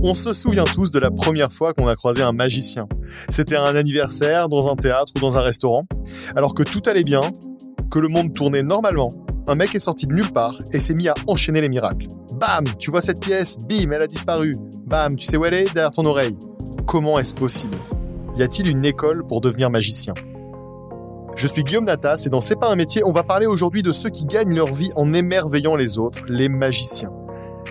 On 0.00 0.14
se 0.14 0.32
souvient 0.32 0.62
tous 0.62 0.92
de 0.92 1.00
la 1.00 1.10
première 1.10 1.52
fois 1.52 1.74
qu'on 1.74 1.88
a 1.88 1.96
croisé 1.96 2.22
un 2.22 2.30
magicien. 2.30 2.86
C'était 3.28 3.56
un 3.56 3.74
anniversaire, 3.74 4.48
dans 4.48 4.70
un 4.70 4.76
théâtre 4.76 5.12
ou 5.16 5.18
dans 5.18 5.38
un 5.38 5.40
restaurant. 5.40 5.86
Alors 6.36 6.54
que 6.54 6.62
tout 6.62 6.82
allait 6.86 7.02
bien, 7.02 7.20
que 7.90 7.98
le 7.98 8.06
monde 8.06 8.32
tournait 8.32 8.62
normalement, 8.62 9.08
un 9.48 9.56
mec 9.56 9.74
est 9.74 9.80
sorti 9.80 10.06
de 10.06 10.12
nulle 10.12 10.30
part 10.30 10.54
et 10.72 10.78
s'est 10.78 10.94
mis 10.94 11.08
à 11.08 11.14
enchaîner 11.26 11.60
les 11.60 11.68
miracles. 11.68 12.06
Bam, 12.34 12.64
tu 12.78 12.92
vois 12.92 13.00
cette 13.00 13.18
pièce, 13.18 13.58
bim, 13.68 13.90
elle 13.90 14.02
a 14.02 14.06
disparu. 14.06 14.54
Bam, 14.86 15.16
tu 15.16 15.26
sais 15.26 15.36
où 15.36 15.44
elle 15.44 15.54
est? 15.54 15.74
Derrière 15.74 15.90
ton 15.90 16.04
oreille. 16.04 16.38
Comment 16.86 17.18
est-ce 17.18 17.34
possible? 17.34 17.76
Y 18.36 18.42
a-t-il 18.44 18.68
une 18.68 18.84
école 18.84 19.26
pour 19.26 19.40
devenir 19.40 19.68
magicien? 19.68 20.14
Je 21.34 21.46
suis 21.48 21.64
Guillaume 21.64 21.86
Natas 21.86 22.22
et 22.26 22.28
dans 22.28 22.40
C'est 22.40 22.56
pas 22.56 22.70
un 22.70 22.76
métier, 22.76 23.02
on 23.04 23.12
va 23.12 23.24
parler 23.24 23.46
aujourd'hui 23.46 23.82
de 23.82 23.90
ceux 23.90 24.10
qui 24.10 24.26
gagnent 24.26 24.54
leur 24.54 24.72
vie 24.72 24.92
en 24.94 25.12
émerveillant 25.12 25.74
les 25.74 25.98
autres, 25.98 26.20
les 26.28 26.48
magiciens. 26.48 27.10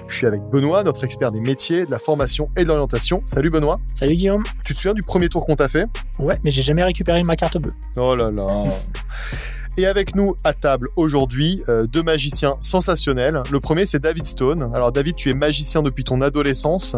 Je 0.08 0.16
suis 0.16 0.28
avec 0.28 0.42
Benoît, 0.44 0.84
notre 0.84 1.04
expert 1.04 1.32
des 1.32 1.42
métiers, 1.42 1.86
de 1.86 1.92
la 1.92 2.00
formation 2.00 2.50
et 2.56 2.64
de 2.64 2.68
l'orientation. 2.68 3.22
Salut 3.26 3.50
Benoît. 3.50 3.80
Salut 3.92 4.16
Guillaume. 4.16 4.44
Tu 4.66 4.74
te 4.74 4.80
souviens 4.80 4.94
du 4.94 5.04
premier 5.04 5.28
tour 5.28 5.46
qu'on 5.46 5.56
t'a 5.56 5.68
fait? 5.68 5.86
Ouais, 6.18 6.40
mais 6.44 6.52
j'ai 6.52 6.62
jamais 6.62 6.84
récupéré 6.84 7.24
ma 7.24 7.36
carte 7.36 7.58
bleue. 7.58 7.74
Oh 7.98 8.16
là 8.16 8.32
là. 8.32 8.64
Et 9.78 9.86
avec 9.86 10.16
nous 10.16 10.36
à 10.44 10.54
table 10.54 10.90
aujourd'hui, 10.96 11.62
euh, 11.70 11.86
deux 11.86 12.02
magiciens 12.02 12.56
sensationnels. 12.60 13.44
Le 13.52 13.60
premier, 13.60 13.86
c'est 13.86 14.00
David 14.00 14.26
Stone. 14.26 14.72
Alors 14.74 14.92
David, 14.92 15.16
tu 15.16 15.30
es 15.30 15.34
magicien 15.34 15.84
depuis 15.84 16.04
ton 16.04 16.22
adolescence. 16.22 16.96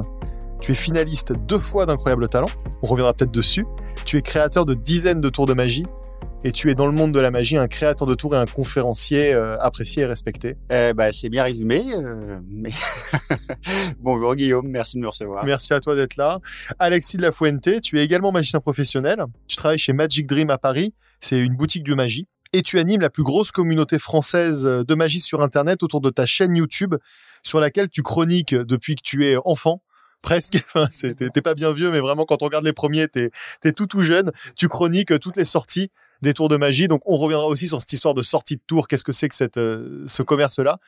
Tu 0.62 0.72
es 0.72 0.76
finaliste 0.76 1.34
deux 1.34 1.59
fois 1.59 1.86
d'Incroyable 1.86 2.30
Talent. 2.30 2.48
On 2.81 2.88
reviendra 2.88 3.14
peut-être 3.14 3.31
dessus. 3.31 3.66
Tu 4.05 4.17
es 4.17 4.22
créateur 4.22 4.66
de 4.66 4.76
dizaines 4.76 5.20
de 5.20 5.30
tours 5.30 5.45
de 5.45 5.53
magie 5.53 5.84
et 6.44 6.52
tu 6.52 6.72
es 6.72 6.76
dans 6.76 6.86
le 6.86 6.94
monde 6.94 7.14
de 7.14 7.20
la 7.20 7.32
magie 7.32 7.58
un 7.58 7.68
créateur 7.68 8.08
de 8.08 8.16
tours 8.16 8.34
et 8.34 8.38
un 8.38 8.46
conférencier 8.46 9.34
euh, 9.34 9.58
apprécié 9.60 10.04
et 10.04 10.06
respecté. 10.06 10.56
Eh 10.70 10.94
ben, 10.94 11.12
c'est 11.12 11.30
bien 11.30 11.44
résumé. 11.44 11.82
Euh, 11.96 12.40
mais... 12.50 12.72
Bonjour 14.00 14.36
Guillaume, 14.36 14.68
merci 14.68 14.98
de 14.98 15.02
me 15.02 15.08
recevoir. 15.08 15.44
Merci 15.46 15.73
à 15.73 15.80
toi 15.80 15.96
d'être 15.96 16.16
là. 16.16 16.40
Alexis 16.80 17.18
de 17.18 17.23
la 17.23 17.31
Fuente, 17.31 17.81
tu 17.81 18.00
es 18.00 18.04
également 18.06 18.31
magicien 18.31 18.62
professionnel. 18.62 19.26
Tu 19.48 19.58
travailles 19.58 19.80
chez 19.80 19.94
Magic 19.94 20.28
Dream 20.28 20.50
à 20.50 20.58
Paris. 20.58 20.94
C'est 21.20 21.40
une 21.40 21.56
boutique 21.56 21.84
de 21.84 21.94
magie. 21.94 22.28
Et 22.53 22.62
tu 22.62 22.80
animes 22.80 23.02
la 23.02 23.09
plus 23.09 23.24
grosse 23.24 23.52
communauté 23.52 24.00
française 24.00 24.64
de 24.64 24.96
magie 24.96 25.20
sur 25.20 25.42
Internet 25.42 25.84
autour 25.84 26.02
de 26.02 26.09
ta 26.09 26.26
chaîne 26.26 26.56
YouTube, 26.56 26.96
sur 27.44 27.59
laquelle 27.59 27.90
tu 27.90 28.02
chroniques 28.02 28.56
depuis 28.56 28.96
que 28.96 29.03
tu 29.03 29.28
es 29.30 29.36
enfant 29.44 29.84
presque. 30.22 30.64
Enfin, 30.74 30.88
t'es 30.90 31.42
pas 31.42 31.53
bien 31.53 31.74
vieux, 31.74 31.92
mais 31.92 32.00
vraiment 32.00 32.26
quand 32.26 32.42
on 32.42 32.46
regarde 32.46 32.66
les 32.66 32.74
premiers, 32.74 33.08
t'es 33.08 33.30
es 33.64 33.72
tout 33.72 33.86
tout 33.86 34.02
jeune. 34.02 34.31
Tu 34.56 34.68
chroniques 34.68 35.18
toutes 35.20 35.38
les 35.38 35.46
sorties 35.46 35.92
des 36.22 36.34
tours 36.34 36.50
de 36.50 36.58
magie. 36.58 36.88
Donc 36.88 37.02
on 37.06 37.17
reviendra 37.17 37.48
aussi 37.48 37.67
sur 37.67 37.80
cette 37.80 37.94
histoire 37.94 38.14
de 38.14 38.22
sortie 38.22 38.56
de 38.56 38.62
tour. 38.66 38.88
Qu'est-ce 38.88 39.03
que 39.03 39.12
c'est 39.12 39.30
que 39.30 39.36
cette, 39.36 39.58
euh, 39.58 40.06
ce 40.08 40.23
commerce-là? 40.23 40.80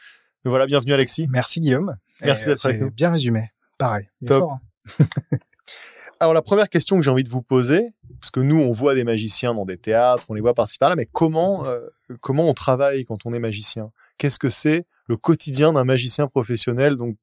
Mais 0.44 0.50
voilà, 0.50 0.66
bienvenue 0.66 0.94
Alexis. 0.94 1.28
Merci 1.30 1.62
Guillaume. 1.62 1.96
Merci 2.22 2.48
d'être 2.48 2.66
avec 2.66 2.82
nous. 2.82 2.92
Bien 2.92 3.12
résumé. 3.12 3.52
Pareil. 3.78 4.08
Top. 4.26 4.50
Hein. 4.50 5.06
Alors 6.20 6.34
la 6.34 6.42
première 6.42 6.70
question 6.70 6.98
que 6.98 7.02
j'ai 7.02 7.10
envie 7.10 7.24
de 7.24 7.30
vous 7.30 7.42
poser, 7.42 7.94
parce 8.20 8.30
que 8.30 8.40
nous 8.40 8.60
on 8.60 8.72
voit 8.72 8.94
des 8.94 9.04
magiciens 9.04 9.56
dans 9.56 9.66
des 9.66 9.78
théâtres, 9.78 10.26
on 10.30 10.36
les 10.36 10.42
voit 10.42 10.54
par-ci 10.54 10.78
par-là, 10.78 10.96
mais 10.96 11.08
comment 11.12 11.66
euh, 11.66 11.80
comment 12.20 12.48
on 12.48 12.54
travaille 12.54 13.06
quand 13.06 13.26
on 13.26 13.34
est 13.34 13.40
magicien? 13.40 13.92
Qu'est-ce 14.18 14.38
que 14.38 14.50
c'est 14.50 14.86
le 15.08 15.18
quotidien 15.18 15.74
d'un 15.74 15.84
magicien 15.84 16.28
professionnel? 16.28 16.96
Donc 16.96 17.18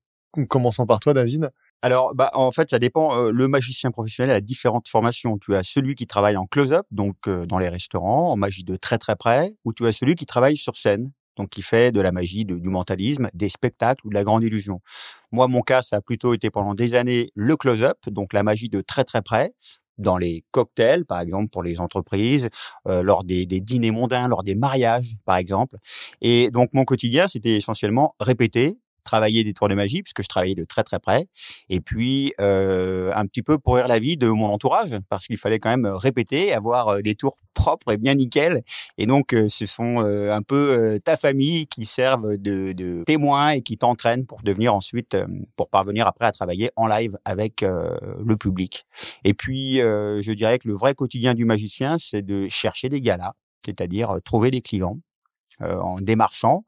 commençant 0.49 0.87
par 0.87 1.01
toi, 1.01 1.15
David. 1.15 1.51
Alors, 1.83 2.15
bah, 2.15 2.31
en 2.35 2.51
fait, 2.51 2.71
ça 2.71 2.79
dépend. 2.79 3.17
Euh, 3.17 3.31
le 3.31 3.47
magicien 3.47 3.91
professionnel 3.91 4.35
a 4.35 4.41
différentes 4.41 4.89
formations. 4.89 5.39
Tu 5.39 5.55
as 5.55 5.63
celui 5.63 5.95
qui 5.95 6.07
travaille 6.07 6.37
en 6.37 6.47
close-up, 6.47 6.87
donc 6.91 7.29
euh, 7.29 7.47
dans 7.47 7.59
les 7.59 7.69
restaurants, 7.69 8.33
en 8.33 8.37
magie 8.37 8.65
de 8.65 8.75
très 8.77 8.99
très 8.99 9.15
près, 9.15 9.55
ou 9.65 9.73
tu 9.73 9.87
as 9.87 9.93
celui 9.93 10.17
qui 10.17 10.27
travaille 10.27 10.57
sur 10.57 10.77
scène, 10.77 11.13
donc 11.37 11.51
qui 11.51 11.63
fait 11.63 11.93
de 11.93 12.01
la 12.01 12.11
magie, 12.11 12.45
du 12.45 12.69
mentalisme, 12.69 13.31
des 13.33 13.49
spectacles 13.49 14.05
ou 14.07 14.11
de 14.11 14.15
la 14.15 14.25
grande 14.25 14.43
illusion. 14.43 14.81
Moi, 15.31 15.47
mon 15.47 15.61
cas, 15.61 15.83
ça 15.83 15.97
a 15.97 16.01
plutôt 16.01 16.35
été 16.35 16.51
pendant 16.51 16.75
des 16.75 16.95
années 16.95 17.31
le 17.37 17.57
close-up, 17.57 17.99
donc 18.09 18.33
la 18.33 18.43
magie 18.43 18.69
de 18.69 18.81
très 18.81 19.05
très 19.05 19.23
près, 19.23 19.53
dans 19.99 20.17
les 20.17 20.45
cocktails, 20.51 21.05
par 21.05 21.21
exemple, 21.21 21.49
pour 21.51 21.63
les 21.63 21.81
entreprises, 21.81 22.49
euh, 22.89 23.03
lors 23.03 23.25
des, 23.25 23.47
des, 23.47 23.61
dîners 23.61 23.91
mondains, 23.91 24.29
lors 24.29 24.43
des 24.43 24.55
mariages, 24.55 25.17
par 25.25 25.37
exemple. 25.37 25.77
Et 26.21 26.51
donc, 26.51 26.71
mon 26.73 26.85
quotidien, 26.85 27.29
c'était 27.29 27.57
essentiellement 27.57 28.15
répéter, 28.21 28.79
travailler 29.09 29.43
des 29.43 29.55
tours 29.55 29.69
de 29.69 29.75
magie 29.75 30.03
puisque 30.03 30.23
je 30.23 30.29
travaillais 30.29 30.55
de 30.55 30.65
très 30.65 30.85
très 30.85 30.99
près. 30.99 31.27
Et 31.71 31.81
puis 31.81 32.35
euh, 32.41 33.11
un 33.15 33.25
petit 33.27 33.43
peu 33.43 33.57
pourrir 33.59 33.89
la 33.89 33.99
vie 33.99 34.19
de 34.19 34.29
mon 34.29 34.47
entourage 34.47 34.95
parce 35.09 35.27
qu'il 35.27 35.39
fallait 35.39 35.59
quand 35.59 35.71
même 35.71 35.87
répéter 35.87 36.53
avoir 36.53 36.89
euh, 36.89 37.01
des 37.01 37.15
tours 37.15 37.37
propres 37.55 37.93
et 37.93 37.97
bien 37.97 38.15
nickel. 38.15 38.63
Et 38.99 39.07
donc 39.07 39.33
euh, 39.33 39.49
ce 39.49 39.65
sont 39.65 40.05
euh, 40.05 40.33
un 40.33 40.43
peu 40.43 40.99
ta 41.03 41.17
famille 41.17 41.67
qui 41.67 41.87
servent 41.87 42.37
de, 42.37 42.73
de 42.73 43.03
témoins 43.05 43.51
et 43.51 43.63
qui 43.63 43.77
t'entraînent 43.79 44.27
pour 44.27 44.43
devenir 44.43 44.75
ensuite 44.75 45.17
pour 45.57 45.71
parvenir 45.71 46.07
après 46.07 46.27
à 46.27 46.33
travailler 46.33 46.71
en 46.77 46.87
live 46.87 47.17
avec 47.25 47.63
le 47.63 48.37
public. 48.37 48.87
Et 49.25 49.35
puis 49.35 49.77
je 49.77 50.33
dirais 50.33 50.59
que 50.59 50.69
le 50.69 50.75
vrai 50.75 50.95
quotidien 50.95 51.35
du 51.35 51.45
magicien 51.45 51.97
c'est 51.99 52.23
de 52.23 52.49
chercher 52.49 52.89
des 52.89 53.01
galas 53.01 53.33
c'est-à-dire 53.65 54.19
trouver 54.25 54.51
des 54.51 54.61
clients 54.61 54.99
en 55.61 56.01
démarchant 56.01 56.65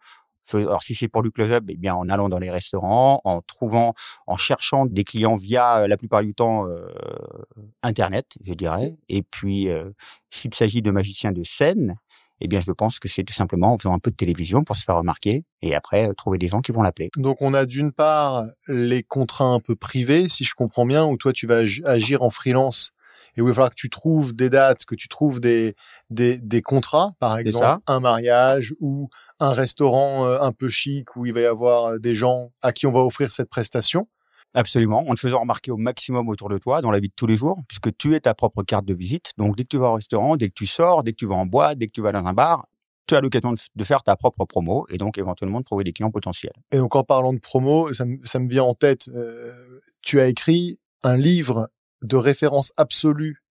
alors 0.54 0.82
si 0.82 0.94
c'est 0.94 1.08
pour 1.08 1.22
du 1.22 1.30
close-up, 1.30 1.64
eh 1.68 1.76
bien 1.76 1.94
en 1.94 2.08
allant 2.08 2.28
dans 2.28 2.38
les 2.38 2.50
restaurants, 2.50 3.20
en 3.24 3.40
trouvant, 3.42 3.94
en 4.26 4.36
cherchant 4.36 4.86
des 4.86 5.04
clients 5.04 5.36
via 5.36 5.78
euh, 5.78 5.88
la 5.88 5.96
plupart 5.96 6.22
du 6.22 6.34
temps 6.34 6.66
euh, 6.68 6.88
internet, 7.82 8.26
je 8.42 8.54
dirais. 8.54 8.96
Et 9.08 9.22
puis 9.22 9.68
euh, 9.68 9.90
s'il 10.30 10.54
s'agit 10.54 10.82
de 10.82 10.90
magiciens 10.90 11.32
de 11.32 11.42
scène, 11.42 11.96
eh 12.40 12.48
bien 12.48 12.60
je 12.60 12.72
pense 12.72 12.98
que 12.98 13.08
c'est 13.08 13.24
tout 13.24 13.34
simplement 13.34 13.74
en 13.74 13.78
faisant 13.78 13.94
un 13.94 13.98
peu 13.98 14.10
de 14.10 14.16
télévision 14.16 14.64
pour 14.64 14.76
se 14.76 14.84
faire 14.84 14.96
remarquer 14.96 15.44
et 15.62 15.74
après 15.74 16.12
trouver 16.14 16.38
des 16.38 16.48
gens 16.48 16.60
qui 16.60 16.72
vont 16.72 16.82
l'appeler. 16.82 17.10
Donc 17.16 17.42
on 17.42 17.52
a 17.54 17.66
d'une 17.66 17.92
part 17.92 18.44
les 18.66 19.02
contrats 19.02 19.44
un 19.44 19.60
peu 19.60 19.76
privés, 19.76 20.28
si 20.28 20.44
je 20.44 20.54
comprends 20.54 20.86
bien, 20.86 21.04
où 21.04 21.16
toi 21.16 21.32
tu 21.32 21.46
vas 21.46 21.62
agir 21.84 22.22
en 22.22 22.30
freelance 22.30 22.92
et 23.36 23.40
où 23.40 23.46
il 23.46 23.48
va 23.48 23.54
falloir 23.54 23.70
que 23.70 23.76
tu 23.76 23.90
trouves 23.90 24.34
des 24.34 24.50
dates, 24.50 24.84
que 24.84 24.94
tu 24.94 25.08
trouves 25.08 25.40
des, 25.40 25.74
des, 26.10 26.38
des 26.38 26.62
contrats, 26.62 27.12
par 27.18 27.38
exemple, 27.38 27.82
un 27.86 28.00
mariage 28.00 28.74
ou 28.80 29.08
un 29.38 29.52
restaurant 29.52 30.26
euh, 30.26 30.40
un 30.40 30.52
peu 30.52 30.68
chic 30.68 31.16
où 31.16 31.26
il 31.26 31.32
va 31.32 31.40
y 31.40 31.46
avoir 31.46 31.84
euh, 31.86 31.98
des 31.98 32.14
gens 32.14 32.50
à 32.62 32.72
qui 32.72 32.86
on 32.86 32.92
va 32.92 33.00
offrir 33.00 33.30
cette 33.30 33.48
prestation. 33.48 34.08
Absolument, 34.54 35.08
en 35.08 35.14
te 35.14 35.20
faisant 35.20 35.40
remarquer 35.40 35.70
au 35.70 35.76
maximum 35.76 36.28
autour 36.28 36.48
de 36.48 36.58
toi 36.58 36.82
dans 36.82 36.90
la 36.90 36.98
vie 36.98 37.08
de 37.08 37.14
tous 37.14 37.26
les 37.26 37.36
jours, 37.36 37.58
puisque 37.68 37.96
tu 37.96 38.14
es 38.14 38.20
ta 38.20 38.34
propre 38.34 38.64
carte 38.64 38.84
de 38.84 38.94
visite. 38.94 39.30
Donc 39.38 39.56
dès 39.56 39.62
que 39.62 39.68
tu 39.68 39.78
vas 39.78 39.90
au 39.90 39.94
restaurant, 39.94 40.36
dès 40.36 40.48
que 40.48 40.54
tu 40.54 40.66
sors, 40.66 41.04
dès 41.04 41.12
que 41.12 41.16
tu 41.16 41.26
vas 41.26 41.36
en 41.36 41.46
boîte, 41.46 41.78
dès 41.78 41.86
que 41.86 41.92
tu 41.92 42.02
vas 42.02 42.10
dans 42.10 42.26
un 42.26 42.32
bar, 42.32 42.66
tu 43.06 43.14
as 43.14 43.20
l'occasion 43.20 43.54
de 43.74 43.84
faire 43.84 44.02
ta 44.02 44.16
propre 44.16 44.44
promo 44.44 44.86
et 44.88 44.98
donc 44.98 45.18
éventuellement 45.18 45.60
de 45.60 45.64
trouver 45.64 45.84
des 45.84 45.92
clients 45.92 46.10
potentiels. 46.10 46.52
Et 46.72 46.78
donc 46.78 46.96
en 46.96 47.04
parlant 47.04 47.32
de 47.32 47.38
promo, 47.38 47.92
ça, 47.92 48.04
me 48.04 48.48
vient 48.48 48.64
en 48.64 48.74
tête, 48.74 49.08
euh, 49.14 49.80
tu 50.02 50.20
as 50.20 50.26
écrit 50.26 50.80
un 51.02 51.16
livre 51.16 51.70
de 52.02 52.16
référence 52.16 52.72
absolue 52.76 53.42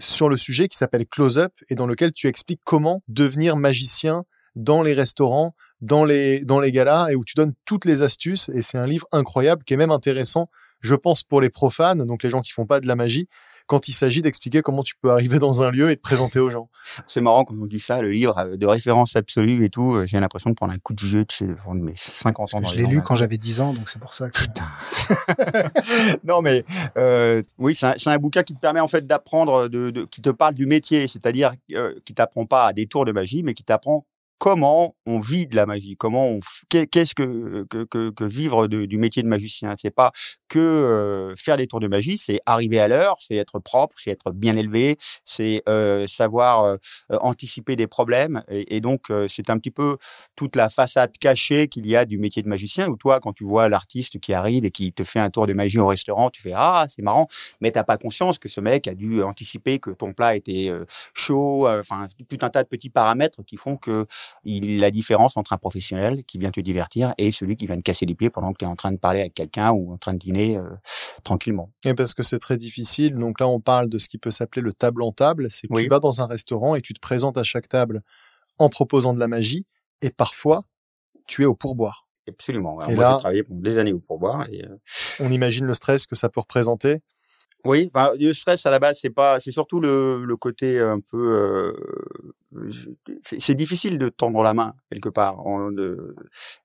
sur 0.00 0.28
le 0.28 0.36
sujet 0.36 0.68
qui 0.68 0.76
s'appelle 0.76 1.06
Close 1.06 1.38
Up 1.38 1.52
et 1.68 1.74
dans 1.74 1.86
lequel 1.86 2.12
tu 2.12 2.26
expliques 2.26 2.60
comment 2.64 3.02
devenir 3.08 3.56
magicien 3.56 4.24
dans 4.56 4.82
les 4.82 4.94
restaurants, 4.94 5.54
dans 5.80 6.04
les, 6.04 6.40
dans 6.40 6.60
les 6.60 6.72
galas 6.72 7.08
et 7.10 7.14
où 7.14 7.24
tu 7.24 7.34
donnes 7.36 7.54
toutes 7.64 7.84
les 7.84 8.02
astuces. 8.02 8.48
Et 8.54 8.62
c'est 8.62 8.78
un 8.78 8.86
livre 8.86 9.06
incroyable 9.12 9.64
qui 9.64 9.74
est 9.74 9.76
même 9.76 9.90
intéressant, 9.90 10.48
je 10.80 10.94
pense, 10.94 11.22
pour 11.22 11.40
les 11.40 11.50
profanes, 11.50 12.04
donc 12.04 12.22
les 12.22 12.30
gens 12.30 12.40
qui 12.40 12.52
font 12.52 12.66
pas 12.66 12.80
de 12.80 12.86
la 12.86 12.96
magie, 12.96 13.28
quand 13.66 13.88
il 13.88 13.92
s'agit 13.92 14.22
d'expliquer 14.22 14.62
comment 14.62 14.82
tu 14.82 14.94
peux 15.00 15.10
arriver 15.10 15.38
dans 15.38 15.62
un 15.62 15.70
lieu 15.70 15.90
et 15.90 15.96
te 15.96 16.02
présenter 16.02 16.38
aux 16.38 16.50
gens. 16.50 16.68
C'est 17.06 17.20
marrant 17.20 17.44
quand 17.44 17.54
on 17.60 17.66
dit 17.66 17.80
ça, 17.80 18.02
le 18.02 18.10
livre 18.10 18.36
euh, 18.38 18.56
de 18.56 18.66
référence 18.66 19.16
absolue 19.16 19.64
et 19.64 19.70
tout. 19.70 19.94
Euh, 19.94 20.06
j'ai 20.06 20.20
l'impression 20.20 20.50
de 20.50 20.54
prendre 20.54 20.72
un 20.72 20.78
coup 20.78 20.92
de 20.92 21.04
vieux, 21.04 21.24
tu 21.24 21.36
sais, 21.36 21.46
de 21.46 21.80
mes 21.80 21.94
50 21.96 22.54
ans. 22.54 22.64
Je 22.64 22.76
l'ai 22.76 22.86
lu 22.86 23.02
quand 23.02 23.16
j'avais 23.16 23.38
10 23.38 23.60
ans, 23.60 23.72
donc 23.72 23.88
c'est 23.88 23.98
pour 23.98 24.12
ça 24.12 24.28
que... 24.28 24.38
Putain. 24.38 24.68
non, 26.24 26.42
mais 26.42 26.64
euh, 26.96 27.42
oui, 27.58 27.74
c'est 27.74 27.86
un, 27.86 27.94
un, 28.12 28.18
bouquin 28.18 28.42
qui 28.42 28.54
te 28.54 28.60
permet 28.60 28.80
en 28.80 28.88
fait 28.88 29.06
d'apprendre, 29.06 29.68
de, 29.68 29.90
de, 29.90 30.04
qui 30.04 30.20
te 30.20 30.30
parle 30.30 30.54
du 30.54 30.66
métier, 30.66 31.08
c'est-à-dire 31.08 31.52
euh, 31.72 31.94
qui 32.04 32.14
t'apprend 32.14 32.46
pas 32.46 32.66
à 32.66 32.72
des 32.72 32.86
tours 32.86 33.04
de 33.04 33.12
magie, 33.12 33.42
mais 33.42 33.54
qui 33.54 33.64
t'apprend 33.64 34.06
comment 34.38 34.94
on 35.06 35.20
vit 35.20 35.46
de 35.46 35.56
la 35.56 35.64
magie, 35.64 35.96
comment 35.96 36.28
on 36.28 36.40
qu'est-ce 36.68 37.14
que, 37.14 37.64
que, 37.70 38.10
que, 38.10 38.24
vivre 38.24 38.66
du 38.66 38.98
métier 38.98 39.22
de 39.22 39.28
magicien. 39.28 39.74
C'est 39.78 39.90
pas 39.90 40.12
que 40.54 40.60
euh, 40.60 41.34
faire 41.36 41.56
des 41.56 41.66
tours 41.66 41.80
de 41.80 41.88
magie, 41.88 42.16
c'est 42.16 42.38
arriver 42.46 42.78
à 42.78 42.86
l'heure, 42.86 43.16
c'est 43.18 43.34
être 43.34 43.58
propre, 43.58 43.96
c'est 43.98 44.12
être 44.12 44.30
bien 44.30 44.56
élevé, 44.56 44.96
c'est 45.24 45.64
euh, 45.68 46.06
savoir 46.06 46.62
euh, 46.62 46.76
anticiper 47.10 47.74
des 47.74 47.88
problèmes. 47.88 48.44
Et, 48.48 48.80
donc 48.80 49.10
c'est 49.26 49.50
un 49.50 49.58
petit 49.58 49.72
peu 49.72 49.96
toute 50.36 50.54
la 50.54 50.68
façade 50.68 51.10
cachée 51.18 51.66
qu'il 51.66 51.86
y 51.88 51.96
a 51.96 52.04
du 52.04 52.18
métier 52.18 52.40
de 52.42 52.48
magicien. 52.48 52.88
Où 52.88 52.96
toi, 52.96 53.18
quand 53.18 53.32
tu 53.32 53.42
vois 53.42 53.68
l'artiste 53.68 54.20
qui 54.20 54.32
arrive 54.32 54.64
et 54.64 54.70
qui 54.70 54.92
te 54.92 55.02
fait 55.02 55.18
un 55.18 55.30
tour 55.30 55.48
de 55.48 55.54
magie 55.54 55.78
au 55.78 55.86
restaurant, 55.88 56.30
tu 56.30 56.40
fais 56.40 56.52
ah 56.54 56.86
c'est 56.88 57.02
marrant, 57.02 57.26
mais 57.60 57.72
t'as 57.72 57.82
pas 57.82 57.96
conscience 57.96 58.38
que 58.38 58.48
ce 58.48 58.60
mec 58.60 58.86
a 58.86 58.94
dû 58.94 59.22
anticiper 59.22 59.80
que 59.80 59.90
ton 59.90 60.12
plat 60.12 60.36
était 60.36 60.70
chaud, 61.14 61.66
enfin 61.68 62.08
tout 62.28 62.38
un 62.42 62.50
tas 62.50 62.62
de 62.62 62.68
petits 62.68 62.90
paramètres 62.90 63.42
qui 63.44 63.56
font 63.56 63.76
que 63.76 64.06
il 64.44 64.78
la 64.78 64.92
différence 64.92 65.36
entre 65.36 65.52
un 65.52 65.58
professionnel 65.58 66.22
qui 66.24 66.38
vient 66.38 66.52
te 66.52 66.60
divertir 66.60 67.12
et 67.18 67.32
celui 67.32 67.56
qui 67.56 67.66
vient 67.66 67.76
te 67.76 67.82
casser 67.82 68.06
les 68.06 68.14
pieds 68.14 68.30
pendant 68.30 68.52
que 68.52 68.58
tu 68.58 68.64
es 68.64 68.68
en 68.68 68.76
train 68.76 68.92
de 68.92 68.98
parler 68.98 69.20
avec 69.20 69.34
quelqu'un 69.34 69.72
ou 69.72 69.92
en 69.92 69.96
train 69.96 70.12
de 70.12 70.18
dîner 70.18 70.43
euh, 70.56 70.62
tranquillement. 71.24 71.72
Et 71.84 71.94
parce 71.94 72.14
que 72.14 72.22
c'est 72.22 72.38
très 72.38 72.56
difficile. 72.56 73.14
Donc 73.16 73.40
là, 73.40 73.48
on 73.48 73.60
parle 73.60 73.88
de 73.88 73.98
ce 73.98 74.08
qui 74.08 74.18
peut 74.18 74.30
s'appeler 74.30 74.62
le 74.62 74.72
table 74.72 75.02
en 75.02 75.12
table. 75.12 75.48
C'est 75.50 75.66
que 75.68 75.74
tu 75.80 75.88
vas 75.88 76.00
dans 76.00 76.20
un 76.22 76.26
restaurant 76.26 76.74
et 76.74 76.82
tu 76.82 76.94
te 76.94 77.00
présentes 77.00 77.38
à 77.38 77.42
chaque 77.42 77.68
table 77.68 78.02
en 78.58 78.68
proposant 78.68 79.12
de 79.14 79.18
la 79.20 79.28
magie 79.28 79.66
et 80.02 80.10
parfois 80.10 80.62
tu 81.26 81.42
es 81.42 81.46
au 81.46 81.54
pourboire. 81.54 82.06
absolument. 82.28 82.78
Alors, 82.78 82.90
Et 82.90 82.94
moi, 82.94 83.04
là- 83.04 83.10
j'ai 83.16 83.18
travaillé 83.20 83.42
pendant 83.42 83.60
des 83.60 83.78
années 83.78 83.92
au 83.92 84.00
pourboire. 84.00 84.46
Et, 84.50 84.64
euh, 84.64 84.76
On 85.20 85.30
imagine 85.32 85.64
le 85.66 85.74
stress 85.74 86.06
que 86.06 86.16
ça 86.16 86.28
peut 86.28 86.40
représenter. 86.40 87.00
Oui, 87.64 87.90
bah, 87.94 88.12
le 88.18 88.32
stress 88.34 88.66
à 88.66 88.70
la 88.70 88.78
base, 88.78 88.98
c'est 89.00 89.08
pas, 89.10 89.40
c'est 89.40 89.50
surtout 89.52 89.80
le, 89.80 90.22
le 90.24 90.36
côté 90.36 90.78
un 90.80 91.00
peu. 91.00 91.32
euh, 91.34 91.72
c'est 93.22 93.54
difficile 93.54 93.98
de 93.98 94.08
tendre 94.08 94.42
la 94.42 94.54
main 94.54 94.74
quelque 94.90 95.08
part. 95.08 95.46
En- 95.46 95.72
de- 95.72 96.14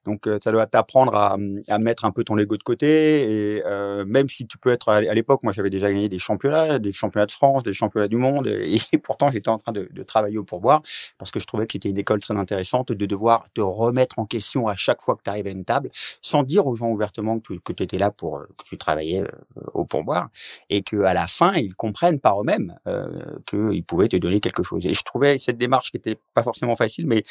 donc, 0.06 0.26
euh, 0.26 0.38
ça 0.42 0.52
doit 0.52 0.66
t'apprendre 0.66 1.14
à, 1.14 1.36
à 1.68 1.78
mettre 1.78 2.04
un 2.04 2.10
peu 2.12 2.24
ton 2.24 2.38
ego 2.38 2.56
de 2.56 2.62
côté. 2.62 3.56
Et 3.56 3.62
euh, 3.66 4.04
même 4.06 4.28
si 4.28 4.46
tu 4.46 4.58
peux 4.58 4.70
être 4.70 4.88
à 4.88 4.96
à 5.10 5.14
l'époque, 5.14 5.42
moi, 5.42 5.52
j'avais 5.52 5.70
déjà 5.70 5.90
gagné 5.90 6.08
des 6.08 6.18
championnats, 6.18 6.78
des 6.78 6.92
championnats 6.92 7.26
de 7.26 7.32
France, 7.32 7.62
des 7.62 7.72
championnats 7.74 8.08
du 8.08 8.16
monde, 8.16 8.46
et, 8.92 8.98
pourtant, 8.98 9.30
j'étais 9.30 9.48
en 9.48 9.58
train 9.58 9.72
de, 9.72 9.88
de 9.90 10.02
travailler 10.02 10.38
au 10.38 10.44
pourboire 10.44 10.82
parce 11.18 11.30
que 11.30 11.40
je 11.40 11.46
trouvais 11.46 11.66
que 11.66 11.72
c'était 11.72 11.88
une 11.88 11.98
école 11.98 12.20
très 12.20 12.36
intéressante 12.36 12.92
de 12.92 13.06
devoir 13.06 13.44
te 13.54 13.60
remettre 13.60 14.18
en 14.18 14.26
question 14.26 14.68
à 14.68 14.76
chaque 14.76 15.00
fois 15.02 15.16
que 15.16 15.22
tu 15.24 15.30
arrives 15.30 15.46
à 15.46 15.50
une 15.50 15.64
table, 15.64 15.90
sans 16.22 16.42
dire 16.42 16.66
aux 16.66 16.76
gens 16.76 16.88
ouvertement 16.90 17.38
que 17.40 17.54
tu 17.54 17.60
que 17.60 17.82
étais 17.82 17.98
là 17.98 18.10
pour 18.10 18.38
euh, 18.38 18.46
que 18.58 18.64
tu 18.64 18.76
travaillais 18.78 19.22
euh, 19.22 19.60
au 19.74 19.84
pourboire 19.84 20.28
et 20.68 20.82
que 20.82 20.96
à 21.02 21.14
la 21.14 21.26
fin 21.26 21.52
ils 21.54 21.74
comprennent 21.74 22.20
par 22.20 22.40
eux-mêmes 22.40 22.76
euh, 22.86 23.08
qu'ils 23.46 23.84
pouvaient 23.84 24.08
te 24.08 24.16
donner 24.16 24.40
quelque 24.40 24.62
chose. 24.62 24.84
Et 24.86 24.94
je 24.94 25.02
trouvais 25.04 25.38
cette 25.38 25.58
démarche 25.58 25.79
qui 25.88 25.96
était 25.96 26.18
pas 26.34 26.42
forcément 26.42 26.76
facile, 26.76 27.06
mais 27.06 27.22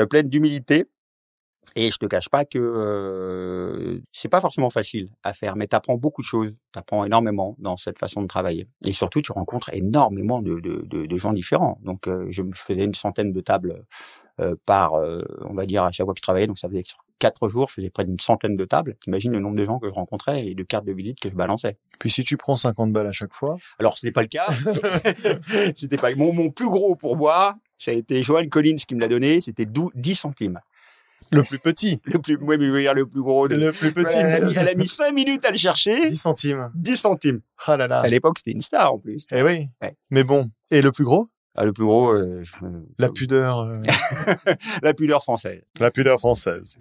euh, 0.00 0.06
pleine 0.06 0.28
d'humilité. 0.28 0.86
Et 1.76 1.90
je 1.90 1.96
te 1.96 2.06
cache 2.06 2.28
pas 2.28 2.44
que 2.44 2.58
euh, 2.58 4.00
c'est 4.12 4.28
pas 4.28 4.40
forcément 4.40 4.68
facile 4.68 5.10
à 5.22 5.32
faire, 5.32 5.56
mais 5.56 5.68
tu 5.68 5.76
apprends 5.76 5.94
beaucoup 5.96 6.20
de 6.20 6.26
choses, 6.26 6.56
tu 6.72 6.78
apprends 6.78 7.04
énormément 7.04 7.54
dans 7.58 7.76
cette 7.76 7.98
façon 7.98 8.20
de 8.20 8.26
travailler. 8.26 8.66
Et 8.84 8.92
surtout, 8.92 9.22
tu 9.22 9.30
rencontres 9.32 9.72
énormément 9.72 10.42
de, 10.42 10.58
de, 10.58 10.82
de, 10.84 11.06
de 11.06 11.16
gens 11.16 11.32
différents. 11.32 11.78
Donc, 11.82 12.08
euh, 12.08 12.26
je 12.30 12.42
me 12.42 12.52
faisais 12.52 12.84
une 12.84 12.94
centaine 12.94 13.32
de 13.32 13.40
tables 13.40 13.84
euh, 14.40 14.56
par, 14.66 14.94
euh, 14.94 15.22
on 15.48 15.54
va 15.54 15.66
dire, 15.66 15.84
à 15.84 15.92
chaque 15.92 16.06
fois 16.06 16.14
que 16.14 16.18
je 16.18 16.22
travaillais. 16.22 16.46
Donc, 16.46 16.58
ça 16.58 16.68
faisait 16.68 16.82
sur 16.84 16.98
quatre 17.18 17.48
jours, 17.48 17.68
je 17.68 17.74
faisais 17.74 17.90
près 17.90 18.04
d'une 18.04 18.18
centaine 18.18 18.56
de 18.56 18.64
tables. 18.64 18.96
T'imagines 19.02 19.30
le 19.30 19.38
nombre 19.38 19.56
de 19.56 19.64
gens 19.64 19.78
que 19.78 19.88
je 19.88 19.92
rencontrais 19.92 20.46
et 20.46 20.54
de 20.54 20.62
cartes 20.64 20.84
de 20.84 20.92
visite 20.92 21.20
que 21.20 21.28
je 21.28 21.36
balançais. 21.36 21.76
Puis 22.00 22.10
si 22.10 22.24
tu 22.24 22.36
prends 22.36 22.56
50 22.56 22.92
balles 22.92 23.06
à 23.06 23.12
chaque 23.12 23.34
fois, 23.34 23.56
Alors, 23.78 23.96
ce 23.96 24.04
n'est 24.04 24.12
pas 24.12 24.22
le 24.22 24.28
cas. 24.28 24.48
c'était 25.76 25.98
pas 25.98 26.14
mon, 26.16 26.32
mon 26.32 26.50
plus 26.50 26.68
gros 26.68 26.96
pourboire. 26.96 27.54
Ça 27.82 27.90
a 27.90 27.94
été 27.94 28.22
Johan 28.22 28.46
Collins 28.48 28.76
qui 28.86 28.94
me 28.94 29.00
l'a 29.00 29.08
donné. 29.08 29.40
C'était 29.40 29.66
12 29.66 29.90
10 29.94 30.14
centimes. 30.14 30.60
le 31.32 31.42
plus 31.42 31.58
petit, 31.58 32.00
Le 32.04 32.18
plus, 32.18 32.36
ouais, 32.36 32.58
mais 32.58 32.66
je 32.66 32.70
veux 32.70 32.80
dire 32.80 32.94
le 32.94 33.06
plus 33.06 33.22
gros. 33.22 33.48
De... 33.48 33.56
le 33.56 33.72
plus 33.72 33.92
petit, 33.92 34.18
elle, 34.18 34.26
a 34.26 34.40
mis, 34.46 34.56
elle 34.56 34.68
a 34.68 34.74
mis 34.74 34.86
5 34.86 35.12
minutes 35.12 35.44
à 35.44 35.50
le 35.50 35.56
chercher. 35.56 36.06
10 36.06 36.16
centimes. 36.16 36.70
10 36.74 36.96
centimes. 36.96 37.40
Ah 37.66 37.76
là 37.76 37.88
là. 37.88 38.00
À 38.00 38.08
l'époque, 38.08 38.38
c'était 38.38 38.52
une 38.52 38.60
star 38.60 38.94
en 38.94 38.98
plus. 38.98 39.26
Eh 39.32 39.42
oui. 39.42 39.68
Ouais. 39.80 39.96
Mais 40.10 40.22
bon. 40.24 40.50
Et 40.70 40.80
le 40.82 40.92
plus 40.92 41.04
gros? 41.04 41.28
Ah, 41.54 41.64
le 41.64 41.72
plus 41.72 41.84
gros, 41.84 42.12
euh, 42.12 42.42
La 42.98 43.10
pudeur. 43.10 43.58
euh, 43.60 43.78
la 44.82 44.94
pudeur 44.94 45.22
française. 45.22 45.62
La 45.80 45.90
pudeur 45.90 46.18
française. 46.18 46.76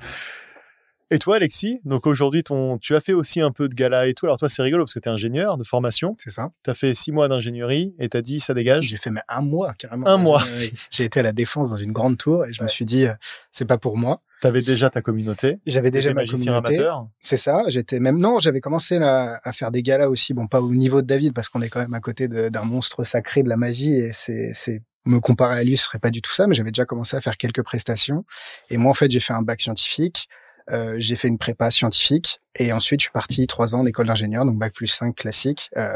Et 1.14 1.20
toi, 1.20 1.36
Alexis 1.36 1.82
Donc 1.84 2.08
aujourd'hui, 2.08 2.42
ton, 2.42 2.78
tu 2.78 2.96
as 2.96 3.02
fait 3.02 3.12
aussi 3.12 3.42
un 3.42 3.52
peu 3.52 3.68
de 3.68 3.76
gala 3.76 4.08
et 4.08 4.14
tout. 4.14 4.28
Alors 4.28 4.38
toi, 4.38 4.48
c'est 4.48 4.64
rigolo 4.64 4.86
parce 4.86 4.94
que 4.94 5.00
tu 5.00 5.10
es 5.10 5.12
ingénieur 5.12 5.58
de 5.58 5.64
formation. 5.64 6.16
C'est 6.24 6.30
ça. 6.30 6.52
Tu 6.64 6.70
as 6.70 6.74
fait 6.74 6.94
six 6.94 7.12
mois 7.12 7.28
d'ingénierie 7.28 7.94
et 8.00 8.08
tu 8.08 8.16
as 8.16 8.22
dit 8.22 8.40
ça 8.40 8.54
dégage. 8.54 8.86
J'ai 8.86 8.96
fait 8.96 9.12
mais 9.12 9.22
un 9.28 9.42
mois 9.42 9.74
carrément. 9.74 10.08
Un 10.08 10.16
mois. 10.16 10.42
J'ai 10.90 11.04
été 11.04 11.20
à 11.20 11.24
la 11.24 11.34
défense 11.34 11.72
dans 11.72 11.78
une 11.78 11.92
grande 11.92 12.18
tour 12.18 12.46
et 12.46 12.54
je 12.54 12.64
me 12.64 12.70
suis 12.70 12.86
dit 12.86 13.08
euh, 13.08 13.14
c'est 13.52 13.66
pas 13.66 13.78
pour 13.78 13.98
moi. 13.98 14.22
Tu 14.40 14.48
avais 14.48 14.62
déjà 14.62 14.90
ta 14.90 15.02
communauté. 15.02 15.60
J'avais 15.66 15.92
déjà 15.92 16.14
ma 16.14 16.24
communauté. 16.24 16.50
amateur. 16.50 17.08
C'est 17.20 17.38
ça. 17.38 17.62
J'étais 17.68 18.00
même 18.00 18.18
non, 18.18 18.40
j'avais 18.40 18.62
commencé 18.62 18.98
à 18.98 19.52
faire 19.52 19.72
des 19.72 19.84
galas 19.84 20.08
aussi. 20.08 20.34
Bon, 20.34 20.48
pas 20.48 20.62
au 20.62 20.72
niveau 20.72 21.02
de 21.02 21.08
David 21.08 21.34
parce 21.34 21.50
qu'on 21.50 21.62
est 21.62 21.70
quand 21.70 21.82
même 21.82 21.94
à 21.94 22.00
côté 22.00 22.30
d'un 22.30 22.64
monstre 22.64 23.04
sacré 23.04 23.44
de 23.44 23.50
la 23.50 23.58
magie 23.58 23.96
et 23.96 24.14
c'est 24.14 24.52
c'est 24.54 24.82
me 25.06 25.20
comparer 25.20 25.60
à 25.60 25.64
lui 25.64 25.78
ce 25.78 25.86
serait 25.86 26.00
pas 26.00 26.10
du 26.10 26.22
tout 26.22 26.32
ça. 26.32 26.48
Mais 26.48 26.56
j'avais 26.56 26.72
déjà 26.72 26.86
commencé 26.86 27.18
à 27.18 27.22
faire 27.22 27.36
quelques 27.36 27.64
prestations. 27.64 28.24
Et 28.70 28.78
moi 28.78 28.92
en 28.92 28.94
fait 28.94 29.12
j'ai 29.12 29.20
fait 29.20 29.34
un 29.34 29.42
bac 29.42 29.60
scientifique. 29.62 30.30
Euh, 30.70 30.96
j'ai 30.98 31.16
fait 31.16 31.28
une 31.28 31.38
prépa 31.38 31.72
scientifique 31.72 32.40
et 32.56 32.74
ensuite 32.74 33.00
je 33.00 33.06
suis 33.06 33.12
parti 33.12 33.48
trois 33.48 33.76
ans 33.76 33.80
en 33.80 33.86
école 33.86 34.08
d'ingénieur, 34.08 34.46
donc 34.46 34.58
bac 34.60 34.74
plus 34.74 34.88
5 34.88 35.16
classique, 35.16 35.70
euh, 35.78 35.96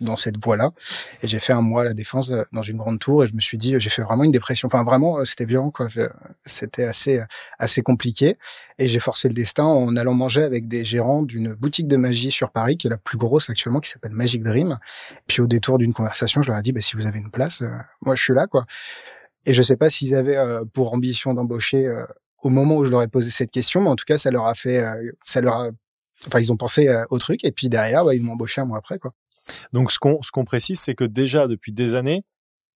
dans 0.00 0.16
cette 0.16 0.42
voie-là. 0.42 0.70
Et 1.22 1.28
j'ai 1.28 1.38
fait 1.38 1.52
un 1.52 1.60
mois 1.60 1.82
à 1.82 1.84
la 1.84 1.94
défense 1.94 2.30
euh, 2.30 2.44
dans 2.52 2.62
une 2.62 2.76
grande 2.76 2.98
tour 2.98 3.24
et 3.24 3.26
je 3.26 3.34
me 3.34 3.40
suis 3.40 3.58
dit, 3.58 3.74
euh, 3.74 3.78
j'ai 3.78 3.90
fait 3.90 4.02
vraiment 4.02 4.24
une 4.24 4.32
dépression. 4.32 4.66
Enfin 4.66 4.84
vraiment, 4.84 5.24
c'était 5.24 5.44
violent 5.44 5.70
quoi. 5.70 5.88
C'était 6.44 6.84
assez 6.84 7.20
assez 7.58 7.82
compliqué 7.82 8.38
et 8.78 8.88
j'ai 8.88 9.00
forcé 9.00 9.28
le 9.28 9.34
destin 9.34 9.64
en 9.64 9.96
allant 9.96 10.14
manger 10.14 10.44
avec 10.44 10.68
des 10.68 10.84
gérants 10.84 11.22
d'une 11.22 11.54
boutique 11.54 11.88
de 11.88 11.96
magie 11.96 12.30
sur 12.30 12.50
Paris 12.50 12.76
qui 12.76 12.86
est 12.86 12.90
la 12.90 12.98
plus 12.98 13.18
grosse 13.18 13.50
actuellement, 13.50 13.80
qui 13.80 13.90
s'appelle 13.90 14.12
Magic 14.12 14.42
Dream. 14.42 14.78
Puis 15.26 15.40
au 15.40 15.46
détour 15.46 15.78
d'une 15.78 15.92
conversation, 15.92 16.42
je 16.42 16.50
leur 16.50 16.58
ai 16.58 16.62
dit, 16.62 16.72
bah, 16.72 16.80
si 16.80 16.96
vous 16.96 17.06
avez 17.06 17.18
une 17.18 17.30
place, 17.30 17.62
moi 18.00 18.14
je 18.14 18.22
suis 18.22 18.34
là 18.34 18.46
quoi. 18.46 18.64
Et 19.46 19.54
je 19.54 19.62
sais 19.62 19.76
pas 19.76 19.88
s'ils 19.88 20.14
avaient 20.14 20.36
euh, 20.36 20.64
pour 20.64 20.92
ambition 20.92 21.32
d'embaucher 21.32 21.86
euh, 21.86 22.04
au 22.46 22.50
moment 22.50 22.76
où 22.76 22.84
je 22.84 22.90
leur 22.90 23.02
ai 23.02 23.08
posé 23.08 23.30
cette 23.30 23.50
question, 23.50 23.80
mais 23.82 23.88
en 23.88 23.96
tout 23.96 24.04
cas, 24.06 24.18
ça 24.18 24.30
leur 24.30 24.46
a 24.46 24.54
fait, 24.54 24.78
euh, 24.78 25.10
ça 25.24 25.40
leur 25.40 25.56
a, 25.56 25.70
enfin, 26.26 26.38
ils 26.40 26.52
ont 26.52 26.56
pensé 26.56 26.86
euh, 26.88 27.04
au 27.10 27.18
truc, 27.18 27.44
et 27.44 27.50
puis 27.52 27.68
derrière, 27.68 28.04
bah, 28.04 28.14
ils 28.14 28.22
m'ont 28.22 28.32
embauché 28.32 28.60
un 28.60 28.66
mois 28.66 28.78
après, 28.78 28.98
quoi. 28.98 29.12
Donc 29.72 29.92
ce 29.92 29.98
qu'on 29.98 30.22
ce 30.22 30.30
qu'on 30.30 30.44
précise, 30.44 30.80
c'est 30.80 30.94
que 30.94 31.04
déjà 31.04 31.46
depuis 31.48 31.72
des 31.72 31.94
années, 31.94 32.22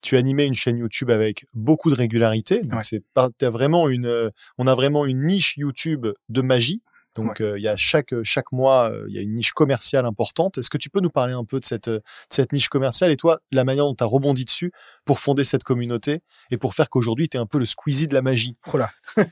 tu 0.03 0.17
animais 0.17 0.47
une 0.47 0.55
chaîne 0.55 0.79
YouTube 0.79 1.11
avec 1.11 1.45
beaucoup 1.53 1.91
de 1.91 1.97
régularité. 1.97 2.61
Donc 2.63 2.75
Ouais. 2.75 2.85
c'est 2.85 3.03
pas 3.15 3.29
t'as 3.39 3.51
vraiment 3.51 3.89
une 3.89 4.07
euh, 4.07 4.31
on 4.59 4.67
a 4.67 4.75
vraiment 4.75 5.05
une 5.05 5.25
niche 5.25 5.57
YouTube 5.57 6.07
de 6.29 6.41
magie. 6.43 6.81
Donc 7.17 7.41
euh, 7.41 7.59
il 7.59 7.63
y 7.63 7.69
a 7.69 7.77
chaque 7.77 8.15
chaque 8.23 8.53
mois 8.53 8.91
euh, 8.91 9.05
il 9.09 9.15
y 9.15 9.19
a 9.19 9.23
une 9.23 9.35
niche 9.35 9.53
commerciale 9.53 10.07
importante. 10.07 10.59
Est-ce 10.59 10.71
que 10.71 10.79
tu 10.79 10.91
peux 10.91 11.01
nous 11.01 11.11
parler 11.11 11.35
un 11.35 11.45
peu 11.45 11.59
de 11.61 11.65
cette 11.65 11.89
euh, 11.89 11.99
de 11.99 12.03
cette 12.31 12.53
niche 12.53 12.69
commerciale 12.69 13.11
et 13.11 13.17
toi 13.17 13.41
la 13.51 13.65
manière 13.65 13.85
dont 13.85 13.95
tu 13.95 14.05
as 14.05 14.07
rebondi 14.07 14.45
dessus 14.45 14.73
pour 15.05 15.19
fonder 15.19 15.43
cette 15.45 15.65
communauté 15.65 16.23
et 16.51 16.57
pour 16.57 16.75
faire 16.75 16.89
qu'aujourd'hui 16.89 17.29
tu 17.29 17.37
es 17.37 17.41
un 17.41 17.47
peu 17.47 17.59
le 17.59 17.67
Squeezie 17.67 18.07
de 18.07 18.15
la 18.15 18.23
magie? 18.23 18.57
Oh 18.73 18.77
là. 18.77 18.91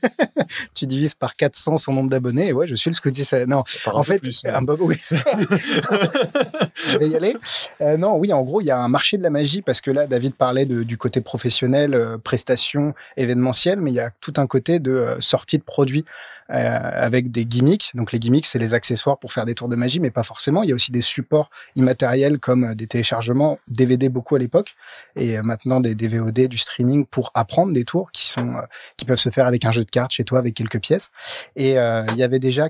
tu 0.73 0.87
divises 0.87 1.15
par 1.15 1.33
400 1.35 1.77
son 1.77 1.93
nombre 1.93 2.09
d'abonnés, 2.09 2.47
et 2.49 2.53
ouais, 2.53 2.67
je 2.67 2.75
suis 2.75 2.89
le 2.89 2.95
Squeezie. 2.95 3.23
ça- 3.23 3.45
Non, 3.45 3.63
en 3.85 4.03
fait, 4.03 4.19
plus, 4.19 4.43
mais- 4.43 4.49
un 4.51 4.65
peu, 4.65 4.75
oui. 4.79 4.95
je 4.99 6.97
vais 6.97 7.09
y 7.09 7.15
aller. 7.15 7.35
Euh, 7.81 7.97
non, 7.97 8.17
oui, 8.17 8.33
en 8.33 8.41
gros, 8.43 8.61
il 8.61 8.65
y 8.65 8.71
a 8.71 8.79
un 8.79 8.87
marché 8.89 9.17
de 9.17 9.23
la 9.23 9.29
magie 9.29 9.61
parce 9.61 9.81
que 9.81 9.91
là, 9.91 10.07
David 10.07 10.35
parlait 10.35 10.65
de, 10.65 10.83
du 10.83 10.97
côté 10.97 11.21
professionnel, 11.21 11.93
euh, 11.93 12.17
prestation, 12.17 12.93
événementiel, 13.17 13.79
mais 13.79 13.91
il 13.91 13.95
y 13.95 13.99
a 13.99 14.11
tout 14.21 14.33
un 14.37 14.47
côté 14.47 14.79
de 14.79 14.91
euh, 14.91 15.21
sortie 15.21 15.57
de 15.57 15.63
produits 15.63 16.05
euh, 16.49 16.53
avec 16.53 17.31
des 17.31 17.45
Donc 17.93 18.11
les 18.11 18.19
gimmicks, 18.19 18.45
c'est 18.45 18.59
les 18.59 18.73
accessoires 18.73 19.17
pour 19.17 19.33
faire 19.33 19.45
des 19.45 19.55
tours 19.55 19.69
de 19.69 19.75
magie, 19.75 19.99
mais 19.99 20.11
pas 20.11 20.23
forcément. 20.23 20.63
Il 20.63 20.69
y 20.69 20.71
a 20.71 20.75
aussi 20.75 20.91
des 20.91 21.01
supports 21.01 21.49
immatériels 21.75 22.39
comme 22.39 22.63
euh, 22.63 22.75
des 22.75 22.87
téléchargements, 22.87 23.59
DVD 23.67 24.09
beaucoup 24.09 24.35
à 24.35 24.39
l'époque, 24.39 24.75
et 25.15 25.37
euh, 25.37 25.43
maintenant 25.43 25.79
des, 25.79 25.95
des 25.95 26.07
VOD, 26.07 26.47
du 26.47 26.57
streaming 26.57 27.05
pour 27.05 27.31
apprendre 27.33 27.73
des 27.73 27.83
tours 27.83 28.11
qui 28.11 28.27
sont 28.27 28.55
euh, 28.55 28.61
qui 28.97 29.05
peuvent 29.05 29.19
se 29.19 29.29
faire 29.29 29.47
avec 29.47 29.65
un 29.65 29.71
jeu 29.71 29.83
de 29.83 29.89
cartes 29.89 30.11
chez 30.11 30.23
toi 30.23 30.39
avec 30.39 30.55
quelques 30.55 30.79
pièces. 30.79 31.11
Et 31.55 31.71
il 31.71 32.15
y 32.15 32.23
avait 32.23 32.39
déjà 32.39 32.69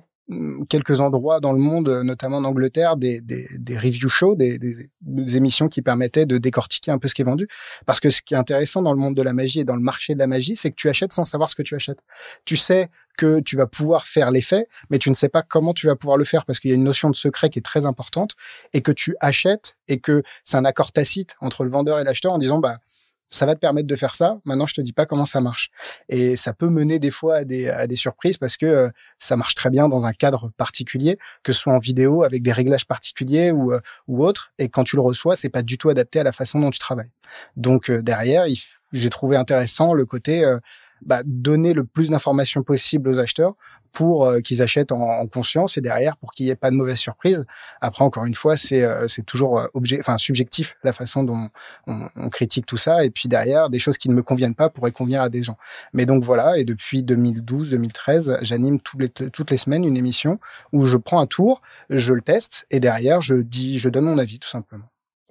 quelques 0.70 1.02
endroits 1.02 1.40
dans 1.40 1.54
le 1.54 1.60
monde, 1.60 1.90
euh, 1.90 2.04
notamment 2.04 2.38
en 2.38 2.44
Angleterre, 2.44 2.98
des, 2.98 3.22
des, 3.22 3.48
des 3.58 3.78
review 3.78 4.10
shows, 4.10 4.36
des, 4.36 4.60
des, 4.60 4.90
des 5.02 5.38
émissions 5.38 5.68
qui 5.68 5.82
permettaient 5.82 6.26
de 6.26 6.38
décortiquer 6.38 6.92
un 6.92 7.00
peu 7.00 7.08
ce 7.08 7.16
qui 7.16 7.24
est 7.24 7.26
vendu. 7.26 7.48
Parce 7.86 8.00
que 8.00 8.10
ce 8.10 8.22
qui 8.22 8.34
est 8.34 8.38
intéressant 8.38 8.82
dans 8.82 8.94
le 8.94 9.00
monde 9.00 9.16
de 9.16 9.22
la 9.22 9.34
magie 9.34 9.62
et 9.62 9.64
dans 9.64 9.76
le 9.76 9.82
marché 9.82 10.14
de 10.14 10.20
la 10.20 10.28
magie, 10.28 10.56
c'est 10.56 10.70
que 10.70 10.76
tu 10.76 10.90
achètes 10.90 11.14
sans 11.14 11.24
savoir 11.24 11.50
ce 11.50 11.56
que 11.56 11.64
tu 11.64 11.76
achètes. 11.76 12.00
Tu 12.46 12.58
sais 12.58 12.90
que 13.18 13.40
tu 13.42 13.58
vas 13.58 13.68
pouvoir 13.68 14.08
faire 14.08 14.32
l'effet, 14.32 14.68
mais 14.90 14.98
tu 14.98 15.10
ne 15.10 15.16
sais 15.16 15.28
pas 15.28 15.42
comment 15.42 15.74
tu 15.74 15.88
vas 15.88 15.96
pouvoir 15.96 16.18
le 16.18 16.24
faire 16.24 16.46
parce 16.46 16.60
qu'il 16.60 16.70
y 16.70 16.74
a 16.74 16.76
une 16.76 16.86
notion 16.86 17.10
de 17.10 17.16
secret 17.16 17.50
qui 17.50 17.60
est 17.60 17.64
très 17.64 17.86
importante 17.86 18.36
et 18.72 18.82
que 18.82 18.94
tu 18.94 19.16
achètes 19.20 19.76
et 19.90 20.00
que 20.00 20.24
c'est 20.46 20.56
un 20.56 20.64
accord 20.64 20.94
tacite 20.94 21.36
entre 21.42 21.66
le 21.66 21.70
vendeur 21.70 22.00
et 22.00 22.06
l'acheteur 22.06 22.32
en 22.32 22.38
disant 22.38 22.60
bah 22.60 22.78
ça 23.30 23.46
va 23.46 23.56
te 23.56 23.60
permettre 23.60 23.88
de 23.88 23.96
faire 23.96 24.16
ça. 24.16 24.40
Maintenant, 24.46 24.66
je 24.66 24.74
te 24.74 24.82
dis 24.82 24.94
pas 24.94 25.06
comment 25.06 25.26
ça 25.26 25.42
marche. 25.42 25.70
Et 26.08 26.36
ça 26.36 26.54
peut 26.54 26.70
mener 26.70 27.00
des 27.00 27.12
fois 27.12 27.38
à 27.38 27.44
des, 27.44 27.70
à 27.70 27.88
des 27.88 27.96
surprises 27.96 28.38
parce 28.38 28.58
que 28.58 28.66
euh, 28.66 28.90
ça 29.18 29.36
marche 29.36 29.56
très 29.56 29.70
bien 29.70 29.88
dans 29.88 30.06
un 30.06 30.14
cadre 30.14 30.52
particulier, 30.58 31.18
que 31.44 31.54
ce 31.54 31.62
soit 31.62 31.74
en 31.74 31.80
vidéo 31.80 32.24
avec 32.24 32.42
des 32.42 32.52
réglages 32.52 32.86
particuliers 32.86 33.52
ou, 33.52 33.72
euh, 33.72 33.80
ou 34.08 34.26
autre. 34.26 34.52
Et 34.58 34.70
quand 34.70 34.84
tu 34.84 34.96
le 34.96 35.02
reçois, 35.02 35.36
c'est 35.36 35.50
pas 35.50 35.62
du 35.62 35.78
tout 35.78 35.90
adapté 35.90 36.20
à 36.20 36.24
la 36.24 36.32
façon 36.32 36.60
dont 36.60 36.72
tu 36.72 36.80
travailles. 36.80 37.12
Donc 37.56 37.90
euh, 37.90 38.02
derrière, 38.02 38.46
j'ai 38.94 39.10
trouvé 39.10 39.36
intéressant 39.36 39.94
le 39.94 40.06
côté 40.06 40.44
euh, 40.44 40.60
bah, 41.02 41.22
donner 41.26 41.74
le 41.74 41.84
plus 41.84 42.10
d'informations 42.10 42.64
possible 42.64 43.10
aux 43.10 43.20
acheteurs 43.20 43.56
pour 43.92 44.26
euh, 44.26 44.40
qu'ils 44.40 44.62
achètent 44.62 44.92
en, 44.92 45.02
en 45.02 45.28
conscience 45.28 45.78
et 45.78 45.82
derrière 45.82 46.18
pour 46.18 46.32
qu'il 46.32 46.46
n'y 46.46 46.52
ait 46.52 46.56
pas 46.56 46.70
de 46.70 46.76
mauvaise 46.76 46.98
surprise. 46.98 47.46
Après, 47.82 48.04
encore 48.04 48.26
une 48.26 48.36
fois, 48.36 48.58
c'est 48.58 48.84
euh, 48.84 49.08
c'est 49.08 49.26
toujours 49.26 49.60
euh, 49.60 49.68
objet, 49.74 49.98
enfin 50.00 50.18
subjectif 50.18 50.78
la 50.84 50.94
façon 50.94 51.24
dont 51.24 51.50
on, 51.88 52.08
on 52.16 52.30
critique 52.30 52.66
tout 52.66 52.78
ça 52.78 53.04
et 53.04 53.10
puis 53.10 53.30
derrière 53.30 53.70
des 53.70 53.80
choses 53.80 53.98
qui 53.98 54.10
ne 54.10 54.14
me 54.14 54.24
conviennent 54.24 54.56
pas 54.56 54.70
pourraient 54.70 54.92
convenir 54.92 55.22
à 55.22 55.30
des 55.30 55.44
gens. 55.44 55.58
Mais 55.94 56.06
donc 56.06 56.24
voilà, 56.24 56.58
et 56.58 56.66
depuis 56.66 57.04
2012-2013, 57.04 58.40
j'anime 58.42 58.80
toutes 58.80 59.02
les, 59.02 59.10
toutes 59.10 59.52
les 59.52 59.58
semaines 59.58 59.84
une 59.84 59.98
émission 59.98 60.40
où 60.72 60.86
je 60.86 60.98
prends 60.98 61.20
un 61.20 61.28
tour, 61.28 61.62
je 61.90 62.14
le 62.14 62.22
teste 62.22 62.66
et 62.72 62.80
derrière 62.80 63.22
je 63.22 63.36
dis, 63.36 63.80
je 63.80 63.90
donne 63.90 64.06
mon 64.06 64.18
avis 64.18 64.40
tout 64.40 64.50
simplement. 64.50 64.86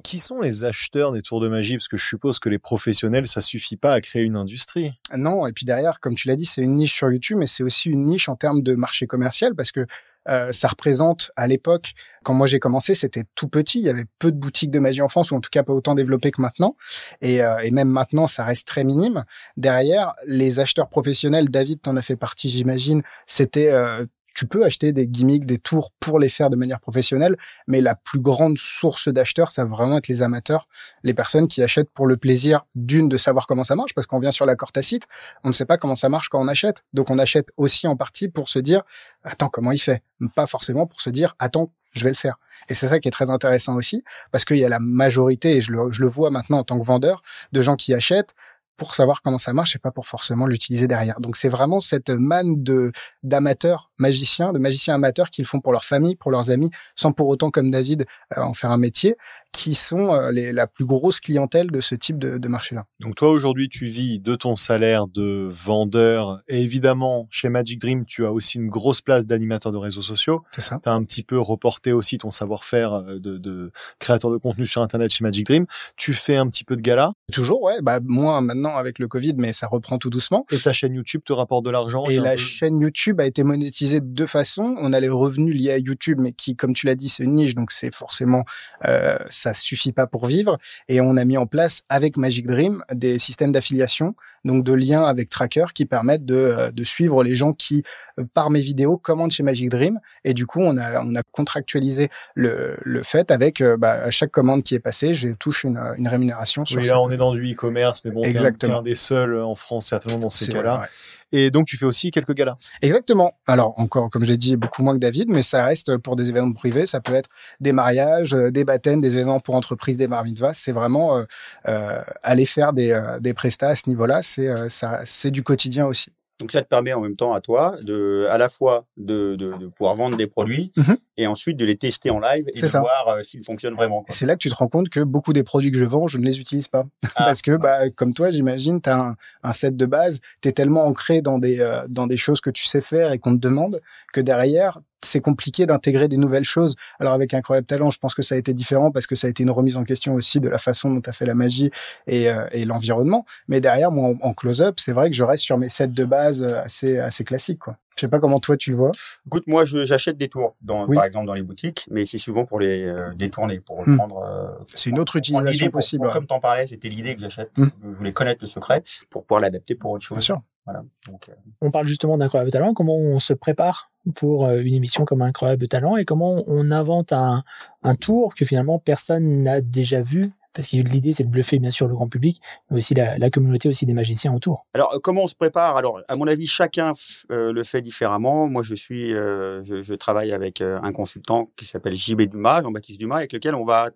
Qui 0.05 0.19
sont 0.19 0.41
les 0.41 0.65
acheteurs 0.65 1.13
des 1.13 1.23
tours 1.23 1.41
de 1.41 1.49
magie? 1.49 1.77
Parce 1.77 1.89
que 1.89 1.97
je 1.97 2.07
suppose 2.07 2.39
que 2.39 2.49
les 2.49 2.59
professionnels, 2.59 3.27
ça 3.27 3.41
suffit 3.41 3.77
pas 3.77 3.93
à 3.93 4.01
créer 4.01 4.23
une 4.23 4.37
industrie. 4.37 4.93
Non, 5.17 5.47
et 5.47 5.53
puis 5.53 5.65
derrière, 5.65 6.01
comme 6.01 6.15
tu 6.15 6.29
l'as 6.29 6.37
dit, 6.37 6.47
c'est 6.47 6.63
une 6.63 6.77
niche 6.77 6.95
sur 6.95 7.11
YouTube, 7.11 7.39
mais 7.39 7.47
c'est 7.47 7.65
aussi 7.65 7.91
une 7.91 8.07
niche 8.07 8.29
en 8.29 8.37
termes 8.37 8.63
de 8.63 8.75
marché 8.75 9.07
commercial 9.07 9.55
parce 9.55 9.73
que 9.73 9.87
euh, 10.29 10.53
ça 10.53 10.69
représente 10.69 11.31
à 11.37 11.47
l'époque, 11.47 11.93
quand 12.23 12.35
moi 12.35 12.47
j'ai 12.47 12.59
commencé, 12.59 12.95
c'était 12.95 13.25
tout 13.35 13.49
petit. 13.49 13.79
Il 13.79 13.85
y 13.85 13.89
avait 13.89 14.05
peu 14.19 14.31
de 14.31 14.37
boutiques 14.37 14.71
de 14.71 14.79
magie 14.79 15.01
en 15.01 15.09
France, 15.09 15.31
ou 15.31 15.37
en 15.37 15.41
tout 15.41 15.51
cas 15.51 15.63
pas 15.63 15.73
autant 15.73 15.95
développées 15.95 16.31
que 16.31 16.43
maintenant. 16.43 16.77
Et, 17.23 17.43
euh, 17.43 17.59
et 17.61 17.71
même 17.71 17.89
maintenant, 17.89 18.27
ça 18.27 18.45
reste 18.45 18.67
très 18.67 18.85
minime. 18.85 19.25
Derrière, 19.57 20.13
les 20.27 20.61
acheteurs 20.61 20.89
professionnels, 20.89 21.49
David 21.49 21.81
t'en 21.81 21.97
a 21.97 22.03
fait 22.03 22.17
partie, 22.17 22.51
j'imagine. 22.51 23.03
C'était 23.27 23.71
euh, 23.73 24.05
tu 24.39 24.47
peux 24.47 24.65
acheter 24.65 24.93
des 24.93 25.09
gimmicks, 25.09 25.47
des 25.47 25.59
tours 25.59 25.91
pour 25.99 26.21
les 26.21 26.29
faire 26.29 26.49
de 26.49 26.55
manière 26.55 26.79
professionnelle, 26.79 27.37
mais 27.67 27.81
la 27.81 27.97
plus 27.97 28.21
grande 28.21 28.57
source 28.57 29.09
d'acheteurs, 29.09 29.51
ça 29.51 29.65
va 29.65 29.71
vraiment 29.71 29.99
être 29.99 30.07
les 30.07 30.23
amateurs, 30.23 30.69
les 31.03 31.13
personnes 31.13 31.49
qui 31.49 31.61
achètent 31.61 31.91
pour 31.91 32.07
le 32.07 32.17
plaisir 32.17 32.65
d'une 32.77 33.09
de 33.09 33.17
savoir 33.17 33.49
comment 33.49 33.65
ça 33.65 33.75
marche, 33.75 33.95
parce 33.95 34.07
qu'on 34.07 34.21
vient 34.21 34.31
sur 34.31 34.47
l'accord 34.47 34.71
tacite, 34.71 35.09
on 35.43 35.49
ne 35.49 35.53
sait 35.53 35.65
pas 35.65 35.77
comment 35.77 35.97
ça 35.97 36.09
marche 36.09 36.29
quand 36.29 36.41
on 36.41 36.47
achète, 36.47 36.85
donc 36.93 37.11
on 37.11 37.19
achète 37.19 37.49
aussi 37.57 37.89
en 37.89 37.97
partie 37.97 38.29
pour 38.29 38.49
se 38.49 38.61
dire 38.61 38.83
attends 39.25 39.49
comment 39.49 39.73
il 39.73 39.81
fait, 39.81 40.05
pas 40.37 40.47
forcément 40.47 40.87
pour 40.87 41.01
se 41.01 41.11
dire 41.11 41.35
attends 41.41 41.73
je 41.91 42.05
vais 42.05 42.11
le 42.11 42.17
faire. 42.17 42.37
Et 42.69 42.75
c'est 42.75 42.87
ça 42.87 43.01
qui 43.01 43.09
est 43.09 43.11
très 43.11 43.31
intéressant 43.31 43.75
aussi, 43.75 44.05
parce 44.31 44.45
qu'il 44.45 44.59
y 44.59 44.65
a 44.65 44.69
la 44.69 44.79
majorité, 44.79 45.57
et 45.57 45.61
je 45.61 45.73
le, 45.73 45.91
je 45.91 46.03
le 46.03 46.09
vois 46.09 46.31
maintenant 46.31 46.59
en 46.59 46.65
tant 46.65 46.79
que 46.79 46.85
vendeur, 46.85 47.23
de 47.51 47.61
gens 47.61 47.75
qui 47.75 47.93
achètent 47.93 48.35
pour 48.79 48.95
savoir 48.95 49.21
comment 49.23 49.37
ça 49.37 49.53
marche 49.53 49.77
et 49.77 49.79
pas 49.79 49.91
pour 49.91 50.07
forcément 50.07 50.47
l'utiliser 50.47 50.87
derrière. 50.87 51.21
Donc 51.21 51.37
c'est 51.37 51.51
vraiment 51.51 51.81
cette 51.81 52.09
manne 52.09 52.63
de 52.63 52.93
d'amateurs 53.23 53.91
magiciens, 53.99 54.53
de 54.53 54.59
magiciens 54.59 54.95
amateurs 54.95 55.29
qu'ils 55.29 55.45
font 55.45 55.61
pour 55.61 55.73
leur 55.73 55.85
famille, 55.85 56.17
pour 56.17 56.31
leurs 56.31 56.51
amis, 56.51 56.71
sans 56.95 57.13
pour 57.13 57.29
autant 57.29 57.51
comme 57.51 57.71
David 57.71 58.07
euh, 58.37 58.41
en 58.41 58.55
faire 58.55 58.71
un 58.71 58.79
métier 58.79 59.17
qui 59.59 59.75
sont 59.75 60.15
euh, 60.15 60.31
les, 60.31 60.53
la 60.53 60.69
plus 60.69 60.85
grosse 60.85 61.19
clientèle 61.19 61.73
de 61.73 61.81
ce 61.81 61.97
type 61.97 62.17
de, 62.17 62.39
de 62.39 62.49
marché-là. 62.49 62.85
Donc 63.01 63.17
toi 63.17 63.31
aujourd'hui 63.31 63.69
tu 63.69 63.87
vis 63.87 64.21
de 64.21 64.37
ton 64.37 64.55
salaire 64.55 65.09
de 65.09 65.49
vendeur 65.51 66.41
et 66.47 66.63
évidemment 66.63 67.27
chez 67.29 67.49
Magic 67.49 67.81
Dream 67.81 68.05
tu 68.05 68.25
as 68.25 68.31
aussi 68.31 68.59
une 68.59 68.69
grosse 68.69 69.01
place 69.01 69.27
d'animateur 69.27 69.73
de 69.73 69.77
réseaux 69.77 70.03
sociaux. 70.03 70.45
C'est 70.53 70.61
ça. 70.61 70.79
Tu 70.81 70.89
as 70.89 70.93
un 70.93 71.03
petit 71.03 71.25
peu 71.25 71.41
reporté 71.41 71.93
aussi 71.93 72.19
ton 72.19 72.31
savoir-faire 72.31 72.93
euh, 72.93 73.19
de, 73.19 73.37
de, 73.37 73.73
créateur 73.99 74.31
de 74.31 74.37
contenu 74.37 74.65
sur 74.65 74.81
internet 74.81 75.11
chez 75.13 75.25
Magic 75.25 75.45
Dream. 75.45 75.67
Tu 75.97 76.15
fais 76.15 76.37
un 76.37 76.47
petit 76.47 76.63
peu 76.63 76.77
de 76.77 76.81
gala? 76.81 77.11
Toujours 77.33 77.61
ouais, 77.61 77.83
bah 77.83 77.99
moi 78.05 78.41
maintenant 78.41 78.77
avec 78.77 79.01
le 79.01 79.09
Covid 79.09 79.35
mais 79.39 79.53
ça 79.53 79.67
reprend 79.67 79.99
tout 79.99 80.11
doucement. 80.11 80.47
Et 80.53 80.59
ta 80.59 80.73
chaîne 80.73 80.95
YouTube 80.95 81.23
te 81.25 81.33
rapporte 81.33 81.65
de 81.65 81.71
l'argent. 81.71 82.05
Et 82.05 82.21
la 82.21 82.37
chaîne 82.37 82.81
YouTube 82.81 83.21
a 83.21 83.27
été 83.27 83.43
monétisée 83.43 83.99
de 83.99 84.07
deux 84.07 84.29
façons. 84.29 84.77
On 84.79 84.93
a 84.93 85.01
les 85.01 85.09
revenus 85.09 85.61
liés 85.61 85.73
à 85.73 85.79
YouTube 85.79 86.19
mais 86.21 86.33
qui 86.33 86.55
comme 86.55 86.75
tu 86.75 86.87
l'as 86.87 86.95
dit 86.95 87.09
c'est 87.09 87.25
une 87.25 87.35
niche 87.35 87.57
donc 87.57 87.73
c'est 87.73 87.93
forcément 87.93 88.45
euh, 88.85 89.19
ça 89.31 89.48
suffit 89.55 89.93
pas 89.93 90.07
pour 90.07 90.27
vivre. 90.27 90.59
Et 90.89 91.01
on 91.01 91.17
a 91.17 91.25
mis 91.25 91.37
en 91.37 91.47
place 91.47 91.83
avec 91.89 92.17
Magic 92.17 92.47
Dream 92.47 92.83
des 92.93 93.19
systèmes 93.19 93.53
d'affiliation, 93.53 94.15
donc 94.45 94.65
de 94.65 94.73
liens 94.73 95.05
avec 95.05 95.29
Tracker 95.29 95.67
qui 95.75 95.87
permettent 95.87 96.25
de, 96.25 96.35
euh, 96.35 96.71
de 96.71 96.85
suivre 96.85 97.23
les 97.23 97.35
gens 97.35 97.53
qui, 97.53 97.83
euh, 98.19 98.25
par 98.35 98.51
mes 98.51 98.61
vidéos, 98.61 98.97
commandent 98.97 99.31
chez 99.31 99.43
Magic 99.43 99.69
Dream. 99.69 100.01
Et 100.25 100.35
du 100.35 100.47
coup, 100.47 100.61
on 100.61 100.77
a, 100.79 101.03
on 101.03 101.15
a 101.15 101.23
contractualisé 101.33 102.09
le, 102.35 102.77
le 102.83 103.03
fait 103.03 103.31
avec 103.31 103.61
euh, 103.61 103.77
bah, 103.77 103.93
à 103.93 104.11
chaque 104.11 104.31
commande 104.31 104.63
qui 104.63 104.75
est 104.75 104.81
passée, 104.81 105.15
je 105.15 105.31
touche 105.31 105.65
une, 105.65 105.79
une 105.97 106.09
rémunération. 106.09 106.65
Sur 106.65 106.79
oui, 106.79 106.85
ça. 106.85 106.95
là, 106.95 107.01
on 107.01 107.11
est 107.11 107.17
dans 107.17 107.33
du 107.33 107.53
e-commerce, 107.53 108.05
mais 108.05 108.11
bon, 108.11 108.23
t'es 108.23 108.39
un, 108.39 108.77
un, 108.77 108.83
des 108.83 108.95
seuls 108.95 109.41
en 109.41 109.55
France, 109.55 109.87
certainement 109.87 110.19
dans 110.19 110.31
ces 110.31 110.53
cas-là. 110.53 110.71
vrai, 110.71 110.81
ouais. 110.83 110.89
Et 111.33 111.51
donc, 111.51 111.67
tu 111.67 111.77
fais 111.77 111.85
aussi 111.85 112.11
quelques 112.11 112.33
galas. 112.33 112.57
Exactement. 112.81 113.35
Alors 113.47 113.79
encore, 113.79 114.09
comme 114.09 114.23
je 114.23 114.29
l'ai 114.29 114.39
dit, 114.39 114.57
beaucoup 114.57 114.83
moins 114.83 114.95
que 114.95 115.01
David, 115.01 115.29
mais 115.29 115.43
ça 115.43 115.65
reste 115.65 115.99
pour 115.99 116.17
des 116.17 116.31
événements 116.31 116.55
privés. 116.55 116.87
Ça 116.87 117.01
peut 117.01 117.13
être 117.13 117.29
des 117.61 117.73
mariages, 117.73 118.31
des 118.31 118.65
baptêmes, 118.65 119.03
des 119.03 119.13
événements 119.13 119.41
pour 119.41 119.55
entreprises, 119.55 119.99
des 119.99 120.09
bar 120.09 120.25
mitzvahs. 120.25 120.55
C'est 120.55 120.73
vraiment 120.73 121.19
euh, 121.19 121.25
euh, 121.69 122.01
aller 122.23 122.47
faire 122.47 122.73
des, 122.73 122.93
euh, 122.93 123.21
des 123.21 123.35
prestats 123.35 123.69
à 123.69 123.77
ce 123.77 123.91
niveau-là. 123.91 124.23
C'est 124.29 124.49
euh, 124.49 124.69
ça, 124.69 125.01
c'est 125.05 125.31
du 125.31 125.43
quotidien 125.43 125.87
aussi. 125.87 126.11
Donc 126.41 126.53
ça 126.53 126.63
te 126.63 126.69
permet 126.69 126.93
en 126.93 127.01
même 127.01 127.17
temps 127.17 127.33
à 127.33 127.41
toi 127.41 127.75
de, 127.83 128.29
à 128.31 128.39
la 128.39 128.49
fois 128.49 128.87
de, 128.97 129.35
de, 129.35 129.55
de 129.59 129.67
pouvoir 129.67 129.97
vendre 129.97 130.17
des 130.17 130.29
produits 130.29 130.71
Mhm. 130.77 130.97
et 131.17 131.27
ensuite 131.27 131.57
de 131.57 131.65
les 131.65 131.77
tester 131.77 132.11
en 132.11 132.21
live 132.21 132.45
et 132.55 132.61
de 132.61 132.69
ça. 132.69 132.79
voir 132.79 133.09
euh, 133.09 133.23
s'ils 133.25 133.43
fonctionnent 133.45 133.75
vraiment. 133.75 134.05
C'est 134.09 134.25
là 134.25 134.35
que 134.35 134.39
tu 134.39 134.49
te 134.49 134.55
rends 134.55 134.69
compte 134.69 134.89
que 134.89 135.01
beaucoup 135.01 135.33
des 135.33 135.43
produits 135.43 135.73
que 135.73 135.79
je 135.79 135.85
vends, 135.85 136.07
je 136.07 136.17
ne 136.19 136.25
les 136.25 136.39
utilise 136.39 136.69
pas. 136.69 136.85
Ah. 137.17 137.25
Parce 137.25 137.43
que, 137.43 137.57
bah, 137.57 137.91
comme 137.91 138.15
toi, 138.15 138.31
j'imagine, 138.31 138.81
tu 138.81 138.89
as 138.89 139.01
un, 139.01 139.17
un 139.43 139.53
set 139.53 139.77
de 139.77 139.87
base, 139.87 140.21
tu 140.41 140.49
es 140.49 140.53
tellement 140.53 140.85
ancré 140.85 141.23
dans 141.23 141.39
des, 141.41 141.59
euh, 141.59 141.85
dans 141.89 142.07
des 142.07 142.17
choses 142.17 142.41
que 142.41 142.51
tu 142.51 142.65
sais 142.65 142.81
faire 142.83 143.11
et 143.11 143.19
qu'on 143.19 143.33
te 143.35 143.41
demande 143.41 143.81
que 144.13 144.21
derrière, 144.21 144.79
c'est 145.03 145.21
compliqué 145.21 145.67
d'intégrer 145.67 146.09
des 146.09 146.17
nouvelles 146.17 146.45
choses. 146.45 146.75
Alors 146.99 147.15
avec 147.15 147.33
Incroyable 147.35 147.67
Talent, 147.67 147.91
je 147.91 147.99
pense 147.99 148.15
que 148.15 148.23
ça 148.23 148.35
a 148.35 148.39
été 148.39 148.53
différent 148.53 148.91
parce 148.91 149.07
que 149.07 149.15
ça 149.15 149.27
a 149.27 149.31
été 149.31 149.43
une 149.43 149.51
remise 149.51 149.77
en 149.77 149.85
question 149.85 150.15
aussi 150.15 150.41
de 150.41 150.49
la 150.49 150.59
façon 150.59 150.91
dont 150.93 151.01
tu 151.01 151.09
as 151.11 151.13
fait 151.13 151.27
la 151.27 151.35
magie 151.35 151.71
et, 152.07 152.29
euh, 152.29 152.47
et 152.53 152.65
l'environnement. 152.65 153.25
Mais 153.49 153.61
derrière, 153.61 153.91
moi, 153.93 154.11
en, 154.23 154.29
en 154.29 154.35
close-up, 154.35 154.77
c'est 154.79 154.93
vrai 154.93 155.09
que 155.11 155.17
je 155.17 155.25
reste 155.25 155.45
sur 155.45 155.57
mes 155.59 155.69
sets 155.69 155.89
de 155.89 156.05
base 156.05 156.43
euh, 156.43 156.63
assez, 156.63 156.99
assez 156.99 157.25
classiques. 157.25 157.61
Quoi. 157.61 157.77
Je 157.97 158.03
sais 158.03 158.09
pas 158.09 158.19
comment 158.21 158.39
toi 158.41 158.57
tu 158.57 158.71
le 158.71 158.77
vois. 158.77 158.93
Écoute, 159.27 159.45
moi, 159.49 159.65
j'achète 159.65 160.17
des 160.19 160.29
tours, 160.29 160.55
dans, 160.63 160.87
Oui. 160.87 160.95
par 160.97 161.05
exemple 161.05 161.27
dans 161.27 161.35
les 161.35 161.43
boutiques, 161.43 161.87
mais 161.91 162.07
c'est 162.07 162.19
souvent 162.19 162.45
pour 162.45 162.61
les 162.61 162.85
euh, 162.85 163.13
détourner, 163.15 163.61
pour 163.61 163.87
Hmm. 163.89 163.97
prendre. 163.97 164.19
euh, 164.25 164.47
C'est 164.75 164.91
une 164.91 164.99
autre 165.01 165.17
utilisation 165.17 165.67
pour- 165.67 165.73
possible. 165.79 166.01
pour- 166.03 166.07
ouais. 166.09 166.13
Comme 166.13 166.27
t'en 166.27 166.39
parlais, 166.41 166.67
c'était 166.67 166.89
l'idée 166.89 167.15
que 167.15 167.21
j'achète. 167.21 167.51
Hmm. 167.57 167.69
Je 167.85 167.89
voulais 167.97 168.13
connaître 168.13 168.41
le 168.41 168.47
secret 168.47 168.83
pour 169.11 169.25
pouvoir 169.25 169.41
l'adapter 169.41 169.75
pour 169.75 169.91
autre 169.93 170.05
chose. 170.05 170.17
Bien 170.19 170.23
sûr. 170.25 170.43
Voilà. 170.69 170.85
Donc, 171.07 171.31
euh, 171.31 171.33
On 171.63 171.71
parle 171.71 171.87
justement 171.87 172.19
d'Incroyable 172.19 172.51
Talent. 172.51 172.75
Comment 172.75 172.95
on 172.95 173.19
se 173.19 173.33
prépare 173.33 173.91
pour 174.15 174.45
euh, 174.45 174.61
une 174.61 174.75
émission 174.75 175.07
comme 175.07 175.23
Incroyable 175.23 175.67
Talent 175.67 175.97
et 175.97 176.05
comment 176.05 176.45
on 176.47 176.71
invente 176.71 177.15
un, 177.15 177.43
un 177.83 177.95
tour 177.95 178.35
que 178.35 178.45
finalement 178.45 178.79
personne 178.79 179.43
n'a 179.43 179.63
déjà 179.63 180.03
vu? 180.03 180.31
Parce 180.53 180.69
que 180.69 180.77
l'idée 180.77 181.13
c'est 181.15 181.25
de 181.25 181.31
bluffer 181.31 181.59
bien 181.59 181.71
sûr 181.71 181.89
le 181.89 181.95
grand 181.95 182.09
public, 182.09 182.43
mais 182.71 182.77
aussi 182.79 182.93
la, 182.93 183.17
la 183.17 183.31
communauté 183.31 183.71
aussi 183.71 183.87
des 183.87 183.95
magiciens 183.95 184.35
autour. 184.35 184.67
Alors, 184.75 184.93
euh, 184.93 184.99
comment 185.03 185.23
on 185.23 185.29
se 185.29 185.35
prépare? 185.37 185.79
Alors, 185.79 186.03
à 186.07 186.17
mon 186.17 186.27
avis, 186.27 186.47
chacun 186.47 186.93
euh, 187.31 187.51
le 187.51 187.65
fait 187.65 187.81
différemment. 187.81 188.47
Moi, 188.47 188.63
je 188.63 188.75
suis, 188.75 189.15
euh, 189.15 189.65
je, 189.65 189.83
je 189.83 189.95
travaille 189.95 190.33
avec 190.33 190.61
euh, 190.61 190.79
un 190.83 190.93
consultant 190.93 191.51
qui 191.57 191.65
s'appelle 191.65 191.95
JB 191.95 192.23
Dumas, 192.23 192.61
Jean-Baptiste 192.63 192.99
Dumas, 192.99 193.17
avec 193.17 193.33
lequel 193.33 193.55
on 193.55 193.65
va 193.65 193.89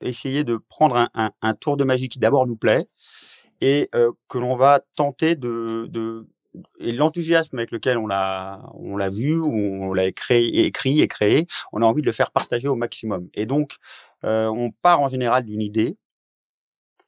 essayer 0.00 0.42
de 0.42 0.56
prendre 0.56 0.96
un, 0.96 1.08
un, 1.14 1.30
un 1.40 1.54
tour 1.54 1.76
de 1.76 1.84
magie 1.84 2.08
qui 2.08 2.18
d'abord 2.18 2.48
nous 2.48 2.56
plaît 2.56 2.88
et 3.60 3.88
euh, 3.94 4.12
que 4.28 4.38
l'on 4.38 4.56
va 4.56 4.80
tenter 4.96 5.34
de, 5.34 5.86
de 5.88 6.26
et 6.78 6.92
l'enthousiasme 6.92 7.58
avec 7.58 7.70
lequel 7.70 7.98
on 7.98 8.06
l'a 8.06 8.62
on 8.74 8.96
l'a 8.96 9.10
vu 9.10 9.36
ou 9.38 9.52
on 9.52 9.92
l'a 9.92 10.06
écrit 10.06 10.58
et 10.58 10.70
créé 10.70 11.46
on 11.72 11.82
a 11.82 11.84
envie 11.84 12.00
de 12.00 12.06
le 12.06 12.12
faire 12.12 12.30
partager 12.30 12.66
au 12.66 12.76
maximum 12.76 13.28
et 13.34 13.44
donc 13.44 13.76
euh, 14.24 14.48
on 14.48 14.70
part 14.70 15.00
en 15.00 15.08
général 15.08 15.44
d'une 15.44 15.60
idée 15.60 15.98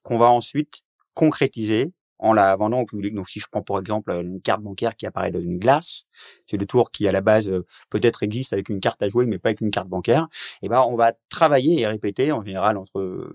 qu'on 0.03 0.19
va 0.19 0.31
ensuite 0.31 0.83
concrétiser 1.15 1.93
en 2.19 2.33
la 2.33 2.57
vendant 2.57 2.81
au 2.81 2.87
public. 2.87 3.15
Donc, 3.15 3.29
si 3.29 3.41
je 3.41 3.47
prends 3.51 3.63
pour 3.63 3.79
exemple 3.79 4.11
une 4.11 4.41
carte 4.41 4.61
bancaire 4.61 4.97
qui 4.97 5.07
apparaît 5.07 5.31
dans 5.31 5.41
une 5.41 5.59
glace, 5.59 6.05
c'est 6.47 6.57
le 6.57 6.67
tour 6.67 6.91
qui 6.91 7.07
à 7.09 7.13
la 7.13 7.21
base 7.21 7.49
euh, 7.49 7.65
peut-être 7.91 8.23
existe 8.23 8.53
avec 8.53 8.69
une 8.69 8.81
carte 8.81 9.03
à 9.03 9.09
jouer, 9.09 9.27
mais 9.27 9.39
pas 9.39 9.51
avec 9.51 9.61
une 9.61 9.71
carte 9.71 9.89
bancaire. 9.89 10.27
Et 10.63 10.69
ben, 10.69 10.83
on 10.89 10.97
va 10.97 11.13
travailler 11.29 11.81
et 11.81 11.87
répéter 11.87 12.33
en 12.33 12.43
général 12.43 12.77
entre 12.77 13.31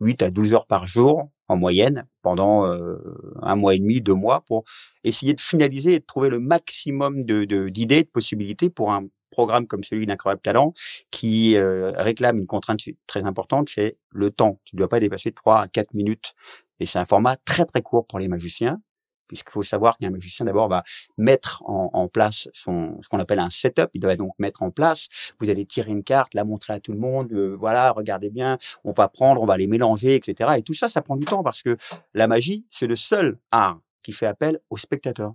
8 0.00 0.22
à 0.22 0.30
12 0.30 0.54
heures 0.54 0.66
par 0.66 0.86
jour 0.86 1.30
en 1.48 1.56
moyenne 1.56 2.06
pendant 2.22 2.66
euh, 2.66 2.96
un 3.42 3.56
mois 3.56 3.74
et 3.74 3.78
demi, 3.78 4.00
deux 4.00 4.14
mois 4.14 4.42
pour 4.42 4.64
essayer 5.04 5.34
de 5.34 5.40
finaliser 5.40 5.94
et 5.94 5.98
de 6.00 6.04
trouver 6.04 6.28
le 6.28 6.38
maximum 6.38 7.24
de 7.24 7.44
d'idées, 7.68 8.04
de, 8.04 8.08
possibilités 8.08 8.70
pour 8.70 8.92
un 8.92 9.06
programme 9.30 9.66
comme 9.66 9.84
celui 9.84 10.06
d'Incroyable 10.06 10.42
Talent 10.42 10.72
qui 11.10 11.56
euh, 11.56 11.92
réclame 11.96 12.38
une 12.38 12.46
contrainte 12.46 12.80
très 13.06 13.24
importante, 13.24 13.68
c'est 13.74 13.96
le 14.10 14.30
temps. 14.30 14.60
Tu 14.64 14.76
ne 14.76 14.78
dois 14.78 14.88
pas 14.88 15.00
dépasser 15.00 15.32
3 15.32 15.62
à 15.62 15.68
4 15.68 15.94
minutes 15.94 16.34
et 16.80 16.86
c'est 16.86 16.98
un 16.98 17.04
format 17.06 17.36
très 17.36 17.64
très 17.64 17.82
court 17.82 18.06
pour 18.06 18.18
les 18.18 18.28
magiciens, 18.28 18.80
puisqu'il 19.28 19.52
faut 19.52 19.62
savoir 19.62 19.96
qu'un 19.96 20.10
magicien 20.10 20.44
d'abord 20.44 20.68
va 20.68 20.82
mettre 21.16 21.62
en, 21.66 22.08
place 22.08 22.48
son 22.54 22.98
ce 23.02 23.08
qu'on 23.08 23.18
appelle 23.18 23.38
un 23.38 23.50
setup. 23.50 23.90
Il 23.94 24.00
doit 24.00 24.16
donc 24.16 24.32
mettre 24.38 24.62
en 24.62 24.70
place. 24.70 25.08
Vous 25.38 25.50
allez 25.50 25.66
tirer 25.66 25.90
une 25.90 26.02
carte, 26.02 26.34
la 26.34 26.44
montrer 26.44 26.72
à 26.72 26.80
tout 26.80 26.92
le 26.92 26.98
monde. 26.98 27.32
euh, 27.32 27.54
voilà, 27.58 27.90
regardez 27.92 28.30
bien. 28.30 28.58
On 28.84 28.92
va 28.92 29.08
prendre, 29.08 29.42
on 29.42 29.46
va 29.46 29.56
les 29.56 29.66
mélanger, 29.66 30.14
etc. 30.14 30.54
Et 30.56 30.62
tout 30.62 30.74
ça, 30.74 30.88
ça 30.88 31.02
prend 31.02 31.16
du 31.16 31.26
temps 31.26 31.42
parce 31.42 31.62
que 31.62 31.76
la 32.14 32.26
magie, 32.26 32.64
c'est 32.70 32.86
le 32.86 32.96
seul 32.96 33.38
art 33.50 33.80
qui 34.02 34.12
fait 34.12 34.26
appel 34.26 34.58
au 34.70 34.78
spectateur. 34.78 35.34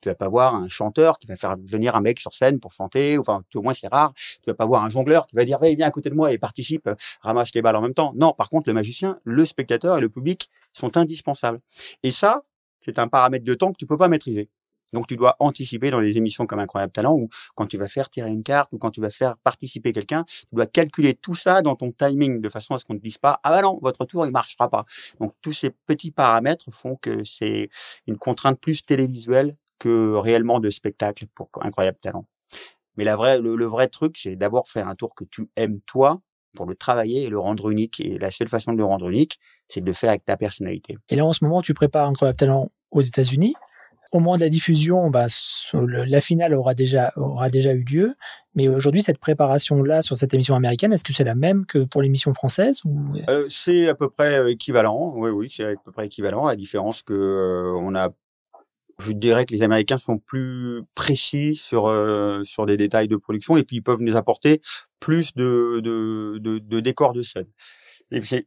Tu 0.00 0.08
vas 0.08 0.14
pas 0.14 0.28
voir 0.28 0.54
un 0.54 0.68
chanteur 0.68 1.18
qui 1.18 1.26
va 1.26 1.36
faire 1.36 1.56
venir 1.64 1.96
un 1.96 2.00
mec 2.00 2.20
sur 2.20 2.32
scène 2.32 2.60
pour 2.60 2.72
chanter, 2.72 3.18
enfin, 3.18 3.42
au 3.54 3.62
moins 3.62 3.74
c'est 3.74 3.88
rare. 3.88 4.12
Tu 4.14 4.42
vas 4.46 4.54
pas 4.54 4.66
voir 4.66 4.84
un 4.84 4.90
jongleur 4.90 5.26
qui 5.26 5.36
va 5.36 5.44
dire, 5.44 5.58
viens 5.60 5.86
à 5.86 5.90
côté 5.90 6.10
de 6.10 6.14
moi 6.14 6.32
et 6.32 6.38
participe, 6.38 6.86
euh, 6.86 6.94
ramasse 7.22 7.54
les 7.54 7.62
balles 7.62 7.76
en 7.76 7.80
même 7.80 7.94
temps. 7.94 8.12
Non, 8.14 8.32
par 8.32 8.48
contre, 8.48 8.68
le 8.68 8.74
magicien, 8.74 9.18
le 9.24 9.44
spectateur 9.44 9.98
et 9.98 10.00
le 10.00 10.08
public 10.08 10.50
sont 10.72 10.96
indispensables. 10.96 11.60
Et 12.02 12.10
ça, 12.10 12.44
c'est 12.80 12.98
un 12.98 13.08
paramètre 13.08 13.44
de 13.44 13.54
temps 13.54 13.72
que 13.72 13.78
tu 13.78 13.86
peux 13.86 13.98
pas 13.98 14.08
maîtriser. 14.08 14.48
Donc, 14.92 15.06
tu 15.08 15.16
dois 15.16 15.36
anticiper 15.40 15.90
dans 15.90 16.00
les 16.00 16.16
émissions 16.16 16.46
comme 16.46 16.60
Incroyable 16.60 16.92
Talent 16.92 17.14
ou 17.14 17.28
quand 17.54 17.66
tu 17.66 17.76
vas 17.76 17.88
faire 17.88 18.08
tirer 18.08 18.30
une 18.30 18.42
carte 18.42 18.72
ou 18.72 18.78
quand 18.78 18.90
tu 18.90 19.00
vas 19.00 19.10
faire 19.10 19.36
participer 19.38 19.92
quelqu'un, 19.92 20.24
tu 20.24 20.46
dois 20.52 20.66
calculer 20.66 21.14
tout 21.14 21.34
ça 21.34 21.62
dans 21.62 21.74
ton 21.74 21.90
timing 21.92 22.40
de 22.40 22.48
façon 22.48 22.74
à 22.74 22.78
ce 22.78 22.84
qu'on 22.84 22.94
ne 22.94 23.00
dise 23.00 23.18
pas, 23.18 23.40
ah 23.42 23.50
bah 23.50 23.62
non, 23.62 23.78
votre 23.82 24.04
tour, 24.04 24.26
il 24.26 24.32
marchera 24.32 24.70
pas. 24.70 24.84
Donc, 25.20 25.34
tous 25.42 25.52
ces 25.52 25.70
petits 25.70 26.12
paramètres 26.12 26.70
font 26.70 26.96
que 26.96 27.24
c'est 27.24 27.68
une 28.06 28.16
contrainte 28.16 28.60
plus 28.60 28.84
télévisuelle 28.84 29.56
que 29.78 30.14
réellement 30.14 30.60
de 30.60 30.70
spectacle 30.70 31.26
pour 31.34 31.50
Incroyable 31.60 31.98
Talent. 31.98 32.26
Mais 32.96 33.04
la 33.04 33.16
vraie, 33.16 33.38
le 33.40 33.64
vrai 33.66 33.88
truc, 33.88 34.16
c'est 34.16 34.36
d'abord 34.36 34.68
faire 34.68 34.88
un 34.88 34.94
tour 34.94 35.14
que 35.14 35.24
tu 35.24 35.50
aimes 35.56 35.80
toi 35.82 36.22
pour 36.56 36.66
le 36.66 36.74
travailler 36.74 37.22
et 37.22 37.28
le 37.28 37.38
rendre 37.38 37.70
unique. 37.70 38.00
Et 38.00 38.18
la 38.18 38.32
seule 38.32 38.48
façon 38.48 38.72
de 38.72 38.78
le 38.78 38.84
rendre 38.84 39.08
unique, 39.08 39.38
c'est 39.68 39.80
de 39.80 39.86
le 39.86 39.92
faire 39.92 40.10
avec 40.10 40.24
ta 40.24 40.36
personnalité. 40.36 40.98
Et 41.08 41.14
là 41.14 41.24
en 41.24 41.32
ce 41.32 41.44
moment 41.44 41.62
tu 41.62 41.72
prépares 41.74 42.08
Incroyable 42.08 42.38
Talent 42.38 42.72
aux 42.90 43.00
États-Unis. 43.02 43.54
Au 44.12 44.20
moment 44.20 44.36
de 44.36 44.40
la 44.40 44.48
diffusion, 44.48 45.10
bah, 45.10 45.26
la 45.72 46.20
finale 46.20 46.54
aura 46.54 46.74
déjà 46.74 47.12
aura 47.16 47.50
déjà 47.50 47.72
eu 47.72 47.82
lieu. 47.82 48.14
Mais 48.54 48.68
aujourd'hui, 48.68 49.02
cette 49.02 49.18
préparation-là 49.18 50.00
sur 50.00 50.16
cette 50.16 50.32
émission 50.32 50.54
américaine, 50.54 50.92
est-ce 50.92 51.02
que 51.02 51.12
c'est 51.12 51.24
la 51.24 51.34
même 51.34 51.66
que 51.66 51.80
pour 51.84 52.02
l'émission 52.02 52.32
française 52.32 52.80
ou 52.84 52.96
Euh, 53.28 53.46
c'est 53.48 53.88
à 53.88 53.94
peu 53.94 54.08
près 54.08 54.50
équivalent. 54.50 55.12
Oui, 55.16 55.30
oui, 55.30 55.50
c'est 55.50 55.64
à 55.64 55.74
peu 55.84 55.90
près 55.90 56.06
équivalent. 56.06 56.46
À 56.46 56.50
la 56.52 56.56
différence 56.56 57.02
que 57.02 57.12
euh, 57.12 57.78
on 57.82 57.94
a 57.96 58.10
Je 58.98 59.12
dirais 59.12 59.44
que 59.44 59.54
les 59.54 59.62
Américains 59.62 59.98
sont 59.98 60.18
plus 60.18 60.82
précis 60.94 61.54
sur 61.54 61.86
euh, 61.88 62.44
sur 62.44 62.66
des 62.66 62.76
détails 62.76 63.08
de 63.08 63.16
production 63.16 63.56
et 63.56 63.64
puis 63.64 63.76
ils 63.76 63.82
peuvent 63.82 64.00
nous 64.00 64.16
apporter 64.16 64.60
plus 65.00 65.34
de 65.34 65.80
de, 65.80 66.38
de, 66.38 66.58
de 66.58 66.80
décors 66.80 67.12
de 67.12 67.22
scène. 67.22 67.46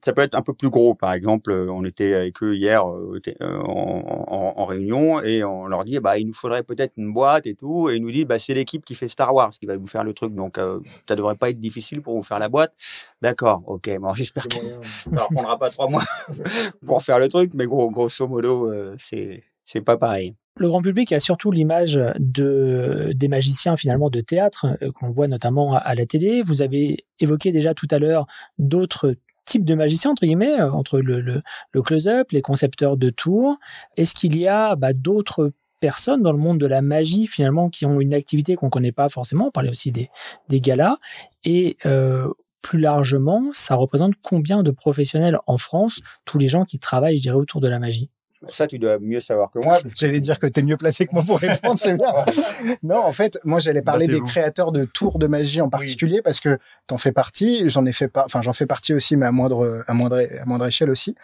Ça 0.01 0.13
peut 0.13 0.21
être 0.21 0.35
un 0.35 0.41
peu 0.41 0.53
plus 0.53 0.69
gros. 0.69 0.95
Par 0.95 1.11
exemple, 1.11 1.51
euh, 1.51 1.67
on 1.69 1.83
était 1.83 2.13
avec 2.13 2.41
eux 2.41 2.55
hier 2.55 2.87
euh, 2.87 3.19
en, 3.41 4.25
en, 4.27 4.53
en, 4.55 4.65
réunion 4.65 5.21
et 5.21 5.43
on 5.43 5.65
leur 5.65 5.83
dit, 5.83 5.99
bah, 5.99 6.17
il 6.17 6.27
nous 6.27 6.33
faudrait 6.33 6.63
peut-être 6.63 6.93
une 6.95 7.11
boîte 7.11 7.45
et 7.45 7.55
tout. 7.55 7.89
Et 7.89 7.97
ils 7.97 8.01
nous 8.01 8.11
disent, 8.11 8.25
bah, 8.25 8.39
c'est 8.39 8.53
l'équipe 8.53 8.85
qui 8.85 8.95
fait 8.95 9.09
Star 9.09 9.33
Wars 9.33 9.49
qui 9.49 9.65
va 9.65 9.75
vous 9.75 9.87
faire 9.87 10.05
le 10.05 10.13
truc. 10.13 10.33
Donc, 10.33 10.57
euh, 10.57 10.79
ça 11.07 11.17
devrait 11.17 11.35
pas 11.35 11.49
être 11.49 11.59
difficile 11.59 12.01
pour 12.01 12.15
vous 12.15 12.23
faire 12.23 12.39
la 12.39 12.47
boîte. 12.47 12.73
D'accord, 13.21 13.61
ok. 13.67 13.99
Bon, 13.99 14.13
j'espère 14.15 14.47
que 14.47 14.57
ça 14.57 15.27
prendra 15.29 15.59
pas 15.59 15.69
trois 15.69 15.89
mois 15.89 16.05
pour 16.85 17.03
faire 17.03 17.19
le 17.19 17.27
truc, 17.27 17.51
mais 17.53 17.65
gros, 17.65 17.89
grosso 17.91 18.27
modo, 18.29 18.71
c'est 18.97 19.43
c'est 19.71 19.81
pas 19.81 19.97
pareil 19.97 20.35
le 20.59 20.67
grand 20.67 20.81
public 20.81 21.13
a 21.13 21.19
surtout 21.19 21.51
l'image 21.51 21.99
de 22.19 23.13
des 23.15 23.29
magiciens 23.29 23.77
finalement 23.77 24.09
de 24.09 24.19
théâtre 24.19 24.77
qu'on 24.99 25.09
voit 25.09 25.29
notamment 25.29 25.73
à, 25.73 25.95
la 25.95 26.05
télé. 26.05 26.41
Vous 26.41 26.61
avez 26.61 27.05
évoqué 27.21 27.53
déjà 27.53 27.73
tout 27.73 27.87
à 27.91 27.97
l'heure 27.97 28.27
d'autres 28.57 29.15
type 29.45 29.65
de 29.65 29.73
magicien 29.73 30.11
entre 30.11 30.25
guillemets 30.25 30.59
euh, 30.59 30.71
entre 30.71 30.99
le, 30.99 31.21
le, 31.21 31.81
close-up, 31.81 32.31
les 32.31 32.41
concepteurs 32.41 32.97
de 32.97 33.09
tours. 33.09 33.57
Est-ce 33.97 34.13
qu'il 34.13 34.37
y 34.37 34.47
a 34.47 34.75
bah, 34.75 34.93
d'autres 34.93 35.53
personnes 35.79 36.21
dans 36.21 36.33
le 36.33 36.37
monde 36.37 36.59
de 36.59 36.67
la 36.67 36.81
magie 36.81 37.25
finalement 37.25 37.69
qui 37.69 37.85
ont 37.85 37.99
une 37.99 38.13
activité 38.13 38.55
qu'on 38.55 38.69
connaît 38.69 38.91
pas 38.91 39.09
forcément? 39.09 39.47
On 39.47 39.51
parlait 39.51 39.69
aussi 39.69 39.91
des, 39.91 40.09
des 40.49 40.61
galas 40.61 40.97
et 41.45 41.77
euh, 41.85 42.27
plus 42.61 42.79
largement, 42.79 43.49
ça 43.53 43.75
représente 43.75 44.13
combien 44.21 44.61
de 44.61 44.71
professionnels 44.71 45.39
en 45.47 45.57
France, 45.57 46.01
tous 46.25 46.37
les 46.37 46.49
gens 46.49 46.65
qui 46.65 46.77
travaillent, 46.77 47.17
je 47.17 47.21
dirais, 47.21 47.37
autour 47.37 47.61
de 47.61 47.69
la 47.69 47.79
magie? 47.79 48.11
Ça, 48.47 48.67
tu 48.67 48.79
dois 48.79 48.99
mieux 48.99 49.19
savoir 49.19 49.51
que 49.51 49.59
moi. 49.59 49.79
J'allais 49.95 50.21
dire 50.21 50.39
que 50.39 50.47
tu 50.47 50.61
es 50.61 50.63
mieux 50.63 50.77
placé 50.77 51.05
que 51.05 51.13
moi 51.13 51.23
pour 51.23 51.39
répondre, 51.39 51.77
c'est 51.77 51.97
bien. 51.97 52.13
non, 52.83 52.97
en 52.97 53.11
fait, 53.11 53.37
moi, 53.43 53.59
j'allais 53.59 53.81
parler 53.81 54.07
des 54.07 54.21
créateurs 54.21 54.71
de 54.71 54.85
tours 54.85 55.19
de 55.19 55.27
magie 55.27 55.61
en 55.61 55.69
particulier 55.69 56.21
parce 56.21 56.39
que 56.39 56.57
t'en 56.87 56.97
fais 56.97 57.11
partie. 57.11 57.67
J'en 57.67 57.85
ai 57.85 57.91
fait 57.91 58.07
pas, 58.07 58.23
enfin, 58.25 58.41
j'en 58.41 58.53
fais 58.53 58.65
partie 58.65 58.93
aussi, 58.93 59.17
mais 59.17 59.25
à 59.25 59.31
moindre, 59.31 59.83
à 59.87 59.93
moindre, 59.93 60.21
à 60.39 60.45
moindre 60.45 60.65
échelle 60.65 60.89
aussi. 60.89 61.15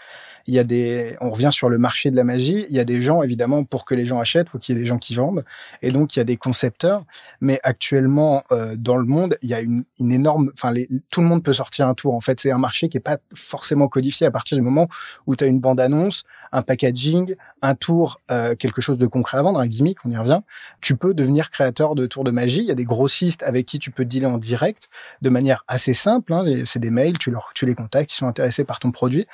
Il 0.47 0.53
y 0.53 0.59
a 0.59 0.63
des, 0.63 1.15
on 1.21 1.31
revient 1.31 1.49
sur 1.51 1.69
le 1.69 1.77
marché 1.77 2.11
de 2.11 2.15
la 2.15 2.23
magie. 2.23 2.65
Il 2.69 2.75
y 2.75 2.79
a 2.79 2.83
des 2.83 3.01
gens, 3.01 3.23
évidemment, 3.23 3.63
pour 3.63 3.83
que 3.83 3.95
les 3.95 4.05
gens 4.05 4.19
achètent, 4.19 4.49
faut 4.49 4.59
qu'il 4.59 4.75
y 4.75 4.77
ait 4.77 4.81
des 4.81 4.87
gens 4.87 4.99
qui 4.99 5.15
vendent. 5.15 5.43
Et 5.81 5.91
donc, 5.91 6.15
il 6.15 6.19
y 6.19 6.21
a 6.21 6.25
des 6.25 6.37
concepteurs. 6.37 7.03
Mais 7.41 7.59
actuellement, 7.63 8.43
euh, 8.51 8.75
dans 8.77 8.97
le 8.97 9.05
monde, 9.05 9.37
il 9.41 9.49
y 9.49 9.55
a 9.55 9.61
une, 9.61 9.83
une 9.99 10.11
énorme, 10.11 10.51
enfin, 10.53 10.73
tout 11.09 11.21
le 11.21 11.27
monde 11.27 11.43
peut 11.43 11.53
sortir 11.53 11.87
un 11.87 11.95
tour. 11.95 12.13
En 12.13 12.21
fait, 12.21 12.39
c'est 12.39 12.51
un 12.51 12.59
marché 12.59 12.89
qui 12.89 12.97
est 12.97 13.01
pas 13.01 13.17
forcément 13.33 13.87
codifié 13.87 14.27
à 14.27 14.31
partir 14.31 14.55
du 14.55 14.61
moment 14.61 14.87
où 15.25 15.35
tu 15.35 15.43
as 15.43 15.47
une 15.47 15.59
bande 15.59 15.79
annonce, 15.79 16.25
un 16.51 16.61
packaging, 16.61 17.35
un 17.61 17.75
tour, 17.75 18.21
euh, 18.31 18.55
quelque 18.55 18.81
chose 18.81 18.97
de 18.97 19.07
concret 19.07 19.37
à 19.37 19.41
vendre, 19.41 19.59
un 19.59 19.67
gimmick, 19.67 19.97
on 20.05 20.11
y 20.11 20.17
revient. 20.17 20.41
Tu 20.81 20.95
peux 20.95 21.13
devenir 21.13 21.49
créateur 21.49 21.95
de 21.95 22.05
tours 22.05 22.23
de 22.23 22.31
magie. 22.31 22.59
Il 22.59 22.65
y 22.65 22.71
a 22.71 22.75
des 22.75 22.85
grossistes 22.85 23.43
avec 23.43 23.65
qui 23.65 23.79
tu 23.79 23.91
peux 23.91 24.05
dealer 24.05 24.27
en 24.27 24.37
direct 24.37 24.89
de 25.21 25.29
manière 25.29 25.63
assez 25.67 25.93
simple. 25.93 26.33
Hein. 26.33 26.45
C'est 26.65 26.79
des 26.79 26.91
mails, 26.91 27.17
tu 27.17 27.31
leur, 27.31 27.51
tu 27.53 27.65
les 27.65 27.75
contactes, 27.75 28.11
ils 28.13 28.17
sont 28.17 28.27
intéressés 28.27 28.63
par 28.63 28.79
ton 28.79 28.91
produit, 28.91 29.25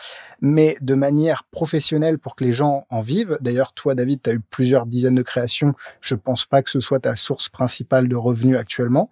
mais 0.42 0.78
de 0.82 0.96
manière 0.96 1.44
professionnelle 1.46 2.18
pour 2.18 2.36
que 2.36 2.44
les 2.44 2.54
gens 2.54 2.86
en 2.90 3.02
vivent. 3.02 3.38
D'ailleurs, 3.42 3.74
toi, 3.74 3.96
David, 3.96 4.22
tu 4.24 4.30
as 4.30 4.34
eu 4.34 4.40
plusieurs 4.40 4.86
dizaines 4.86 5.16
de 5.16 5.22
créations. 5.22 5.74
Je 6.00 6.16
pense 6.16 6.46
pas 6.46 6.62
que 6.62 6.70
ce 6.70 6.80
soit 6.80 7.00
ta 7.00 7.16
source 7.16 7.50
principale 7.50 8.08
de 8.08 8.16
revenus 8.16 8.58
actuellement. 8.58 9.10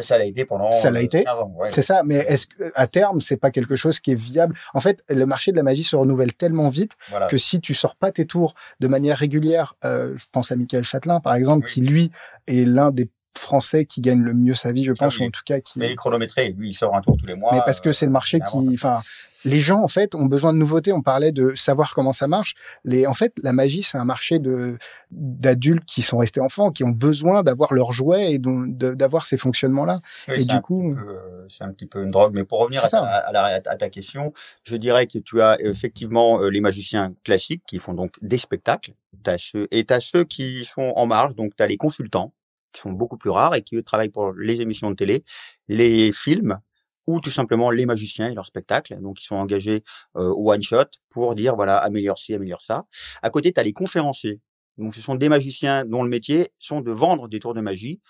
Ça 0.00 0.18
l'a 0.18 0.24
été 0.24 0.44
pendant 0.44 0.72
ça 0.72 0.90
l'a 0.90 1.02
été. 1.02 1.24
C'est 1.68 1.82
ça, 1.82 2.02
mais 2.04 2.16
est-ce 2.16 2.46
que 2.46 2.72
à 2.74 2.86
terme 2.86 3.20
c'est 3.20 3.36
pas 3.36 3.50
quelque 3.50 3.76
chose 3.76 4.00
qui 4.00 4.12
est 4.12 4.20
viable? 4.20 4.56
En 4.74 4.80
fait, 4.80 5.02
le 5.08 5.26
marché 5.26 5.52
de 5.52 5.56
la 5.56 5.62
magie 5.62 5.84
se 5.84 5.96
renouvelle 5.96 6.32
tellement 6.32 6.68
vite 6.68 6.92
que 7.28 7.38
si 7.38 7.60
tu 7.60 7.74
sors 7.74 7.96
pas 7.96 8.10
tes 8.10 8.26
tours 8.26 8.54
de 8.80 8.88
manière 8.88 9.18
régulière, 9.18 9.74
euh, 9.84 10.14
je 10.16 10.24
pense 10.32 10.50
à 10.50 10.56
Michael 10.56 10.84
Châtelain 10.84 11.20
par 11.20 11.34
exemple, 11.34 11.66
qui 11.66 11.80
lui 11.80 12.10
est 12.46 12.66
l'un 12.66 12.90
des 12.90 13.08
Français 13.38 13.84
qui 13.84 14.00
gagne 14.00 14.22
le 14.22 14.34
mieux 14.34 14.54
sa 14.54 14.72
vie, 14.72 14.84
je 14.84 14.92
pense, 14.92 15.18
ou 15.18 15.24
en 15.24 15.30
tout 15.30 15.42
cas 15.44 15.60
qui. 15.60 15.78
Mais 15.78 15.86
il 15.86 15.92
est 15.92 15.96
chronométré, 15.96 16.54
lui, 16.56 16.70
il 16.70 16.74
sort 16.74 16.94
un 16.94 17.00
tour 17.00 17.16
tous 17.18 17.26
les 17.26 17.34
mois. 17.34 17.52
Mais 17.52 17.60
parce 17.64 17.80
que 17.80 17.92
c'est 17.92 18.06
le 18.06 18.12
marché 18.12 18.38
euh, 18.40 18.44
qui, 18.50 18.74
enfin, 18.74 19.02
les 19.44 19.60
gens 19.60 19.82
en 19.82 19.88
fait 19.88 20.14
ont 20.14 20.26
besoin 20.26 20.52
de 20.52 20.58
nouveautés. 20.58 20.92
On 20.92 21.02
parlait 21.02 21.32
de 21.32 21.54
savoir 21.54 21.94
comment 21.94 22.12
ça 22.12 22.28
marche. 22.28 22.54
Les, 22.84 23.06
en 23.06 23.14
fait, 23.14 23.32
la 23.42 23.52
magie, 23.52 23.82
c'est 23.82 23.98
un 23.98 24.04
marché 24.04 24.38
de 24.38 24.78
d'adultes 25.10 25.84
qui 25.84 26.02
sont 26.02 26.18
restés 26.18 26.40
enfants, 26.40 26.70
qui 26.70 26.84
ont 26.84 26.90
besoin 26.90 27.42
d'avoir 27.42 27.74
leurs 27.74 27.92
jouets 27.92 28.32
et 28.32 28.38
d'avoir 28.38 29.26
ces 29.26 29.36
fonctionnements-là. 29.36 30.00
et 30.28 30.44
du 30.44 30.60
coup, 30.60 30.92
euh, 30.92 31.46
c'est 31.48 31.64
un 31.64 31.72
petit 31.72 31.86
peu 31.86 32.02
une 32.02 32.10
drogue. 32.10 32.34
Mais 32.34 32.44
pour 32.44 32.60
revenir 32.60 32.84
à 32.84 32.88
ta, 32.88 33.02
à, 33.02 33.54
à 33.54 33.76
ta, 33.76 33.88
question, 33.88 34.32
je 34.64 34.76
dirais 34.76 35.06
que 35.06 35.18
tu 35.18 35.42
as 35.42 35.60
effectivement 35.60 36.40
euh, 36.40 36.48
les 36.48 36.60
magiciens 36.60 37.14
classiques 37.24 37.62
qui 37.66 37.78
font 37.78 37.94
donc 37.94 38.14
des 38.22 38.38
spectacles. 38.38 38.92
As 39.24 39.38
ceux, 39.38 39.68
et 39.70 39.84
tu 39.84 39.94
as 39.94 40.00
ceux 40.00 40.24
qui 40.24 40.64
sont 40.64 40.92
en 40.96 41.06
marge, 41.06 41.36
donc 41.36 41.54
tu 41.56 41.62
as 41.62 41.66
les 41.66 41.76
consultants 41.76 42.32
qui 42.72 42.80
sont 42.80 42.92
beaucoup 42.92 43.16
plus 43.16 43.30
rares 43.30 43.54
et 43.54 43.62
qui 43.62 43.82
travaillent 43.84 44.08
pour 44.08 44.32
les 44.32 44.60
émissions 44.60 44.90
de 44.90 44.96
télé, 44.96 45.24
les 45.68 46.12
films 46.12 46.58
ou 47.06 47.20
tout 47.20 47.30
simplement 47.30 47.70
les 47.70 47.86
magiciens 47.86 48.30
et 48.30 48.34
leurs 48.34 48.46
spectacles. 48.46 49.00
Donc, 49.00 49.20
ils 49.20 49.26
sont 49.26 49.36
engagés 49.36 49.82
euh, 50.16 50.30
au 50.30 50.52
one 50.52 50.62
shot 50.62 50.84
pour 51.10 51.34
dire 51.34 51.56
voilà 51.56 51.78
améliore 51.78 52.18
ci, 52.18 52.34
améliore 52.34 52.62
ça. 52.62 52.84
À 53.22 53.30
côté, 53.30 53.52
tu 53.52 53.60
as 53.60 53.62
les 53.62 53.72
conférenciers. 53.72 54.40
Donc, 54.78 54.94
ce 54.94 55.00
sont 55.00 55.16
des 55.16 55.28
magiciens 55.28 55.84
dont 55.84 56.02
le 56.02 56.08
métier 56.08 56.52
sont 56.58 56.80
de 56.80 56.92
vendre 56.92 57.28
des 57.28 57.40
tours 57.40 57.54
de 57.54 57.60
magie 57.60 58.00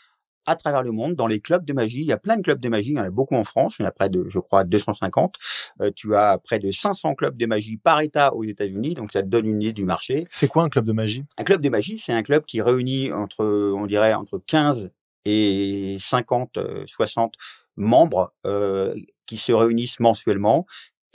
à 0.47 0.57
travers 0.57 0.83
le 0.83 0.91
monde, 0.91 1.15
dans 1.15 1.27
les 1.27 1.41
clubs 1.41 1.65
de 1.65 1.73
magie. 1.73 2.01
Il 2.01 2.07
y 2.07 2.13
a 2.13 2.19
plein 2.19 2.37
de 2.37 2.43
clubs 2.43 2.61
de 2.61 2.69
magie, 2.69 2.91
il 2.91 2.97
y 2.97 3.01
en 3.01 3.05
a 3.05 3.11
beaucoup 3.11 3.37
en 3.37 3.45
France, 3.45 3.77
il 3.79 3.83
y 3.83 3.85
en 3.85 3.89
a 3.89 3.93
près 3.93 4.09
de, 4.09 4.27
je 4.29 4.39
crois, 4.39 4.65
250. 4.65 5.37
Euh, 5.81 5.91
tu 5.95 6.15
as 6.15 6.39
près 6.39 6.59
de 6.59 6.71
500 6.71 7.15
clubs 7.15 7.37
de 7.37 7.47
magie 7.47 7.77
par 7.77 8.01
État 8.01 8.35
aux 8.35 8.45
États-Unis, 8.45 8.95
donc 8.95 9.13
ça 9.13 9.23
te 9.23 9.29
donne 9.29 9.47
une 9.47 9.63
idée 9.63 9.73
du 9.73 9.85
marché. 9.85 10.27
C'est 10.31 10.49
quoi 10.49 10.65
un 10.65 10.69
club 10.69 10.85
de 10.85 10.93
magie? 10.93 11.25
Un 11.39 11.45
club 11.45 11.61
de 11.61 11.69
magie, 11.69 11.99
c'est 11.99 12.13
un 12.13 12.23
club 12.23 12.45
qui 12.45 12.61
réunit 12.61 13.13
entre, 13.13 13.45
on 13.45 13.87
dirait, 13.87 14.15
entre 14.15 14.39
15 14.47 14.91
et 15.25 15.97
50, 16.01 16.59
60 16.87 17.35
membres 17.77 18.35
euh, 18.47 18.95
qui 19.27 19.37
se 19.37 19.53
réunissent 19.53 20.01
mensuellement, 20.01 20.67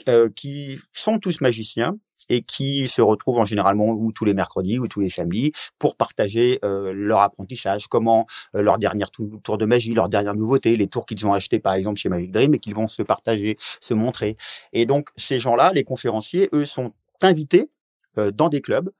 euh, 0.08 0.28
qui 0.34 0.78
sont 0.92 1.18
tous 1.18 1.40
magiciens 1.40 1.98
et 2.28 2.42
qui 2.42 2.86
se 2.86 3.02
retrouvent 3.02 3.38
en 3.38 3.44
généralement 3.44 3.86
ou 3.88 4.12
tous 4.12 4.24
les 4.24 4.34
mercredis 4.34 4.78
ou 4.78 4.88
tous 4.88 5.00
les 5.00 5.10
samedis 5.10 5.52
pour 5.78 5.96
partager 5.96 6.58
euh, 6.64 6.92
leur 6.94 7.20
apprentissage, 7.20 7.88
comment 7.88 8.26
euh, 8.54 8.62
leur 8.62 8.78
dernier 8.78 9.04
tour 9.42 9.58
de 9.58 9.64
magie, 9.64 9.94
leur 9.94 10.08
dernière 10.08 10.34
nouveauté, 10.34 10.76
les 10.76 10.86
tours 10.86 11.06
qu'ils 11.06 11.26
ont 11.26 11.32
achetés 11.32 11.58
par 11.58 11.74
exemple 11.74 11.98
chez 11.98 12.08
Magic 12.08 12.32
Dream 12.32 12.54
et 12.54 12.58
qu'ils 12.58 12.74
vont 12.74 12.88
se 12.88 13.02
partager, 13.02 13.56
se 13.80 13.94
montrer. 13.94 14.36
Et 14.72 14.86
donc 14.86 15.08
ces 15.16 15.40
gens-là, 15.40 15.72
les 15.72 15.84
conférenciers, 15.84 16.48
eux 16.52 16.64
sont 16.64 16.92
invités 17.22 17.70
euh, 18.18 18.30
dans 18.30 18.48
des 18.48 18.60
clubs 18.60 18.90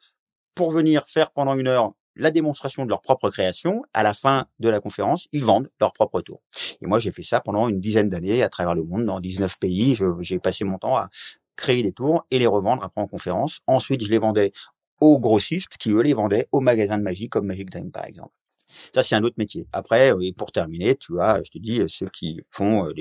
pour 0.55 0.71
venir 0.71 1.05
faire 1.07 1.31
pendant 1.31 1.55
une 1.55 1.69
heure 1.69 1.93
la 2.19 2.31
démonstration 2.31 2.85
de 2.85 2.91
leur 2.91 3.01
propre 3.01 3.31
création. 3.31 3.85
À 3.95 4.03
la 4.03 4.13
fin 4.13 4.47
de 4.59 4.69
la 4.69 4.81
conférence, 4.81 5.29
ils 5.33 5.45
vendent 5.45 5.71
leur 5.81 5.93
propre 5.93 6.21
tour. 6.21 6.43
Et 6.83 6.87
moi, 6.87 6.99
j'ai 6.99 7.13
fait 7.13 7.23
ça 7.23 7.41
pendant 7.41 7.69
une 7.69 7.81
dizaine 7.81 8.09
d'années 8.09 8.43
à 8.43 8.49
travers 8.49 8.75
le 8.75 8.83
monde, 8.83 9.07
dans 9.07 9.21
19 9.21 9.59
pays. 9.59 9.97
J'ai 10.21 10.39
passé 10.39 10.65
mon 10.65 10.79
temps 10.79 10.97
à 10.97 11.09
créer 11.59 11.83
les 11.83 11.93
tours 11.93 12.25
et 12.31 12.39
les 12.39 12.47
revendre 12.47 12.83
après 12.83 13.03
en 13.03 13.07
conférence. 13.07 13.61
Ensuite, 13.67 14.03
je 14.05 14.11
les 14.11 14.19
vendais 14.19 14.53
aux 15.01 15.19
grossistes 15.19 15.77
qui, 15.79 15.91
eux, 15.91 16.03
les 16.03 16.15
vendaient 16.15 16.47
aux 16.53 16.61
magasins 16.61 16.97
de 16.97 17.03
magie 17.03 17.29
comme 17.29 17.47
Magic 17.47 17.71
Dream, 17.71 17.91
par 17.91 18.07
exemple. 18.07 18.33
Ça, 18.95 19.03
c'est 19.03 19.15
un 19.15 19.25
autre 19.25 19.37
métier. 19.39 19.67
Après, 19.73 20.13
euh, 20.13 20.21
et 20.21 20.33
pour 20.33 20.53
terminer, 20.53 20.95
tu 20.95 21.19
as, 21.21 21.41
je 21.43 21.51
te 21.51 21.59
dis, 21.59 21.81
ceux 21.89 22.09
qui 22.09 22.41
font 22.51 22.87
euh, 22.87 22.93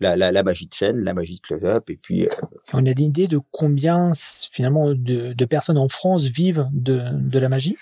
la, 0.00 0.16
la, 0.16 0.32
la, 0.32 0.42
magie 0.42 0.66
de 0.66 0.74
scène, 0.74 0.98
la 0.98 1.14
magie 1.14 1.36
de 1.36 1.40
close-up, 1.40 1.90
et 1.90 1.96
puis... 1.96 2.26
Euh, 2.26 2.30
On 2.72 2.84
a 2.86 2.90
une 2.90 3.00
idée 3.00 3.28
de 3.28 3.38
combien, 3.50 4.12
finalement, 4.50 4.90
de, 4.90 5.32
de 5.32 5.44
personnes 5.44 5.78
en 5.78 5.88
France 5.88 6.24
vivent 6.24 6.66
de, 6.72 7.02
de 7.12 7.38
la 7.38 7.48
magie? 7.48 7.76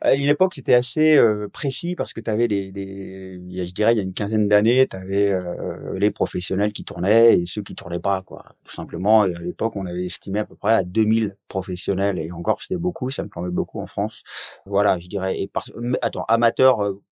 À 0.00 0.14
une 0.14 0.28
époque, 0.28 0.54
c'était 0.54 0.74
assez 0.74 1.16
euh, 1.16 1.48
précis 1.48 1.96
parce 1.96 2.12
que 2.12 2.20
tu 2.20 2.30
avais 2.30 2.46
des, 2.46 2.70
des, 2.70 3.40
je 3.66 3.72
dirais, 3.72 3.94
il 3.94 3.96
y 3.96 4.00
a 4.00 4.04
une 4.04 4.12
quinzaine 4.12 4.46
d'années, 4.48 4.86
tu 4.86 4.96
avais 4.96 5.32
euh, 5.32 5.98
les 5.98 6.10
professionnels 6.10 6.72
qui 6.72 6.84
tournaient 6.84 7.38
et 7.38 7.46
ceux 7.46 7.62
qui 7.62 7.74
tournaient 7.74 7.98
pas, 7.98 8.22
quoi. 8.22 8.44
Tout 8.64 8.72
simplement, 8.72 9.24
et 9.24 9.34
à 9.34 9.40
l'époque, 9.40 9.74
on 9.76 9.86
avait 9.86 10.06
estimé 10.06 10.38
à 10.40 10.44
peu 10.44 10.54
près 10.54 10.72
à 10.74 10.84
2000 10.84 11.36
professionnels 11.48 12.18
et 12.18 12.30
encore, 12.30 12.62
c'était 12.62 12.76
beaucoup, 12.76 13.10
ça 13.10 13.24
me 13.24 13.28
semblait 13.32 13.50
beaucoup 13.50 13.80
en 13.80 13.86
France. 13.86 14.22
Voilà, 14.66 14.98
je 15.00 15.08
dirais. 15.08 15.40
Et 15.40 15.48
par, 15.48 15.64
attends, 16.02 16.24
amateurs 16.28 16.84
euh, 16.84 17.02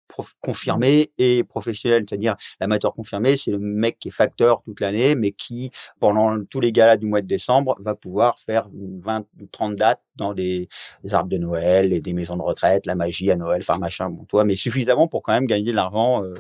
confirmé 0.41 1.13
et 1.19 1.45
professionnel, 1.45 2.05
c'est-à-dire 2.09 2.37
l'amateur 2.61 2.95
confirmé, 2.95 3.37
c'est 3.37 3.51
le 3.51 3.59
mec 3.59 3.99
qui 3.99 4.09
est 4.09 4.13
facteur 4.13 4.63
toute 4.63 4.81
l'année, 4.81 5.15
mais 5.15 5.33
qui, 5.33 5.71
pendant 6.01 6.43
tous 6.45 6.61
les 6.61 6.73
galas 6.73 6.97
du 6.97 7.07
mois 7.07 7.21
de 7.21 7.27
décembre, 7.27 7.77
va 7.81 7.95
pouvoir 7.95 8.39
faire 8.39 8.69
20 8.73 9.27
ou 9.41 9.47
30 9.47 9.75
dates 9.75 10.03
dans 10.17 10.35
des, 10.35 10.69
arbres 11.11 11.29
de 11.29 11.39
Noël 11.39 11.93
et 11.93 12.01
des 12.01 12.13
maisons 12.13 12.37
de 12.37 12.43
retraite, 12.43 12.87
la 12.87 12.95
magie 12.95 13.31
à 13.31 13.37
Noël, 13.37 13.61
enfin 13.61 13.79
machin, 13.79 14.11
bon, 14.11 14.25
toi, 14.25 14.45
mais 14.45 14.57
suffisamment 14.57 15.09
pour 15.09 15.23
quand 15.23 15.33
même 15.33 15.47
gagner 15.47 15.71
de 15.71 15.77
l'argent, 15.77 16.23
euh, 16.25 16.35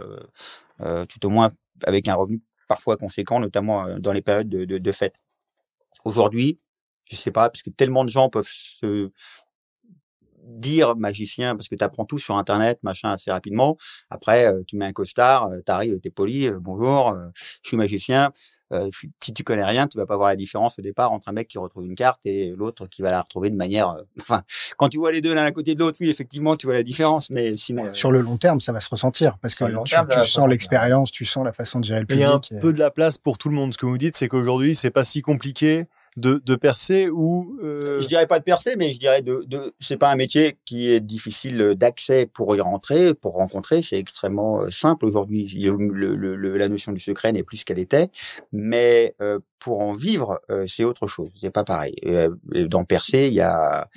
euh, 0.80 1.04
tout 1.06 1.24
au 1.26 1.30
moins 1.30 1.50
avec 1.84 2.08
un 2.08 2.14
revenu 2.14 2.40
parfois 2.68 2.96
conséquent, 2.96 3.40
notamment 3.40 3.86
euh, 3.86 3.98
dans 3.98 4.12
les 4.12 4.22
périodes 4.22 4.48
de, 4.48 4.64
de, 4.64 4.78
de 4.78 4.92
fête. 4.92 5.14
Aujourd'hui, 6.04 6.58
je 7.10 7.16
sais 7.16 7.30
pas, 7.30 7.48
parce 7.48 7.62
que 7.62 7.70
tellement 7.70 8.04
de 8.04 8.10
gens 8.10 8.28
peuvent 8.28 8.48
se 8.48 9.10
dire 10.46 10.96
magicien 10.96 11.56
parce 11.56 11.68
que 11.68 11.74
tu 11.74 11.84
apprends 11.84 12.04
tout 12.04 12.18
sur 12.18 12.36
internet 12.36 12.78
machin 12.82 13.10
assez 13.10 13.30
rapidement 13.30 13.76
après 14.10 14.46
euh, 14.46 14.62
tu 14.66 14.76
mets 14.76 14.86
un 14.86 14.92
costard 14.92 15.48
euh, 15.48 15.60
t'arrives 15.60 15.98
t'es 16.00 16.10
poli 16.10 16.46
euh, 16.46 16.58
bonjour 16.60 17.16
je 17.62 17.68
suis 17.68 17.76
magicien 17.76 18.32
euh, 18.72 18.88
si, 18.92 19.08
si 19.22 19.32
tu 19.32 19.44
connais 19.44 19.64
rien, 19.64 19.86
tu 19.86 19.96
vas 19.96 20.06
pas 20.06 20.16
voir 20.16 20.28
la 20.30 20.34
différence 20.34 20.76
au 20.80 20.82
départ 20.82 21.12
entre 21.12 21.28
un 21.28 21.32
mec 21.32 21.46
qui 21.46 21.56
retrouve 21.56 21.86
une 21.86 21.94
carte 21.94 22.18
et 22.26 22.50
l'autre 22.50 22.88
qui 22.88 23.00
va 23.00 23.12
la 23.12 23.22
retrouver 23.22 23.48
de 23.48 23.54
manière. 23.54 23.90
euh, 23.90 24.02
enfin, 24.20 24.42
quand 24.76 24.88
tu 24.88 24.98
vois 24.98 25.12
les 25.12 25.20
deux 25.20 25.32
l'un 25.34 25.44
à 25.44 25.52
côté 25.52 25.76
de 25.76 25.78
l'autre, 25.78 25.98
oui, 26.00 26.10
effectivement, 26.10 26.56
tu 26.56 26.66
vois 26.66 26.74
la 26.74 26.82
différence, 26.82 27.30
mais 27.30 27.56
sinon. 27.56 27.84
euh, 27.86 27.92
Sur 27.94 28.10
le 28.10 28.20
long 28.22 28.38
terme, 28.38 28.58
ça 28.58 28.72
va 28.72 28.80
se 28.80 28.88
ressentir 28.90 29.38
parce 29.40 29.54
que 29.54 29.58
Sur 29.58 29.68
le 29.68 29.74
long 29.74 29.84
tu, 29.84 29.90
terme, 29.90 30.08
tu 30.08 30.28
sens 30.28 30.48
l'expérience, 30.48 31.12
tu 31.12 31.24
sens 31.24 31.44
la 31.44 31.52
façon 31.52 31.78
de 31.78 31.84
gérer 31.84 32.00
le 32.00 32.06
Mais 32.10 32.16
il 32.16 32.20
y 32.22 32.24
a 32.24 32.32
un 32.32 32.40
public. 32.40 32.58
et- 32.58 32.60
peu 32.60 32.72
de 32.72 32.80
la 32.80 32.90
place 32.90 33.18
pour 33.18 33.38
tout 33.38 33.48
le 33.50 33.54
monde. 33.54 33.72
Ce 33.72 33.78
que 33.78 33.86
vous 33.86 33.98
dites, 33.98 34.16
c'est 34.16 34.26
qu'aujourd'hui, 34.26 34.74
c'est 34.74 34.90
pas 34.90 35.04
si 35.04 35.22
compliqué 35.22 35.86
de, 36.16 36.40
de 36.44 36.54
percer 36.56 37.08
ou 37.08 37.58
euh, 37.62 38.00
Je 38.00 38.08
dirais 38.08 38.26
pas 38.26 38.38
de 38.38 38.44
percer, 38.44 38.74
mais 38.76 38.90
je 38.92 38.98
dirais 38.98 39.22
de, 39.22 39.44
de 39.46 39.74
c'est 39.80 39.96
pas 39.98 40.10
un 40.10 40.16
métier 40.16 40.56
qui 40.64 40.90
est 40.90 41.00
difficile 41.00 41.74
d'accès 41.76 42.26
pour 42.26 42.56
y 42.56 42.60
rentrer, 42.60 43.14
pour 43.14 43.34
rencontrer. 43.34 43.82
C'est 43.82 43.98
extrêmement 43.98 44.62
euh, 44.62 44.70
simple 44.70 45.04
aujourd'hui. 45.04 45.46
Le- 45.64 46.16
le- 46.16 46.36
le- 46.36 46.56
la 46.56 46.68
notion 46.68 46.92
du 46.92 47.00
secret 47.00 47.32
n'est 47.32 47.42
plus 47.42 47.58
ce 47.58 47.64
qu'elle 47.64 47.78
était, 47.78 48.08
mais 48.52 49.14
euh, 49.20 49.38
pour 49.58 49.80
en 49.80 49.92
vivre, 49.92 50.40
euh, 50.50 50.66
c'est 50.66 50.84
autre 50.84 51.06
chose. 51.06 51.30
C'est 51.40 51.50
pas 51.50 51.64
pareil. 51.64 51.94
Euh, 52.06 52.30
dans 52.68 52.84
percer, 52.84 53.28
il 53.28 53.34
y 53.34 53.40
a 53.40 53.88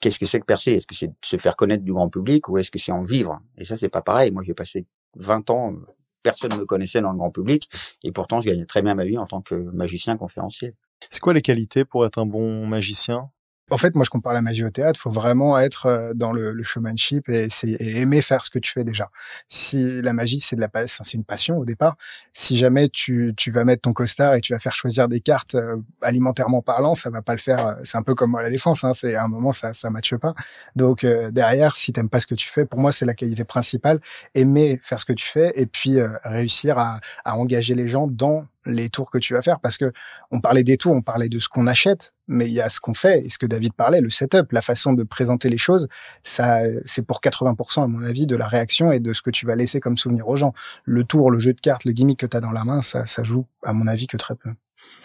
qu'est-ce 0.00 0.18
que 0.18 0.26
c'est 0.26 0.40
que 0.40 0.44
percer? 0.46 0.72
Est-ce 0.72 0.86
que 0.86 0.94
c'est 0.94 1.10
se 1.24 1.36
faire 1.36 1.56
connaître 1.56 1.82
du 1.82 1.92
grand 1.92 2.08
public 2.08 2.48
ou 2.48 2.58
est-ce 2.58 2.70
que 2.70 2.78
c'est 2.78 2.92
en 2.92 3.02
vivre? 3.02 3.40
Et 3.58 3.64
ça, 3.64 3.76
c'est 3.78 3.88
pas 3.88 4.02
pareil. 4.02 4.30
Moi, 4.30 4.42
j'ai 4.46 4.54
passé 4.54 4.86
20 5.16 5.48
ans. 5.50 5.72
euh, 5.72 5.76
Personne 6.22 6.50
ne 6.52 6.56
me 6.58 6.64
connaissait 6.64 7.00
dans 7.00 7.12
le 7.12 7.18
grand 7.18 7.30
public 7.30 7.68
et 8.02 8.10
pourtant 8.10 8.40
je 8.40 8.48
gagnais 8.48 8.66
très 8.66 8.82
bien 8.82 8.96
ma 8.96 9.04
vie 9.04 9.16
en 9.16 9.26
tant 9.26 9.42
que 9.42 9.54
magicien 9.54 10.16
conférencier. 10.16 10.74
C'est 11.10 11.20
quoi 11.20 11.34
les 11.34 11.42
qualités 11.42 11.84
pour 11.84 12.04
être 12.06 12.18
un 12.18 12.26
bon 12.26 12.66
magicien? 12.66 13.30
En 13.68 13.78
fait, 13.78 13.96
moi, 13.96 14.04
je 14.04 14.10
compare 14.10 14.32
la 14.32 14.42
magie 14.42 14.62
au 14.62 14.70
théâtre. 14.70 14.96
Il 14.96 15.02
faut 15.02 15.10
vraiment 15.10 15.58
être 15.58 15.86
euh, 15.86 16.14
dans 16.14 16.32
le, 16.32 16.52
le 16.52 16.62
showmanship 16.62 17.28
et, 17.28 17.48
et 17.64 18.00
aimer 18.00 18.22
faire 18.22 18.44
ce 18.44 18.48
que 18.48 18.60
tu 18.60 18.70
fais 18.70 18.84
déjà. 18.84 19.10
Si 19.48 20.00
la 20.02 20.12
magie, 20.12 20.38
c'est 20.38 20.54
de 20.54 20.60
la, 20.60 20.70
c'est 20.86 21.14
une 21.14 21.24
passion 21.24 21.58
au 21.58 21.64
départ. 21.64 21.96
Si 22.32 22.56
jamais 22.56 22.88
tu, 22.88 23.34
tu 23.36 23.50
vas 23.50 23.64
mettre 23.64 23.82
ton 23.82 23.92
costard 23.92 24.34
et 24.34 24.40
tu 24.40 24.52
vas 24.52 24.60
faire 24.60 24.76
choisir 24.76 25.08
des 25.08 25.18
cartes 25.18 25.56
euh, 25.56 25.78
alimentairement 26.00 26.62
parlant, 26.62 26.94
ça 26.94 27.10
va 27.10 27.22
pas 27.22 27.32
le 27.32 27.40
faire. 27.40 27.66
euh, 27.66 27.74
C'est 27.82 27.98
un 27.98 28.04
peu 28.04 28.14
comme 28.14 28.36
à 28.36 28.42
la 28.42 28.50
défense. 28.50 28.84
Hein, 28.84 28.92
c'est 28.92 29.16
à 29.16 29.24
un 29.24 29.28
moment 29.28 29.52
ça, 29.52 29.72
ça 29.72 29.90
matche 29.90 30.14
pas. 30.14 30.34
Donc 30.76 31.02
euh, 31.02 31.32
derrière, 31.32 31.74
si 31.74 31.92
t'aimes 31.92 32.08
pas 32.08 32.20
ce 32.20 32.28
que 32.28 32.36
tu 32.36 32.48
fais, 32.48 32.66
pour 32.66 32.78
moi, 32.78 32.92
c'est 32.92 33.04
la 33.04 33.14
qualité 33.14 33.42
principale. 33.42 33.98
Aimer 34.36 34.78
faire 34.80 35.00
ce 35.00 35.04
que 35.04 35.12
tu 35.12 35.26
fais 35.26 35.50
et 35.56 35.66
puis 35.66 35.98
euh, 35.98 36.10
réussir 36.22 36.78
à, 36.78 37.00
à 37.24 37.36
engager 37.36 37.74
les 37.74 37.88
gens 37.88 38.06
dans 38.06 38.46
les 38.66 38.88
tours 38.90 39.10
que 39.10 39.18
tu 39.18 39.34
vas 39.34 39.42
faire 39.42 39.60
parce 39.60 39.78
que 39.78 39.92
on 40.30 40.40
parlait 40.40 40.64
des 40.64 40.76
tours, 40.76 40.92
on 40.92 41.02
parlait 41.02 41.28
de 41.28 41.38
ce 41.38 41.48
qu'on 41.48 41.66
achète, 41.66 42.14
mais 42.28 42.46
il 42.46 42.52
y 42.52 42.60
a 42.60 42.68
ce 42.68 42.80
qu'on 42.80 42.94
fait 42.94 43.24
et 43.24 43.28
ce 43.28 43.38
que 43.38 43.46
David 43.46 43.72
parlait, 43.72 44.00
le 44.00 44.10
setup, 44.10 44.52
la 44.52 44.62
façon 44.62 44.92
de 44.92 45.02
présenter 45.02 45.48
les 45.48 45.58
choses, 45.58 45.88
ça, 46.22 46.60
c'est 46.84 47.06
pour 47.06 47.20
80% 47.20 47.84
à 47.84 47.86
mon 47.86 48.02
avis 48.02 48.26
de 48.26 48.36
la 48.36 48.46
réaction 48.46 48.92
et 48.92 49.00
de 49.00 49.12
ce 49.12 49.22
que 49.22 49.30
tu 49.30 49.46
vas 49.46 49.54
laisser 49.54 49.80
comme 49.80 49.96
souvenir 49.96 50.28
aux 50.28 50.36
gens. 50.36 50.52
Le 50.84 51.04
tour, 51.04 51.30
le 51.30 51.38
jeu 51.38 51.52
de 51.52 51.60
cartes, 51.60 51.84
le 51.84 51.92
gimmick 51.92 52.18
que 52.18 52.26
tu 52.26 52.36
as 52.36 52.40
dans 52.40 52.52
la 52.52 52.64
main, 52.64 52.82
ça, 52.82 53.06
ça 53.06 53.24
joue 53.24 53.46
à 53.62 53.72
mon 53.72 53.86
avis 53.86 54.06
que 54.06 54.16
très 54.16 54.34
peu. 54.34 54.50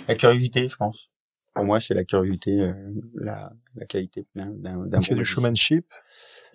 La 0.07 0.15
curiosité, 0.15 0.67
je 0.67 0.75
pense. 0.75 1.11
Pour 1.53 1.65
moi, 1.65 1.79
c'est 1.81 1.93
la 1.93 2.05
curiosité, 2.05 2.61
euh, 2.61 2.73
la, 3.15 3.51
la 3.75 3.85
qualité 3.85 4.25
d'un 4.35 4.53
il 4.63 5.07
y 5.09 5.11
a 5.13 5.15
du 5.15 5.25
showmanship, 5.25 5.85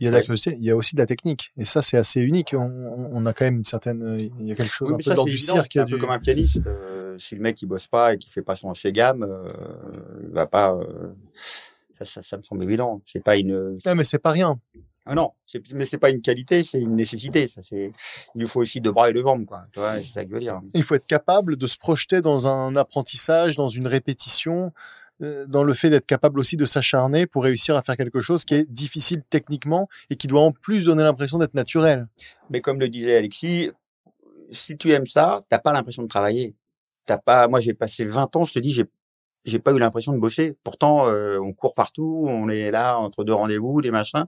il 0.00 0.04
y 0.04 0.08
a 0.08 0.10
la 0.10 0.18
Ouais. 0.18 0.22
curiosité, 0.24 0.56
il 0.58 0.64
y 0.64 0.70
a 0.70 0.76
aussi 0.76 0.94
de 0.94 1.00
la 1.00 1.06
technique. 1.06 1.52
Et 1.58 1.64
ça, 1.66 1.82
c'est 1.82 1.98
assez 1.98 2.20
unique. 2.22 2.54
On, 2.58 3.26
a 3.26 3.32
quand 3.34 3.44
même 3.44 3.56
une 3.58 3.64
certaine, 3.64 4.16
il 4.40 4.46
y 4.48 4.52
a 4.52 4.54
quelque 4.54 4.72
chose 4.72 4.88
Oui, 4.88 4.94
un 4.94 4.96
mais 4.96 5.02
peu 5.04 5.10
ça, 5.10 5.14
dans 5.16 5.24
c'est 5.24 5.30
du 5.30 5.36
évident. 5.36 5.52
cirque. 5.54 5.70
C'est 5.74 5.80
un 5.80 5.84
du- 5.84 5.92
peu 5.92 5.98
comme 5.98 6.10
un 6.10 6.18
pianiste. 6.18 6.62
euh, 6.66 7.18
si 7.18 7.34
le 7.34 7.42
mec 7.42 7.60
il 7.60 7.66
bosse 7.66 7.86
pas 7.88 8.14
et 8.14 8.18
qu'il 8.18 8.32
fait 8.32 8.42
pas 8.42 8.56
son 8.56 8.72
ses 8.74 8.92
gammes, 8.92 9.22
euh, 9.22 9.46
il 10.22 10.30
va 10.30 10.46
pas. 10.46 10.72
euh, 10.74 11.12
ça, 11.98 12.04
ça, 12.06 12.22
ça 12.22 12.36
me 12.38 12.42
semble 12.42 12.62
évident. 12.64 13.02
C'est 13.06 13.22
pas 13.22 13.36
une. 13.36 13.76
Non, 13.84 13.94
mais 13.94 14.04
c'est 14.04 14.18
pas 14.18 14.30
rien. 14.32 14.58
Ah 15.06 15.14
non, 15.14 15.30
mais 15.72 15.86
c'est 15.86 15.98
pas 15.98 16.10
une 16.10 16.20
qualité, 16.20 16.64
c'est 16.64 16.80
une 16.80 16.96
nécessité. 16.96 17.46
Ça, 17.46 17.62
c'est. 17.62 17.92
Il 18.34 18.46
faut 18.48 18.60
aussi 18.60 18.80
de 18.80 18.90
bras 18.90 19.08
et 19.08 19.12
de 19.12 19.22
jambes, 19.22 19.46
quoi. 19.46 19.62
Tu 19.72 19.78
vois, 19.78 19.94
c'est 19.94 20.12
ça 20.12 20.24
que 20.24 20.30
je 20.30 20.34
veux 20.34 20.40
dire. 20.40 20.60
Il 20.74 20.82
faut 20.82 20.96
être 20.96 21.06
capable 21.06 21.56
de 21.56 21.66
se 21.68 21.78
projeter 21.78 22.20
dans 22.20 22.48
un 22.48 22.74
apprentissage, 22.74 23.54
dans 23.54 23.68
une 23.68 23.86
répétition, 23.86 24.72
euh, 25.22 25.46
dans 25.46 25.62
le 25.62 25.74
fait 25.74 25.90
d'être 25.90 26.06
capable 26.06 26.40
aussi 26.40 26.56
de 26.56 26.64
s'acharner 26.64 27.26
pour 27.26 27.44
réussir 27.44 27.76
à 27.76 27.82
faire 27.82 27.96
quelque 27.96 28.20
chose 28.20 28.44
qui 28.44 28.54
est 28.54 28.70
difficile 28.70 29.22
techniquement 29.30 29.88
et 30.10 30.16
qui 30.16 30.26
doit 30.26 30.42
en 30.42 30.52
plus 30.52 30.86
donner 30.86 31.04
l'impression 31.04 31.38
d'être 31.38 31.54
naturel. 31.54 32.08
Mais 32.50 32.60
comme 32.60 32.80
le 32.80 32.88
disait 32.88 33.16
Alexis, 33.16 33.70
si 34.50 34.76
tu 34.76 34.90
aimes 34.90 35.06
ça, 35.06 35.44
t'as 35.48 35.58
pas 35.58 35.72
l'impression 35.72 36.02
de 36.02 36.08
travailler. 36.08 36.54
T'as 37.06 37.18
pas. 37.18 37.46
Moi, 37.46 37.60
j'ai 37.60 37.74
passé 37.74 38.04
20 38.04 38.34
ans. 38.34 38.44
Je 38.44 38.54
te 38.54 38.58
dis, 38.58 38.72
j'ai 38.72 38.84
j'ai 39.46 39.58
pas 39.60 39.72
eu 39.72 39.78
l'impression 39.78 40.12
de 40.12 40.18
bosser. 40.18 40.56
Pourtant, 40.64 41.06
euh, 41.08 41.38
on 41.38 41.52
court 41.54 41.74
partout, 41.74 42.26
on 42.28 42.48
est 42.48 42.70
là 42.70 42.98
entre 42.98 43.24
deux 43.24 43.34
rendez-vous, 43.34 43.80
des 43.82 43.90
machins, 43.90 44.24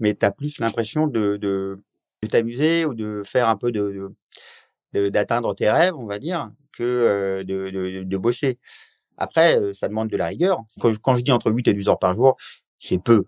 mais 0.00 0.14
t'as 0.14 0.30
plus 0.32 0.58
l'impression 0.58 1.06
de, 1.06 1.36
de, 1.36 1.78
de 2.22 2.28
t'amuser 2.28 2.84
ou 2.86 2.94
de 2.94 3.22
faire 3.24 3.48
un 3.48 3.56
peu 3.56 3.72
de, 3.72 4.10
d'atteindre 4.94 5.54
tes 5.54 5.70
rêves, 5.70 5.94
on 5.96 6.06
va 6.06 6.18
dire, 6.18 6.50
que 6.72 6.82
euh, 6.82 7.44
de, 7.44 8.02
de, 8.04 8.16
bosser. 8.18 8.58
Après, 9.18 9.58
euh, 9.60 9.72
ça 9.72 9.88
demande 9.88 10.08
de 10.08 10.16
la 10.16 10.26
rigueur. 10.26 10.60
Quand, 10.80 10.92
je- 10.92 10.98
quand 10.98 11.16
je 11.16 11.22
dis 11.24 11.32
entre 11.32 11.50
8 11.50 11.68
et 11.68 11.74
12 11.74 11.88
heures 11.88 11.98
par 11.98 12.14
jour, 12.14 12.36
c'est 12.78 13.02
peu. 13.02 13.24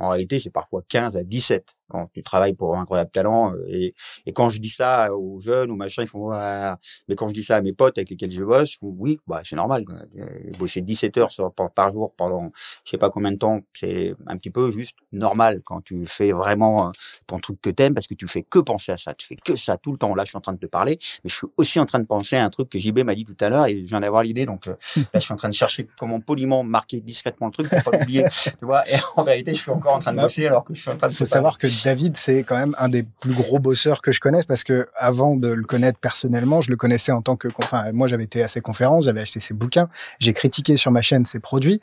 En 0.00 0.08
réalité, 0.10 0.38
c'est 0.40 0.50
parfois 0.50 0.82
15 0.88 1.16
à 1.16 1.24
17 1.24 1.66
quand 1.92 2.08
tu 2.14 2.22
travailles 2.22 2.54
pour 2.54 2.74
un 2.76 2.80
incroyable 2.82 3.10
talent. 3.10 3.52
euh, 3.54 3.64
Et, 3.68 3.94
et 4.26 4.32
quand 4.32 4.48
je 4.50 4.60
dis 4.60 4.68
ça 4.70 5.14
aux 5.14 5.38
jeunes, 5.40 5.70
aux 5.70 5.76
machins, 5.76 6.02
ils 6.04 6.08
font 6.08 6.28
ouais. 6.30 6.70
Mais 7.08 7.14
quand 7.14 7.28
je 7.28 7.34
dis 7.34 7.42
ça 7.42 7.56
à 7.56 7.60
mes 7.60 7.72
potes 7.74 7.98
avec 7.98 8.10
lesquels 8.10 8.30
je 8.32 8.42
bosse, 8.42 8.76
oui, 8.82 9.20
bah 9.26 9.42
c'est 9.44 9.56
normal. 9.56 9.84
Quoi. 9.84 9.96
Euh, 10.18 10.26
Bosser 10.58 10.80
17 10.80 11.16
heures 11.18 11.30
sur- 11.32 11.52
par, 11.52 11.70
par 11.70 11.92
jour 11.92 12.12
pendant 12.16 12.50
je 12.84 12.90
sais 12.90 12.98
pas 12.98 13.10
combien 13.10 13.30
de 13.32 13.36
temps, 13.36 13.60
c'est 13.74 14.14
un 14.26 14.36
petit 14.36 14.50
peu 14.50 14.70
juste 14.72 14.96
normal 15.12 15.60
quand 15.64 15.80
tu 15.82 16.06
fais 16.06 16.32
vraiment 16.32 16.88
euh, 16.88 16.90
ton 17.26 17.38
truc 17.38 17.60
que 17.60 17.70
t'aimes 17.70 17.94
parce 17.94 18.06
que 18.06 18.14
tu 18.14 18.26
fais 18.26 18.42
que 18.42 18.58
penser 18.58 18.92
à 18.92 18.98
ça. 18.98 19.12
Tu 19.14 19.26
fais 19.26 19.36
que 19.36 19.54
ça 19.56 19.76
tout 19.76 19.92
le 19.92 19.98
temps. 19.98 20.14
Là, 20.14 20.24
je 20.24 20.30
suis 20.30 20.38
en 20.38 20.40
train 20.40 20.52
de 20.54 20.58
te 20.58 20.66
parler, 20.66 20.98
mais 21.24 21.30
je 21.30 21.34
suis 21.36 21.46
aussi 21.56 21.78
en 21.78 21.86
train 21.86 21.98
de 21.98 22.06
penser 22.06 22.36
à 22.36 22.44
un 22.44 22.50
truc 22.50 22.68
que 22.70 22.78
JB 22.78 23.00
m'a 23.00 23.14
dit 23.14 23.24
tout 23.24 23.36
à 23.40 23.48
l'heure 23.48 23.66
et 23.66 23.78
je 23.80 23.84
viens 23.86 24.00
d'avoir 24.00 24.22
l'idée. 24.22 24.46
Donc 24.46 24.66
là, 24.66 24.76
je 25.14 25.18
suis 25.20 25.32
en 25.32 25.36
train 25.36 25.48
de 25.48 25.54
chercher 25.54 25.86
comment 25.98 26.20
poliment 26.20 26.62
marquer 26.62 27.00
discrètement 27.00 27.48
le 27.48 27.52
truc 27.52 27.68
pour 27.68 27.92
pas 27.92 27.98
l'oublier. 27.98 28.24
tu 28.42 28.50
vois. 28.64 28.88
Et 28.90 28.94
en 29.16 29.22
vérité, 29.22 29.54
je 29.54 29.60
suis 29.60 29.70
encore 29.70 29.94
en 29.96 29.98
train 29.98 30.12
de 30.12 30.20
bosser 30.20 30.46
alors 30.46 30.64
que 30.64 30.74
je 30.74 30.80
suis 30.80 30.90
en 30.90 30.96
train 30.96 31.08
de 31.08 31.12
faut 31.14 31.24
savoir 31.24 31.58
que 31.58 31.66
David, 31.84 32.16
c'est 32.16 32.44
quand 32.44 32.56
même 32.56 32.74
un 32.78 32.88
des 32.88 33.02
plus 33.02 33.34
gros 33.34 33.58
bosseurs 33.58 34.02
que 34.02 34.12
je 34.12 34.20
connaisse 34.20 34.46
parce 34.46 34.64
que 34.64 34.88
avant 34.96 35.36
de 35.36 35.48
le 35.48 35.64
connaître 35.64 35.98
personnellement, 35.98 36.60
je 36.60 36.70
le 36.70 36.76
connaissais 36.76 37.12
en 37.12 37.22
tant 37.22 37.36
que, 37.36 37.48
enfin, 37.62 37.92
moi 37.92 38.06
j'avais 38.06 38.24
été 38.24 38.42
à 38.42 38.48
ses 38.48 38.60
conférences, 38.60 39.04
j'avais 39.04 39.20
acheté 39.20 39.40
ses 39.40 39.54
bouquins, 39.54 39.88
j'ai 40.18 40.32
critiqué 40.32 40.76
sur 40.76 40.90
ma 40.90 41.02
chaîne 41.02 41.26
ses 41.26 41.40
produits. 41.40 41.80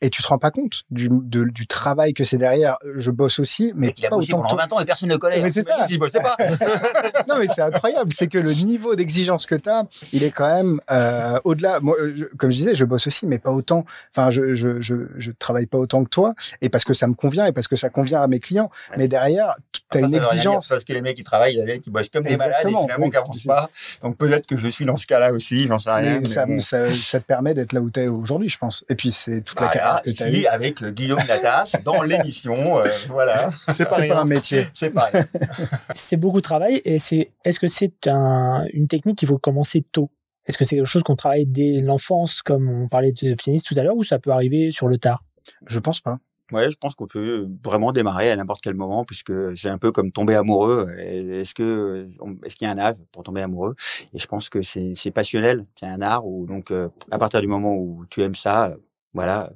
Et 0.00 0.10
tu 0.10 0.22
te 0.22 0.28
rends 0.28 0.38
pas 0.38 0.50
compte 0.52 0.82
du, 0.90 1.08
de- 1.10 1.42
du 1.44 1.66
travail 1.66 2.14
que 2.14 2.22
c'est 2.22 2.36
derrière. 2.38 2.76
Je 2.96 3.10
bosse 3.10 3.38
aussi, 3.40 3.72
mais 3.74 3.92
Il 3.98 4.06
a 4.06 4.10
pas 4.10 4.16
bossé 4.16 4.30
pendant 4.32 4.48
toi. 4.48 4.62
20 4.68 4.72
ans 4.74 4.80
et 4.80 4.84
personne 4.84 5.08
ne 5.08 5.14
le 5.14 5.18
connaît. 5.18 5.40
Mais 5.42 5.50
c'est 5.50 5.64
ça. 5.64 5.86
Si 5.86 5.94
je 5.94 5.98
bossais 5.98 6.20
pas. 6.20 6.36
non, 7.28 7.34
mais 7.38 7.46
c'est 7.52 7.62
incroyable. 7.62 8.12
C'est 8.12 8.28
que 8.28 8.38
le 8.38 8.52
niveau 8.52 8.94
d'exigence 8.94 9.46
que 9.46 9.54
tu 9.56 9.68
as, 9.68 9.84
il 10.12 10.22
est 10.22 10.30
quand 10.30 10.52
même 10.54 10.80
euh, 10.90 11.38
au-delà. 11.44 11.80
Moi, 11.80 11.96
euh, 12.00 12.12
je- 12.16 12.24
comme 12.36 12.50
je 12.50 12.56
disais, 12.56 12.74
je 12.74 12.84
bosse 12.84 13.06
aussi, 13.08 13.26
mais 13.26 13.38
pas 13.38 13.50
autant. 13.50 13.84
Enfin, 14.14 14.30
je, 14.30 14.54
je, 14.54 14.80
je, 14.80 14.94
je 15.16 15.32
travaille 15.32 15.66
pas 15.66 15.78
autant 15.78 16.04
que 16.04 16.10
toi, 16.10 16.34
et 16.62 16.68
parce 16.68 16.84
que 16.84 16.92
ça 16.92 17.06
me 17.06 17.14
convient, 17.14 17.46
et 17.46 17.52
parce 17.52 17.66
que 17.68 17.76
ça 17.76 17.88
convient 17.88 18.20
à 18.22 18.28
mes 18.28 18.38
clients. 18.40 18.70
Ouais. 18.90 18.96
Mais 18.98 19.08
derrière, 19.08 19.54
tu 19.72 19.98
as 19.98 20.00
une 20.00 20.08
dire, 20.08 20.24
exigence. 20.24 20.68
Parce 20.68 20.84
que 20.84 20.92
les 20.92 21.02
mecs 21.02 21.16
qui 21.16 21.24
travaillent, 21.24 21.54
il 21.54 21.58
y 21.58 21.62
a 21.62 21.64
des 21.64 21.72
mecs 21.72 21.82
qui 21.82 21.90
bossent 21.90 22.08
comme 22.08 22.22
des 22.24 22.36
malades 22.36 22.56
et 22.64 22.68
finalement 22.68 23.06
oui. 23.06 23.10
qui 23.40 23.46
pas. 23.48 23.68
Donc 24.02 24.16
peut-être 24.16 24.46
que 24.46 24.56
je 24.56 24.68
suis 24.68 24.84
dans 24.84 24.96
ce 24.96 25.06
cas-là 25.06 25.32
aussi, 25.32 25.66
j'en 25.66 25.78
sais 25.78 25.90
rien. 25.90 26.14
Mais 26.14 26.20
mais 26.20 26.28
ça, 26.28 26.46
bon. 26.46 26.60
ça, 26.60 26.86
ça 26.86 27.18
te 27.20 27.24
permet 27.26 27.54
d'être 27.54 27.72
là 27.72 27.80
où 27.80 27.90
tu 27.90 28.00
es 28.00 28.06
aujourd'hui, 28.08 28.48
je 28.48 28.58
pense. 28.58 28.84
Et 28.88 28.94
puis, 28.94 29.10
c'est 29.10 29.40
toute 29.40 29.58
la 29.60 29.66
Voilà, 29.66 29.72
carrière 29.80 29.87
ici 30.06 30.46
avec 30.46 30.82
Guillaume 30.84 31.20
Natas 31.28 31.72
dans 31.84 32.02
l'émission, 32.10 32.78
euh, 32.78 32.84
voilà, 33.08 33.50
C'est 33.68 33.88
pas 33.88 34.00
un 34.00 34.24
métier. 34.24 34.66
c'est 34.74 34.90
pareil. 34.90 35.22
C'est 35.94 36.16
beaucoup 36.16 36.38
de 36.38 36.42
travail 36.42 36.80
et 36.84 36.98
c'est. 36.98 37.30
Est-ce 37.44 37.60
que 37.60 37.66
c'est 37.66 38.06
un, 38.06 38.64
une 38.72 38.86
technique 38.88 39.18
qu'il 39.18 39.28
faut 39.28 39.38
commencer 39.38 39.84
tôt? 39.92 40.10
Est-ce 40.46 40.56
que 40.56 40.64
c'est 40.64 40.76
quelque 40.76 40.86
chose 40.86 41.02
qu'on 41.02 41.16
travaille 41.16 41.46
dès 41.46 41.80
l'enfance, 41.80 42.40
comme 42.40 42.68
on 42.70 42.88
parlait 42.88 43.12
de 43.12 43.34
pianiste 43.34 43.66
tout 43.66 43.74
à 43.78 43.82
l'heure, 43.82 43.96
ou 43.96 44.02
ça 44.02 44.18
peut 44.18 44.30
arriver 44.30 44.70
sur 44.70 44.88
le 44.88 44.96
tard? 44.96 45.22
Je 45.66 45.78
pense 45.78 46.00
pas. 46.00 46.18
Ouais, 46.50 46.70
je 46.70 46.76
pense 46.78 46.94
qu'on 46.94 47.06
peut 47.06 47.46
vraiment 47.62 47.92
démarrer 47.92 48.30
à 48.30 48.36
n'importe 48.36 48.62
quel 48.62 48.74
moment 48.74 49.04
puisque 49.04 49.32
c'est 49.54 49.68
un 49.68 49.76
peu 49.76 49.92
comme 49.92 50.10
tomber 50.10 50.34
amoureux. 50.34 50.88
Est-ce 50.96 51.52
que 51.54 52.06
est-ce 52.42 52.56
qu'il 52.56 52.66
y 52.66 52.70
a 52.70 52.72
un 52.72 52.78
âge 52.78 52.94
pour 53.12 53.22
tomber 53.22 53.42
amoureux? 53.42 53.74
Et 54.14 54.18
je 54.18 54.26
pense 54.26 54.48
que 54.48 54.62
c'est 54.62 54.92
c'est 54.94 55.10
passionnel, 55.10 55.66
c'est 55.74 55.84
un 55.84 56.00
art 56.00 56.26
où 56.26 56.46
donc 56.46 56.70
euh, 56.70 56.88
à 57.10 57.18
partir 57.18 57.42
du 57.42 57.46
moment 57.48 57.74
où 57.74 58.06
tu 58.08 58.22
aimes 58.22 58.34
ça, 58.34 58.74
voilà, 59.12 59.50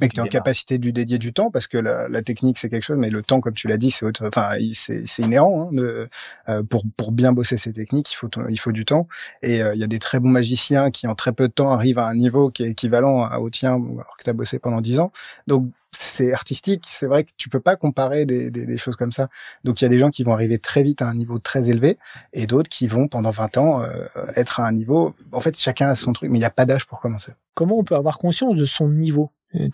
Mais 0.00 0.08
que 0.08 0.14
tu 0.14 0.20
es 0.20 0.22
en 0.22 0.26
capacité 0.30 0.78
de 0.78 0.84
lui 0.84 0.92
dédier 0.92 1.18
du 1.18 1.32
temps, 1.32 1.50
parce 1.50 1.66
que 1.66 1.78
la, 1.78 2.08
la 2.08 2.22
technique, 2.22 2.58
c'est 2.58 2.68
quelque 2.68 2.82
chose, 2.84 2.98
mais 2.98 3.10
le 3.10 3.22
temps, 3.22 3.40
comme 3.40 3.52
tu 3.54 3.68
l'as 3.68 3.76
dit, 3.76 3.90
c'est 3.90 4.04
autre, 4.04 4.26
enfin, 4.26 4.50
c'est 4.74 5.06
c'est 5.06 5.22
inhérent. 5.22 5.68
Hein, 5.70 5.74
de, 5.74 6.08
euh, 6.48 6.62
pour, 6.62 6.84
pour 6.96 7.12
bien 7.12 7.32
bosser 7.32 7.56
ces 7.58 7.72
techniques, 7.72 8.12
il 8.12 8.16
faut, 8.16 8.28
ton- 8.28 8.48
il 8.48 8.58
faut 8.58 8.72
du 8.72 8.84
temps. 8.84 9.06
Et 9.42 9.62
euh, 9.62 9.74
il 9.74 9.80
y 9.80 9.84
a 9.84 9.88
des 9.88 9.98
très 9.98 10.20
bons 10.20 10.30
magiciens 10.30 10.90
qui, 10.90 11.06
en 11.06 11.14
très 11.14 11.32
peu 11.32 11.48
de 11.48 11.52
temps, 11.52 11.70
arrivent 11.70 11.98
à 11.98 12.06
un 12.08 12.14
niveau 12.14 12.50
qui 12.50 12.62
est 12.64 12.70
équivalent 12.70 13.24
à- 13.24 13.38
au 13.38 13.50
tien, 13.50 13.74
alors 13.74 14.16
que 14.18 14.24
tu 14.24 14.30
as 14.30 14.34
bossé 14.34 14.58
pendant 14.58 14.80
dix 14.80 14.98
ans. 15.00 15.12
Donc, 15.46 15.68
c'est 15.92 16.32
artistique. 16.32 16.84
C'est 16.86 17.06
vrai 17.06 17.24
que 17.24 17.30
tu 17.36 17.48
peux 17.48 17.58
pas 17.58 17.74
comparer 17.74 18.24
des, 18.24 18.50
des, 18.52 18.64
des 18.64 18.78
choses 18.78 18.94
comme 18.94 19.10
ça. 19.10 19.28
Donc, 19.64 19.80
il 19.80 19.84
y 19.84 19.86
a 19.86 19.88
des 19.88 19.98
gens 19.98 20.10
qui 20.10 20.22
vont 20.22 20.32
arriver 20.32 20.58
très 20.58 20.84
vite 20.84 21.02
à 21.02 21.08
un 21.08 21.14
niveau 21.14 21.40
très 21.40 21.68
élevé 21.68 21.98
et 22.32 22.46
d'autres 22.46 22.68
qui 22.70 22.86
vont, 22.86 23.08
pendant 23.08 23.30
20 23.30 23.58
ans, 23.58 23.82
euh, 23.82 24.06
être 24.36 24.60
à 24.60 24.66
un 24.66 24.72
niveau... 24.72 25.14
En 25.32 25.40
fait, 25.40 25.58
chacun 25.58 25.88
a 25.88 25.96
son 25.96 26.12
truc, 26.12 26.30
mais 26.30 26.36
il 26.38 26.40
n'y 26.40 26.44
a 26.46 26.50
pas 26.50 26.64
d'âge 26.64 26.86
pour 26.86 27.00
commencer. 27.00 27.32
Comment 27.54 27.76
on 27.78 27.84
peut 27.84 27.96
avoir 27.96 28.18
conscience 28.18 28.54
de 28.54 28.64
son 28.64 28.88
niveau 28.88 29.19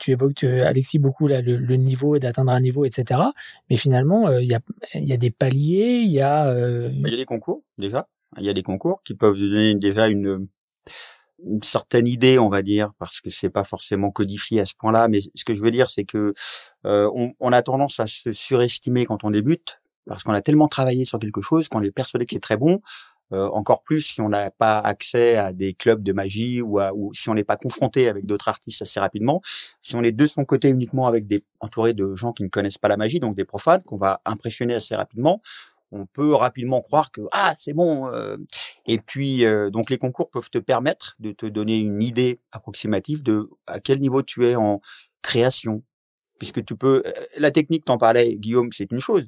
Tu 0.00 0.12
évoques, 0.12 0.44
euh, 0.44 0.64
Alexis, 0.66 0.98
beaucoup 0.98 1.26
là, 1.28 1.40
le, 1.42 1.56
le 1.58 1.76
niveau 1.76 2.16
et 2.16 2.18
d'atteindre 2.18 2.52
un 2.52 2.60
niveau, 2.60 2.84
etc. 2.84 3.20
Mais 3.68 3.76
finalement, 3.76 4.28
euh, 4.28 4.40
il 4.42 4.48
y, 4.48 4.54
a, 4.54 4.60
il 4.94 5.06
y 5.06 5.12
a 5.12 5.16
des 5.18 5.30
paliers, 5.30 6.00
il 6.02 6.10
y 6.10 6.20
a... 6.20 6.46
euh, 6.48 6.90
Il 6.92 7.10
y 7.10 7.14
a 7.14 7.16
des 7.18 7.24
concours 7.26 7.62
déjà. 7.76 8.08
Il 8.38 8.44
y 8.44 8.48
a 8.48 8.54
des 8.54 8.62
concours 8.62 9.02
qui 9.04 9.14
peuvent 9.14 9.36
donner 9.36 9.74
déjà 9.74 10.08
une 10.08 10.48
une 11.44 11.62
certaine 11.62 12.06
idée, 12.06 12.38
on 12.38 12.48
va 12.48 12.62
dire, 12.62 12.92
parce 12.98 13.20
que 13.20 13.28
c'est 13.28 13.50
pas 13.50 13.64
forcément 13.64 14.10
codifié 14.10 14.60
à 14.60 14.64
ce 14.64 14.74
point-là. 14.74 15.08
Mais 15.08 15.20
ce 15.34 15.44
que 15.44 15.54
je 15.54 15.62
veux 15.62 15.70
dire, 15.70 15.90
c'est 15.90 16.04
que 16.04 16.32
euh, 16.86 17.10
on, 17.14 17.34
on, 17.40 17.52
a 17.52 17.60
tendance 17.62 18.00
à 18.00 18.06
se 18.06 18.32
surestimer 18.32 19.04
quand 19.04 19.22
on 19.22 19.30
débute, 19.30 19.80
parce 20.06 20.22
qu'on 20.22 20.32
a 20.32 20.40
tellement 20.40 20.68
travaillé 20.68 21.04
sur 21.04 21.18
quelque 21.18 21.42
chose 21.42 21.68
qu'on 21.68 21.82
est 21.82 21.90
persuadé 21.90 22.24
que 22.24 22.34
c'est 22.34 22.40
très 22.40 22.56
bon. 22.56 22.80
Euh, 23.32 23.48
encore 23.48 23.82
plus 23.82 24.02
si 24.02 24.20
on 24.20 24.28
n'a 24.28 24.52
pas 24.52 24.78
accès 24.78 25.36
à 25.36 25.52
des 25.52 25.74
clubs 25.74 26.02
de 26.02 26.12
magie 26.12 26.62
ou, 26.62 26.78
à, 26.78 26.92
ou 26.94 27.12
si 27.12 27.28
on 27.28 27.34
n'est 27.34 27.42
pas 27.42 27.56
confronté 27.56 28.08
avec 28.08 28.24
d'autres 28.24 28.46
artistes 28.46 28.82
assez 28.82 29.00
rapidement. 29.00 29.40
Si 29.82 29.96
on 29.96 30.02
est 30.04 30.12
de 30.12 30.26
son 30.26 30.44
côté 30.44 30.68
uniquement 30.68 31.08
avec 31.08 31.26
des 31.26 31.42
entouré 31.58 31.92
de 31.92 32.14
gens 32.14 32.32
qui 32.32 32.44
ne 32.44 32.48
connaissent 32.48 32.78
pas 32.78 32.86
la 32.86 32.96
magie, 32.96 33.18
donc 33.18 33.34
des 33.34 33.44
profanes 33.44 33.82
qu'on 33.82 33.96
va 33.96 34.20
impressionner 34.26 34.74
assez 34.74 34.94
rapidement, 34.94 35.40
on 35.90 36.06
peut 36.06 36.34
rapidement 36.34 36.80
croire 36.80 37.10
que 37.10 37.22
ah 37.32 37.54
c'est 37.58 37.74
bon. 37.74 38.06
Euh. 38.12 38.36
Et 38.86 38.98
puis 38.98 39.44
euh, 39.44 39.70
donc 39.70 39.90
les 39.90 39.98
concours 39.98 40.30
peuvent 40.30 40.50
te 40.50 40.58
permettre 40.58 41.16
de 41.18 41.32
te 41.32 41.46
donner 41.46 41.80
une 41.80 42.02
idée 42.02 42.40
approximative 42.52 43.24
de 43.24 43.50
à 43.66 43.80
quel 43.80 43.98
niveau 43.98 44.22
tu 44.22 44.46
es 44.46 44.54
en 44.54 44.80
création, 45.22 45.82
puisque 46.38 46.64
tu 46.64 46.76
peux 46.76 47.02
la 47.38 47.50
technique 47.50 47.84
t'en 47.84 47.98
parlais 47.98 48.36
Guillaume 48.36 48.70
c'est 48.72 48.92
une 48.92 49.00
chose, 49.00 49.26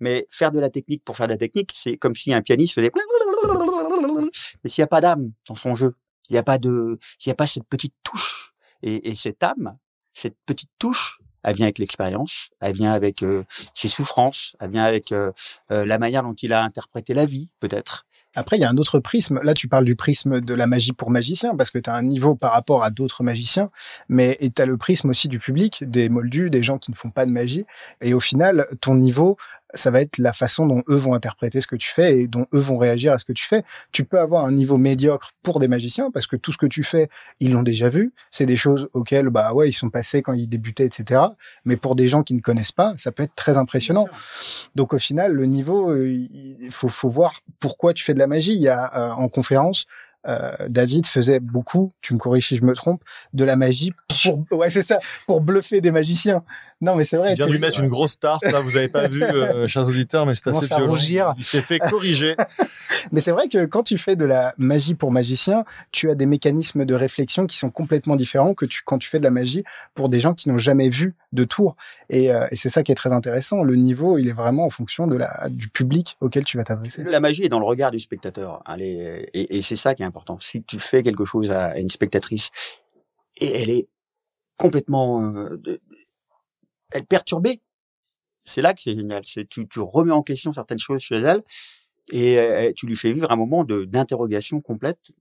mais 0.00 0.26
faire 0.30 0.50
de 0.50 0.58
la 0.58 0.70
technique 0.70 1.04
pour 1.04 1.16
faire 1.16 1.26
de 1.26 1.32
la 1.32 1.38
technique 1.38 1.72
c'est 1.74 1.96
comme 1.96 2.16
si 2.16 2.32
un 2.32 2.42
pianiste 2.42 2.74
faisait 2.74 2.90
mais 4.64 4.70
s'il 4.70 4.82
n'y 4.82 4.84
a 4.84 4.88
pas 4.88 5.00
d'âme 5.00 5.32
dans 5.48 5.54
son 5.54 5.74
jeu, 5.74 5.94
il 6.28 6.34
n'y 6.34 6.38
a 6.38 6.42
pas 6.42 6.58
de, 6.58 6.98
s'il 7.18 7.30
n'y 7.30 7.32
a 7.32 7.36
pas 7.36 7.46
cette 7.46 7.68
petite 7.68 7.94
touche, 8.02 8.52
et, 8.82 9.10
et, 9.10 9.14
cette 9.14 9.42
âme, 9.42 9.76
cette 10.14 10.36
petite 10.46 10.70
touche, 10.78 11.20
elle 11.42 11.54
vient 11.54 11.66
avec 11.66 11.78
l'expérience, 11.78 12.50
elle 12.60 12.74
vient 12.74 12.92
avec 12.92 13.22
euh, 13.22 13.44
ses 13.74 13.88
souffrances, 13.88 14.56
elle 14.60 14.70
vient 14.70 14.84
avec 14.84 15.12
euh, 15.12 15.32
euh, 15.72 15.84
la 15.86 15.98
manière 15.98 16.22
dont 16.22 16.34
il 16.34 16.52
a 16.52 16.62
interprété 16.62 17.14
la 17.14 17.26
vie, 17.26 17.48
peut-être. 17.60 18.06
Après, 18.34 18.56
il 18.56 18.60
y 18.60 18.64
a 18.64 18.70
un 18.70 18.76
autre 18.76 19.00
prisme. 19.00 19.40
Là, 19.42 19.54
tu 19.54 19.66
parles 19.66 19.84
du 19.84 19.96
prisme 19.96 20.40
de 20.40 20.54
la 20.54 20.68
magie 20.68 20.92
pour 20.92 21.10
magiciens, 21.10 21.56
parce 21.56 21.72
que 21.72 21.80
tu 21.80 21.90
as 21.90 21.94
un 21.94 22.02
niveau 22.02 22.36
par 22.36 22.52
rapport 22.52 22.84
à 22.84 22.90
d'autres 22.90 23.24
magiciens, 23.24 23.70
mais 24.08 24.38
tu 24.54 24.62
as 24.62 24.66
le 24.66 24.76
prisme 24.76 25.10
aussi 25.10 25.26
du 25.26 25.40
public, 25.40 25.82
des 25.84 26.08
moldus, 26.08 26.48
des 26.48 26.62
gens 26.62 26.78
qui 26.78 26.92
ne 26.92 26.96
font 26.96 27.10
pas 27.10 27.26
de 27.26 27.32
magie. 27.32 27.64
Et 28.00 28.14
au 28.14 28.20
final, 28.20 28.68
ton 28.80 28.94
niveau 28.94 29.36
ça 29.74 29.90
va 29.90 30.00
être 30.00 30.18
la 30.18 30.32
façon 30.32 30.66
dont 30.66 30.82
eux 30.88 30.96
vont 30.96 31.14
interpréter 31.14 31.60
ce 31.60 31.66
que 31.66 31.76
tu 31.76 31.88
fais 31.88 32.18
et 32.18 32.26
dont 32.28 32.46
eux 32.54 32.58
vont 32.58 32.78
réagir 32.78 33.12
à 33.12 33.18
ce 33.18 33.24
que 33.24 33.32
tu 33.32 33.44
fais. 33.44 33.64
Tu 33.92 34.04
peux 34.04 34.18
avoir 34.18 34.44
un 34.44 34.52
niveau 34.52 34.76
médiocre 34.76 35.32
pour 35.42 35.60
des 35.60 35.68
magiciens 35.68 36.10
parce 36.10 36.26
que 36.26 36.36
tout 36.36 36.52
ce 36.52 36.58
que 36.58 36.66
tu 36.66 36.82
fais, 36.82 37.08
ils 37.40 37.52
l'ont 37.52 37.62
déjà 37.62 37.88
vu. 37.88 38.12
C'est 38.30 38.46
des 38.46 38.56
choses 38.56 38.88
auxquelles, 38.92 39.30
bah 39.30 39.52
ouais, 39.52 39.68
ils 39.68 39.72
sont 39.72 39.90
passés 39.90 40.22
quand 40.22 40.32
ils 40.32 40.48
débutaient, 40.48 40.84
etc. 40.86 41.20
Mais 41.64 41.76
pour 41.76 41.94
des 41.94 42.08
gens 42.08 42.22
qui 42.22 42.34
ne 42.34 42.40
connaissent 42.40 42.72
pas, 42.72 42.94
ça 42.96 43.12
peut 43.12 43.22
être 43.22 43.34
très 43.34 43.56
impressionnant. 43.56 44.06
Donc 44.74 44.94
au 44.94 44.98
final, 44.98 45.32
le 45.32 45.46
niveau, 45.46 45.90
euh, 45.90 46.08
il 46.08 46.70
faut, 46.70 46.88
faut 46.88 47.10
voir 47.10 47.34
pourquoi 47.58 47.92
tu 47.92 48.04
fais 48.04 48.14
de 48.14 48.18
la 48.18 48.26
magie. 48.26 48.54
Il 48.54 48.62
y 48.62 48.68
a 48.68 48.90
euh, 48.96 49.12
en 49.12 49.28
conférence, 49.28 49.86
euh, 50.28 50.52
David 50.68 51.06
faisait 51.06 51.40
beaucoup, 51.40 51.92
tu 52.00 52.14
me 52.14 52.18
corriges 52.18 52.48
si 52.48 52.56
je 52.56 52.64
me 52.64 52.74
trompe, 52.74 53.02
de 53.32 53.44
la 53.44 53.56
magie 53.56 53.92
pour, 54.48 54.58
ouais, 54.58 54.70
c'est 54.70 54.82
ça, 54.82 54.98
pour 55.26 55.40
bluffer 55.40 55.80
des 55.80 55.90
magiciens. 55.90 56.42
Non, 56.80 56.96
mais 56.96 57.04
c'est 57.04 57.18
vrai. 57.18 57.32
Il 57.32 57.36
vient 57.36 57.46
de 57.46 57.52
lui 57.52 57.58
mettre 57.58 57.80
une 57.80 57.88
grosse 57.88 58.18
tarte, 58.18 58.42
là, 58.44 58.60
vous 58.60 58.76
avez 58.76 58.88
pas 58.88 59.06
vu, 59.06 59.22
euh, 59.22 59.68
chers 59.68 59.86
auditeurs, 59.86 60.24
mais 60.24 60.34
c'est 60.34 60.48
assez 60.48 60.66
violent. 60.66 61.34
Il 61.36 61.44
s'est 61.44 61.60
fait 61.60 61.78
corriger. 61.78 62.36
mais 63.12 63.20
c'est 63.20 63.32
vrai 63.32 63.48
que 63.48 63.66
quand 63.66 63.82
tu 63.82 63.98
fais 63.98 64.16
de 64.16 64.24
la 64.24 64.54
magie 64.56 64.94
pour 64.94 65.12
magicien, 65.12 65.64
tu 65.92 66.10
as 66.10 66.14
des 66.14 66.26
mécanismes 66.26 66.86
de 66.86 66.94
réflexion 66.94 67.46
qui 67.46 67.58
sont 67.58 67.70
complètement 67.70 68.16
différents 68.16 68.54
que 68.54 68.64
tu, 68.64 68.82
quand 68.84 68.98
tu 68.98 69.08
fais 69.08 69.18
de 69.18 69.24
la 69.24 69.30
magie 69.30 69.62
pour 69.94 70.08
des 70.08 70.20
gens 70.20 70.32
qui 70.32 70.48
n'ont 70.48 70.58
jamais 70.58 70.88
vu 70.88 71.14
de 71.32 71.44
tour. 71.44 71.76
Et, 72.08 72.32
euh, 72.32 72.46
et 72.50 72.56
c'est 72.56 72.70
ça 72.70 72.82
qui 72.82 72.92
est 72.92 72.96
très 72.96 73.12
intéressant. 73.12 73.62
Le 73.62 73.76
niveau, 73.76 74.16
il 74.16 74.28
est 74.28 74.32
vraiment 74.32 74.64
en 74.64 74.70
fonction 74.70 75.06
de 75.06 75.16
la, 75.16 75.48
du 75.50 75.68
public 75.68 76.16
auquel 76.20 76.44
tu 76.44 76.56
vas 76.56 76.64
t'adresser. 76.64 77.04
La 77.04 77.20
magie 77.20 77.44
est 77.44 77.50
dans 77.50 77.60
le 77.60 77.66
regard 77.66 77.90
du 77.90 78.00
spectateur. 78.00 78.62
Allez, 78.64 79.28
et, 79.34 79.58
et 79.58 79.62
c'est 79.62 79.76
ça 79.76 79.94
qui 79.94 80.02
est 80.02 80.06
important. 80.06 80.38
Si 80.40 80.62
tu 80.62 80.78
fais 80.78 81.02
quelque 81.02 81.26
chose 81.26 81.50
à 81.50 81.78
une 81.78 81.90
spectatrice 81.90 82.50
et 83.36 83.62
elle 83.62 83.70
est 83.70 83.88
complètement 84.60 85.34
euh, 85.34 85.56
elle 86.92 87.06
perturbée, 87.06 87.62
c'est 88.44 88.60
là 88.60 88.74
que 88.74 88.82
c'est 88.82 88.94
génial. 88.94 89.22
C'est 89.24 89.48
tu, 89.48 89.66
tu 89.66 89.80
remets 89.80 90.12
en 90.12 90.22
question 90.22 90.52
certaines 90.52 90.78
choses 90.78 91.00
chez 91.00 91.16
elle 91.16 91.42
et 92.12 92.38
euh, 92.38 92.70
tu 92.76 92.86
lui 92.86 92.96
fais 92.96 93.12
vivre 93.12 93.30
un 93.30 93.36
moment 93.36 93.64
de 93.64 93.84
d'interrogation 93.84 94.60
complète. 94.60 95.12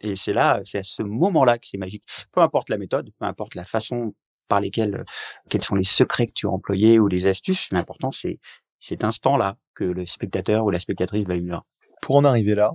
Et 0.00 0.16
c'est 0.16 0.32
là, 0.32 0.62
c'est 0.64 0.78
à 0.78 0.84
ce 0.84 1.02
moment-là 1.02 1.58
que 1.58 1.66
c'est 1.66 1.78
magique. 1.78 2.04
Peu 2.32 2.40
importe 2.40 2.70
la 2.70 2.78
méthode, 2.78 3.10
peu 3.18 3.26
importe 3.26 3.54
la 3.54 3.64
façon 3.64 4.14
par 4.48 4.60
lesquelles, 4.60 5.04
quels 5.50 5.62
sont 5.62 5.74
les 5.74 5.84
secrets 5.84 6.26
que 6.26 6.32
tu 6.34 6.46
as 6.46 6.50
employés 6.50 6.98
ou 6.98 7.08
les 7.08 7.26
astuces, 7.26 7.68
l'important 7.72 8.10
c'est 8.10 8.38
cet 8.80 9.04
instant-là 9.04 9.58
que 9.74 9.84
le 9.84 10.06
spectateur 10.06 10.64
ou 10.64 10.70
la 10.70 10.80
spectatrice 10.80 11.26
va 11.26 11.34
vivre. 11.34 11.66
Pour 12.00 12.16
en 12.16 12.24
arriver 12.24 12.54
là, 12.54 12.72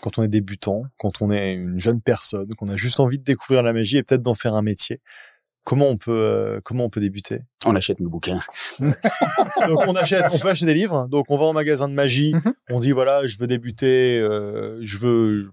quand 0.00 0.18
on 0.18 0.22
est 0.22 0.28
débutant, 0.28 0.84
quand 0.98 1.22
on 1.22 1.30
est 1.30 1.54
une 1.54 1.80
jeune 1.80 2.00
personne, 2.00 2.54
qu'on 2.56 2.68
a 2.68 2.76
juste 2.76 3.00
envie 3.00 3.18
de 3.18 3.24
découvrir 3.24 3.62
la 3.62 3.72
magie 3.72 3.98
et 3.98 4.02
peut-être 4.02 4.22
d'en 4.22 4.34
faire 4.34 4.54
un 4.54 4.62
métier. 4.62 5.00
Comment 5.64 5.88
on 5.88 5.96
peut 5.96 6.12
euh, 6.12 6.60
comment 6.62 6.84
on 6.84 6.90
peut 6.90 7.00
débuter? 7.00 7.40
On 7.64 7.74
achète 7.74 7.98
nos 7.98 8.10
bouquins. 8.10 8.40
donc 8.80 9.82
on 9.86 9.94
achète, 9.94 10.26
on 10.30 10.38
peut 10.38 10.48
acheter 10.48 10.66
des 10.66 10.74
livres. 10.74 11.08
Donc 11.08 11.24
on 11.30 11.38
va 11.38 11.46
en 11.46 11.54
magasin 11.54 11.88
de 11.88 11.94
magie. 11.94 12.34
Mhm. 12.34 12.54
On 12.68 12.80
dit 12.80 12.92
voilà, 12.92 13.26
je 13.26 13.38
veux 13.38 13.46
débuter, 13.46 14.20
euh, 14.20 14.78
je 14.82 14.98
veux 14.98 15.50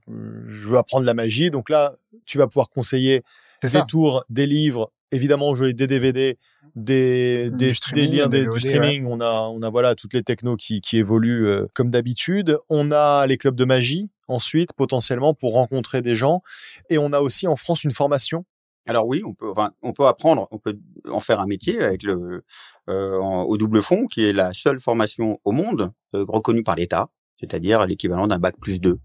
je 0.48 0.68
veux 0.68 0.78
apprendre 0.78 1.06
la 1.06 1.14
magie. 1.14 1.50
Donc 1.50 1.70
là, 1.70 1.96
tu 2.26 2.38
vas 2.38 2.48
pouvoir 2.48 2.70
conseiller 2.70 3.24
des 3.64 3.82
tours, 3.88 4.26
des 4.30 4.48
livres, 4.48 4.92
évidemment 5.12 5.56
jouer 5.56 5.74
des 5.74 5.88
DVD, 5.88 6.38
des, 6.76 7.50
des, 7.52 7.74
des 7.94 8.08
liens 8.08 8.28
des, 8.28 8.46
du 8.46 8.60
streaming. 8.60 9.06
On 9.06 9.22
a, 9.22 9.50
on 9.50 9.62
a 9.62 9.70
voilà 9.70 9.96
toutes 9.96 10.14
les 10.14 10.24
technos 10.24 10.58
qui, 10.58 10.82
qui 10.82 10.98
évoluent 10.98 11.48
euh, 11.48 11.68
comme 11.74 11.90
d'habitude. 11.90 12.58
On 12.70 12.92
a 12.92 13.26
les 13.28 13.38
clubs 13.38 13.56
de 13.56 13.66
magie 13.66 14.10
ensuite 14.32 14.74
potentiellement 14.74 15.34
pour 15.34 15.54
rencontrer 15.54 16.02
des 16.02 16.16
gens. 16.16 16.42
Et 16.90 16.98
on 16.98 17.14
a 17.14 17.20
aussi 17.20 17.48
en 17.48 17.56
France 17.56 17.84
une 17.84 17.92
formation. 17.92 18.46
Alors 18.88 19.06
oui, 19.06 19.22
on 19.26 19.34
peut, 19.34 19.52
enfin, 19.52 19.72
on 19.84 19.94
peut 19.94 20.08
apprendre, 20.08 20.48
on 20.52 20.58
peut 20.58 20.78
en 21.10 21.20
faire 21.20 21.40
un 21.40 21.46
métier 21.46 21.82
avec 21.82 22.02
le 22.02 22.44
euh, 22.90 23.18
au 23.18 23.58
double 23.58 23.82
fond, 23.84 24.08
qui 24.08 24.26
est 24.26 24.34
la 24.34 24.54
seule 24.54 24.80
formation 24.80 25.40
au 25.46 25.52
monde 25.52 25.92
euh, 26.16 26.26
reconnue 26.28 26.64
par 26.64 26.76
l'État, 26.76 27.10
c'est-à-dire 27.40 27.86
l'équivalent 27.86 28.28
d'un 28.28 28.40
bac 28.40 28.56
plus 28.60 28.82
2 28.82 29.00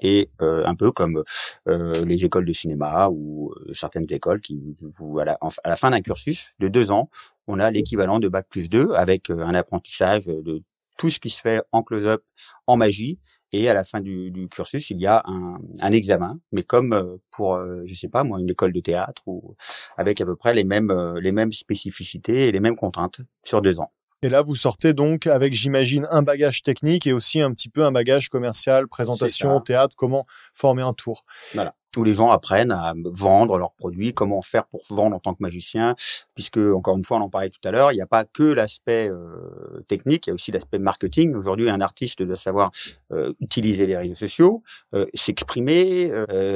et 0.00 0.30
euh, 0.42 0.64
un 0.66 0.74
peu 0.74 0.92
comme 0.92 1.22
euh, 1.68 2.04
les 2.04 2.24
écoles 2.24 2.44
de 2.44 2.52
cinéma 2.52 3.08
ou 3.10 3.52
euh, 3.52 3.72
certaines 3.74 4.06
écoles 4.10 4.40
qui, 4.40 4.76
à, 5.20 5.24
la, 5.24 5.38
à 5.64 5.68
la 5.68 5.76
fin 5.76 5.90
d'un 5.90 6.00
cursus 6.00 6.52
de 6.58 6.68
deux 6.68 6.90
ans, 6.90 7.10
on 7.46 7.58
a 7.58 7.70
l'équivalent 7.70 8.18
de 8.18 8.28
bac 8.28 8.46
plus 8.50 8.68
2 8.68 8.92
avec 8.92 9.30
un 9.30 9.54
apprentissage 9.54 10.26
de 10.26 10.62
tout 10.98 11.10
ce 11.10 11.20
qui 11.20 11.30
se 11.30 11.40
fait 11.40 11.62
en 11.72 11.82
close-up, 11.82 12.22
en 12.66 12.76
magie, 12.76 13.18
et 13.60 13.68
à 13.68 13.74
la 13.74 13.84
fin 13.84 14.00
du, 14.00 14.30
du 14.30 14.48
cursus, 14.48 14.90
il 14.90 15.00
y 15.00 15.06
a 15.06 15.22
un, 15.26 15.58
un 15.80 15.92
examen, 15.92 16.38
mais 16.52 16.62
comme 16.62 17.18
pour, 17.30 17.60
je 17.86 17.94
sais 17.94 18.08
pas 18.08 18.24
moi, 18.24 18.40
une 18.40 18.50
école 18.50 18.72
de 18.72 18.80
théâtre 18.80 19.22
ou 19.26 19.54
avec 19.96 20.20
à 20.20 20.26
peu 20.26 20.36
près 20.36 20.54
les 20.54 20.64
mêmes 20.64 20.92
les 21.20 21.32
mêmes 21.32 21.52
spécificités 21.52 22.48
et 22.48 22.52
les 22.52 22.60
mêmes 22.60 22.76
contraintes 22.76 23.20
sur 23.44 23.62
deux 23.62 23.80
ans. 23.80 23.90
Et 24.22 24.28
là, 24.28 24.42
vous 24.42 24.56
sortez 24.56 24.94
donc 24.94 25.26
avec, 25.26 25.52
j'imagine, 25.52 26.06
un 26.10 26.22
bagage 26.22 26.62
technique 26.62 27.06
et 27.06 27.12
aussi 27.12 27.40
un 27.40 27.52
petit 27.52 27.68
peu 27.68 27.84
un 27.84 27.92
bagage 27.92 28.28
commercial, 28.28 28.88
présentation, 28.88 29.60
théâtre, 29.60 29.94
comment 29.96 30.26
former 30.54 30.82
un 30.82 30.94
tour. 30.94 31.24
Voilà 31.54 31.74
où 31.96 32.04
les 32.04 32.14
gens 32.14 32.30
apprennent 32.30 32.72
à 32.72 32.94
vendre 33.04 33.58
leurs 33.58 33.72
produits, 33.72 34.12
comment 34.12 34.42
faire 34.42 34.66
pour 34.66 34.82
vendre 34.90 35.16
en 35.16 35.18
tant 35.18 35.34
que 35.34 35.42
magicien, 35.42 35.94
puisque 36.34 36.58
encore 36.58 36.96
une 36.96 37.04
fois, 37.04 37.18
on 37.18 37.22
en 37.22 37.28
parlait 37.28 37.50
tout 37.50 37.66
à 37.66 37.70
l'heure, 37.70 37.92
il 37.92 37.96
n'y 37.96 38.02
a 38.02 38.06
pas 38.06 38.24
que 38.24 38.42
l'aspect 38.42 39.08
euh, 39.08 39.80
technique, 39.88 40.26
il 40.26 40.30
y 40.30 40.32
a 40.32 40.34
aussi 40.34 40.52
l'aspect 40.52 40.78
marketing. 40.78 41.34
Aujourd'hui, 41.34 41.70
un 41.70 41.80
artiste 41.80 42.22
doit 42.22 42.36
savoir 42.36 42.70
euh, 43.12 43.32
utiliser 43.40 43.86
les 43.86 43.96
réseaux 43.96 44.14
sociaux, 44.14 44.62
euh, 44.94 45.06
s'exprimer, 45.14 46.12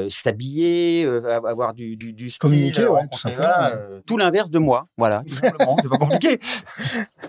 s'habiller, 0.09 1.07
avoir 1.07 1.75
du, 1.75 1.97
du, 1.97 2.13
du 2.13 2.29
style, 2.29 2.41
communiquer, 2.41 2.87
ouais, 2.87 3.07
tout 3.11 3.19
simplement. 3.19 3.49
tout 4.07 4.17
l'inverse 4.17 4.51
de 4.51 4.59
moi, 4.59 4.87
voilà, 4.97 5.23
tout 5.27 5.35
simplement. 5.35 5.77
c'est 5.83 5.89
pas 5.89 5.97
compliqué. 5.99 6.39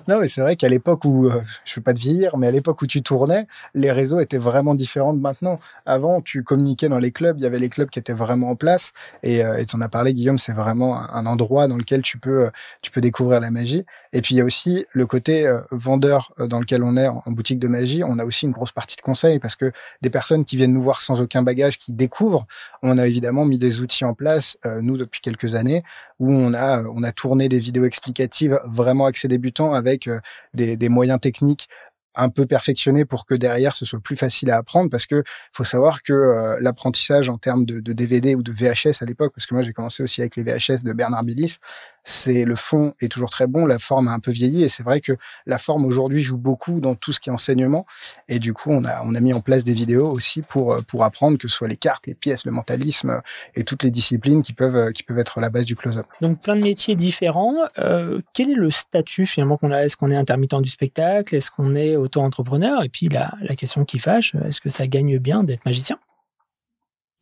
non, 0.07 0.19
mais 0.19 0.27
c'est 0.27 0.41
vrai 0.41 0.55
qu'à 0.55 0.69
l'époque 0.69 1.05
où 1.05 1.29
je 1.65 1.75
veux 1.75 1.81
pas 1.81 1.93
te 1.93 1.99
vieillir, 1.99 2.37
mais 2.37 2.47
à 2.47 2.51
l'époque 2.51 2.81
où 2.81 2.87
tu 2.87 3.01
tournais, 3.01 3.47
les 3.73 3.91
réseaux 3.91 4.19
étaient 4.19 4.37
vraiment 4.37 4.75
différents 4.75 5.13
de 5.13 5.19
maintenant. 5.19 5.57
Avant, 5.85 6.21
tu 6.21 6.43
communiquais 6.43 6.89
dans 6.89 6.99
les 6.99 7.11
clubs, 7.11 7.39
il 7.39 7.43
y 7.43 7.45
avait 7.45 7.59
les 7.59 7.69
clubs 7.69 7.89
qui 7.89 7.99
était 8.01 8.13
vraiment 8.13 8.49
en 8.49 8.55
place. 8.55 8.91
Et 9.23 9.43
euh, 9.43 9.63
tu 9.63 9.75
en 9.75 9.81
as 9.81 9.89
parlé, 9.89 10.13
Guillaume, 10.13 10.37
c'est 10.37 10.51
vraiment 10.51 10.97
un 10.97 11.25
endroit 11.25 11.67
dans 11.67 11.77
lequel 11.77 12.01
tu 12.01 12.17
peux, 12.17 12.45
euh, 12.45 12.49
tu 12.81 12.91
peux 12.91 13.01
découvrir 13.01 13.39
la 13.39 13.51
magie. 13.51 13.85
Et 14.13 14.21
puis 14.21 14.35
il 14.35 14.39
y 14.39 14.41
a 14.41 14.45
aussi 14.45 14.85
le 14.91 15.05
côté 15.05 15.47
euh, 15.47 15.61
vendeur 15.71 16.33
dans 16.37 16.59
lequel 16.59 16.83
on 16.83 16.97
est 16.97 17.07
en, 17.07 17.23
boutique 17.27 17.59
de 17.59 17.67
magie. 17.67 18.03
On 18.03 18.19
a 18.19 18.25
aussi 18.25 18.45
une 18.45 18.51
grosse 18.51 18.71
partie 18.71 18.97
de 18.97 19.01
conseils 19.01 19.39
parce 19.39 19.55
que 19.55 19.71
des 20.01 20.09
personnes 20.09 20.43
qui 20.43 20.57
viennent 20.57 20.73
nous 20.73 20.83
voir 20.83 21.01
sans 21.01 21.21
aucun 21.21 21.43
bagage, 21.43 21.77
qui 21.77 21.93
découvrent, 21.93 22.45
on 22.83 22.97
a 22.97 23.07
évidemment 23.07 23.45
mis 23.45 23.57
des 23.57 23.81
outils 23.81 24.03
en 24.03 24.13
place, 24.13 24.57
nous 24.81 24.97
depuis 24.97 25.21
quelques 25.21 25.55
années, 25.55 25.83
où 26.19 26.31
on 26.31 26.53
a 26.53 26.83
on 26.83 27.03
a 27.03 27.11
tourné 27.11 27.47
des 27.47 27.59
vidéos 27.59 27.85
explicatives 27.85 28.59
vraiment 28.65 29.05
axées 29.05 29.27
débutants 29.27 29.73
avec 29.73 30.09
des, 30.53 30.75
des 30.75 30.89
moyens 30.89 31.19
techniques 31.19 31.69
un 32.15 32.29
peu 32.29 32.45
perfectionné 32.45 33.05
pour 33.05 33.25
que 33.25 33.35
derrière 33.35 33.73
ce 33.73 33.85
soit 33.85 33.99
plus 33.99 34.15
facile 34.15 34.51
à 34.51 34.57
apprendre 34.57 34.89
parce 34.89 35.05
que 35.05 35.23
faut 35.53 35.63
savoir 35.63 36.03
que 36.03 36.13
euh, 36.13 36.57
l'apprentissage 36.59 37.29
en 37.29 37.37
termes 37.37 37.65
de, 37.65 37.79
DVD 37.93 38.35
ou 38.35 38.43
de 38.43 38.51
VHS 38.51 39.01
à 39.01 39.05
l'époque 39.05 39.33
parce 39.35 39.45
que 39.45 39.53
moi 39.53 39.63
j'ai 39.63 39.73
commencé 39.73 40.03
aussi 40.03 40.21
avec 40.21 40.35
les 40.35 40.43
VHS 40.43 40.83
de 40.83 40.93
Bernard 40.93 41.23
Billis 41.23 41.57
c'est 42.03 42.45
le 42.45 42.55
fond 42.55 42.93
est 42.99 43.11
toujours 43.11 43.29
très 43.29 43.47
bon, 43.47 43.65
la 43.65 43.79
forme 43.79 44.07
a 44.07 44.11
un 44.11 44.19
peu 44.19 44.31
vieilli 44.31 44.63
et 44.63 44.69
c'est 44.69 44.83
vrai 44.83 45.01
que 45.01 45.13
la 45.45 45.57
forme 45.57 45.85
aujourd'hui 45.85 46.21
joue 46.21 46.37
beaucoup 46.37 46.79
dans 46.79 46.95
tout 46.95 47.11
ce 47.11 47.19
qui 47.19 47.29
est 47.29 47.31
enseignement 47.31 47.85
et 48.27 48.39
du 48.39 48.53
coup 48.53 48.71
on 48.71 48.85
a 48.85 49.01
on 49.03 49.13
a 49.15 49.19
mis 49.19 49.33
en 49.33 49.41
place 49.41 49.63
des 49.63 49.73
vidéos 49.73 50.09
aussi 50.09 50.41
pour 50.41 50.77
pour 50.87 51.03
apprendre 51.03 51.37
que 51.37 51.47
ce 51.47 51.55
soit 51.55 51.67
les 51.67 51.77
cartes, 51.77 52.07
les 52.07 52.15
pièces, 52.15 52.45
le 52.45 52.51
mentalisme 52.51 53.21
et 53.55 53.63
toutes 53.63 53.83
les 53.83 53.91
disciplines 53.91 54.41
qui 54.41 54.53
peuvent 54.53 54.91
qui 54.91 55.03
peuvent 55.03 55.19
être 55.19 55.39
la 55.39 55.49
base 55.49 55.65
du 55.65 55.75
close-up. 55.75 56.05
Donc 56.21 56.41
plein 56.41 56.55
de 56.55 56.63
métiers 56.63 56.95
différents. 56.95 57.55
Euh, 57.79 58.21
quel 58.33 58.49
est 58.49 58.55
le 58.55 58.71
statut 58.71 59.25
finalement 59.25 59.57
qu'on 59.57 59.71
a? 59.71 59.83
Est-ce 59.83 59.97
qu'on 59.97 60.11
est 60.11 60.15
intermittent 60.15 60.61
du 60.61 60.69
spectacle? 60.69 61.35
Est-ce 61.35 61.51
qu'on 61.51 61.75
est 61.75 61.95
auto-entrepreneur? 61.95 62.83
Et 62.83 62.89
puis 62.89 63.09
la 63.09 63.31
la 63.41 63.55
question 63.55 63.85
qui 63.85 63.99
fâche, 63.99 64.35
est-ce 64.45 64.61
que 64.61 64.69
ça 64.69 64.87
gagne 64.87 65.17
bien 65.19 65.43
d'être 65.43 65.65
magicien? 65.65 65.97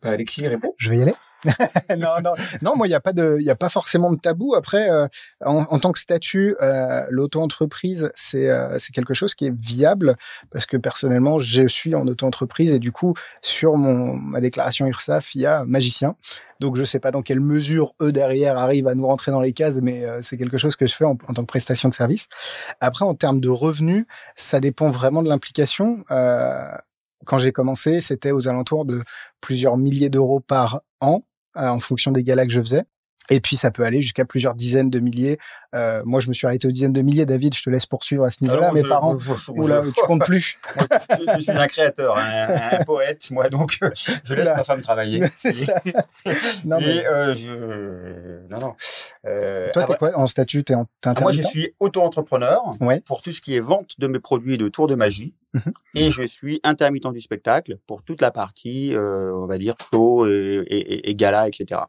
Bah, 0.02 0.12
Alexis 0.12 0.48
répond. 0.48 0.74
Je 0.78 0.90
vais 0.90 0.98
y 0.98 1.02
aller. 1.02 1.14
non, 1.98 2.22
non, 2.24 2.34
non, 2.62 2.76
moi, 2.76 2.88
il 2.88 2.90
n'y 2.90 2.96
a 2.96 3.00
pas 3.00 3.14
de, 3.14 3.38
il 3.40 3.46
y 3.46 3.50
a 3.50 3.56
pas 3.56 3.70
forcément 3.70 4.12
de 4.12 4.18
tabou. 4.18 4.56
Après, 4.56 4.90
euh, 4.90 5.08
en, 5.46 5.66
en, 5.70 5.80
tant 5.80 5.92
que 5.92 6.00
statut, 6.00 6.56
euh, 6.62 7.06
l'auto-entreprise, 7.10 8.12
c'est, 8.16 8.50
euh, 8.50 8.78
c'est 8.80 8.94
quelque 8.94 9.14
chose 9.14 9.36
qui 9.36 9.46
est 9.46 9.56
viable 9.56 10.16
parce 10.52 10.66
que 10.66 10.76
personnellement, 10.76 11.40
je 11.40 11.68
suis 11.68 11.96
en 11.96 12.08
auto-entreprise 12.08 12.74
et 12.74 12.80
du 12.80 12.92
coup, 12.92 13.14
sur 13.42 13.76
mon 13.78 14.16
ma 14.16 14.42
déclaration 14.42 14.86
URSAF, 14.88 15.34
il 15.36 15.42
y 15.42 15.46
a 15.46 15.64
magicien. 15.66 16.16
Donc, 16.60 16.76
je 16.76 16.84
sais 16.84 17.00
pas 17.00 17.12
dans 17.12 17.22
quelle 17.22 17.40
mesure 17.40 17.94
eux 18.02 18.12
derrière 18.12 18.58
arrivent 18.58 18.88
à 18.88 18.96
nous 18.96 19.08
rentrer 19.08 19.32
dans 19.32 19.42
les 19.42 19.54
cases, 19.54 19.80
mais 19.82 20.06
c'est 20.22 20.38
quelque 20.38 20.58
chose 20.58 20.76
que 20.76 20.88
je 20.88 20.94
fais 20.94 21.06
en, 21.06 21.18
en, 21.28 21.34
tant 21.34 21.42
que 21.42 21.48
prestation 21.48 21.88
de 21.88 21.94
service. 21.94 22.28
Après, 22.82 23.06
en 23.06 23.16
termes 23.16 23.40
de 23.40 23.48
revenus, 23.48 24.06
ça 24.36 24.60
dépend 24.60 24.90
vraiment 24.90 25.24
de 25.24 25.30
l'implication. 25.30 26.04
quand 27.26 27.40
j'ai 27.40 27.54
commencé, 27.54 28.02
c'était 28.02 28.32
aux 28.32 28.50
alentours 28.50 28.84
de 28.84 29.02
plusieurs 29.40 29.78
milliers 29.78 30.10
d'euros 30.10 30.42
par 30.42 30.82
an. 31.00 31.24
Euh, 31.60 31.68
en 31.68 31.80
fonction 31.80 32.12
des 32.12 32.24
galas 32.24 32.46
que 32.46 32.52
je 32.52 32.62
faisais. 32.62 32.86
Et 33.30 33.42
puis 33.42 33.56
ça 33.56 33.70
peut 33.70 33.84
aller 33.84 34.02
jusqu'à 34.02 34.26
plusieurs 34.26 34.56
dizaines 34.56 34.90
de 34.90 35.00
milliers. 35.00 35.38
Euh, 35.76 36.02
moi, 36.04 36.20
je 36.20 36.30
me 36.30 36.34
suis 36.34 36.48
arrêté 36.48 36.68
aux 36.68 36.72
dizaines 36.72 36.94
de 36.94 37.02
milliers. 37.02 37.26
David, 37.26 37.54
je 37.56 37.62
te 37.62 37.70
laisse 37.70 37.86
poursuivre 37.86 38.24
à 38.24 38.32
ce 38.32 38.44
niveau-là. 38.44 38.72
Mes 38.72 38.82
parents, 38.82 39.18
oula, 39.50 39.84
tu 39.84 40.02
comptes 40.02 40.26
plus. 40.26 40.60
je 41.36 41.42
suis 41.42 41.52
un 41.52 41.68
créateur, 41.68 42.18
un, 42.18 42.84
poète, 42.86 43.30
moi, 43.30 43.50
donc 43.50 43.78
je 44.24 44.34
laisse 44.34 44.48
ma 44.48 44.64
femme 44.64 44.82
travailler. 44.82 45.24
C'est 45.38 45.54
ça. 45.54 45.80
non, 46.66 46.78
mais... 46.80 47.06
euh, 47.06 47.36
je... 47.36 48.48
non, 48.50 48.60
non. 48.60 48.76
Euh, 49.28 49.70
Toi, 49.74 49.84
t'es 49.84 49.96
quoi 49.96 50.18
en 50.18 50.26
statut? 50.26 50.64
T'es 50.64 50.74
en 50.74 50.88
ah, 51.06 51.14
Moi, 51.22 51.32
je 51.32 51.44
suis 51.44 51.76
auto-entrepreneur 51.80 52.64
ouais. 52.82 53.02
pour 53.02 53.22
tout 53.22 53.32
ce 53.32 53.42
qui 53.42 53.56
est 53.56 53.60
vente 53.60 54.00
de 54.00 54.08
mes 54.08 54.20
produits 54.20 54.58
de 54.58 54.70
tours 54.70 54.88
de 54.88 54.96
magie. 54.96 55.36
Mhm. 55.54 55.74
Et 55.96 56.12
je 56.12 56.22
suis 56.22 56.60
intermittent 56.64 57.12
du 57.12 57.22
spectacle 57.22 57.80
pour 57.88 58.04
toute 58.04 58.22
la 58.22 58.30
partie, 58.30 58.96
euh, 58.96 59.34
on 59.36 59.48
va 59.48 59.58
dire, 59.58 59.76
show 59.92 60.28
et, 60.28 60.64
et, 60.68 61.10
et 61.10 61.16
gala, 61.16 61.48
etc. 61.48 61.82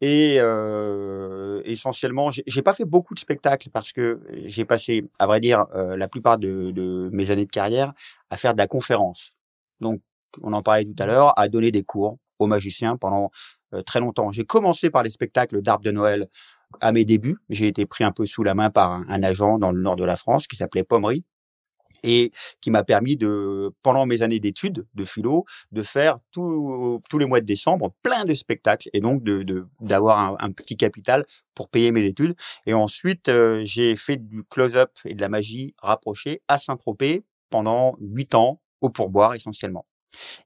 Et 0.00 0.36
euh, 0.38 1.60
essentiellement, 1.64 2.30
j'ai 2.30 2.62
pas 2.62 2.72
fait 2.72 2.86
beaucoup 2.86 3.14
de 3.14 3.18
spectacles 3.18 3.68
parce 3.70 3.92
que 3.92 4.20
j'ai 4.46 4.64
passé, 4.64 5.04
à 5.18 5.26
vrai 5.26 5.40
dire, 5.40 5.66
euh, 5.74 5.96
la 5.96 6.08
plupart 6.08 6.38
de, 6.38 6.70
de, 6.70 7.10
mes 7.12 7.30
années 7.30 7.44
de 7.44 7.50
carrière 7.50 7.92
à 8.30 8.36
faire 8.36 8.54
de 8.54 8.58
la 8.58 8.66
conférence. 8.66 9.32
Donc, 9.80 10.00
on 10.42 10.52
en 10.52 10.62
parlait 10.62 10.84
tout 10.84 11.02
à 11.02 11.06
l'heure, 11.06 11.38
à 11.38 11.48
donner 11.48 11.70
des 11.70 11.82
cours 11.82 12.18
aux 12.38 12.46
magiciens 12.46 12.96
pendant 12.96 13.30
euh, 13.74 13.82
très 13.82 14.00
longtemps. 14.00 14.30
J'ai 14.30 14.44
commencé 14.44 14.88
par 14.90 15.02
les 15.02 15.10
spectacles 15.10 15.60
d'arbres 15.60 15.84
de 15.84 15.90
Noël 15.90 16.28
à 16.80 16.90
mes 16.90 17.04
débuts. 17.04 17.36
J'ai 17.50 17.66
été 17.66 17.86
pris 17.86 18.02
un 18.02 18.12
peu 18.12 18.24
sous 18.24 18.42
la 18.42 18.54
main 18.54 18.70
par 18.70 18.92
un, 18.92 19.04
un 19.08 19.22
agent 19.22 19.58
dans 19.58 19.72
le 19.72 19.80
nord 19.80 19.96
de 19.96 20.04
la 20.04 20.16
France 20.16 20.46
qui 20.46 20.56
s'appelait 20.56 20.84
Pommery 20.84 21.24
et 22.04 22.30
qui 22.60 22.70
m'a 22.70 22.84
permis 22.84 23.16
de, 23.16 23.72
pendant 23.82 24.06
mes 24.06 24.22
années 24.22 24.38
d'études 24.38 24.86
de 24.94 25.04
philo, 25.04 25.44
de 25.72 25.82
faire 25.82 26.18
tous 26.30 27.00
les 27.18 27.26
mois 27.26 27.40
de 27.40 27.46
décembre 27.46 27.92
plein 28.02 28.24
de 28.24 28.34
spectacles 28.34 28.90
et 28.92 29.00
donc 29.00 29.24
de 29.24 29.66
d'avoir 29.80 30.36
un, 30.40 30.52
petit 30.52 30.76
capital 30.76 31.24
pour 31.54 31.68
payer 31.68 31.90
mes 31.90 32.04
études. 32.04 32.36
Et 32.66 32.74
ensuite, 32.74 33.28
euh, 33.28 33.62
j'ai 33.64 33.96
fait 33.96 34.16
du 34.16 34.44
close-up 34.44 34.90
et 35.04 35.14
de 35.14 35.20
la 35.20 35.28
magie 35.28 35.74
rapprochée 35.78 36.42
à 36.48 36.58
Saint-Tropez 36.58 37.24
pendant 37.50 37.96
huit 37.98 38.34
ans 38.34 38.60
au 38.80 38.90
pourboire 38.90 39.34
essentiellement. 39.34 39.86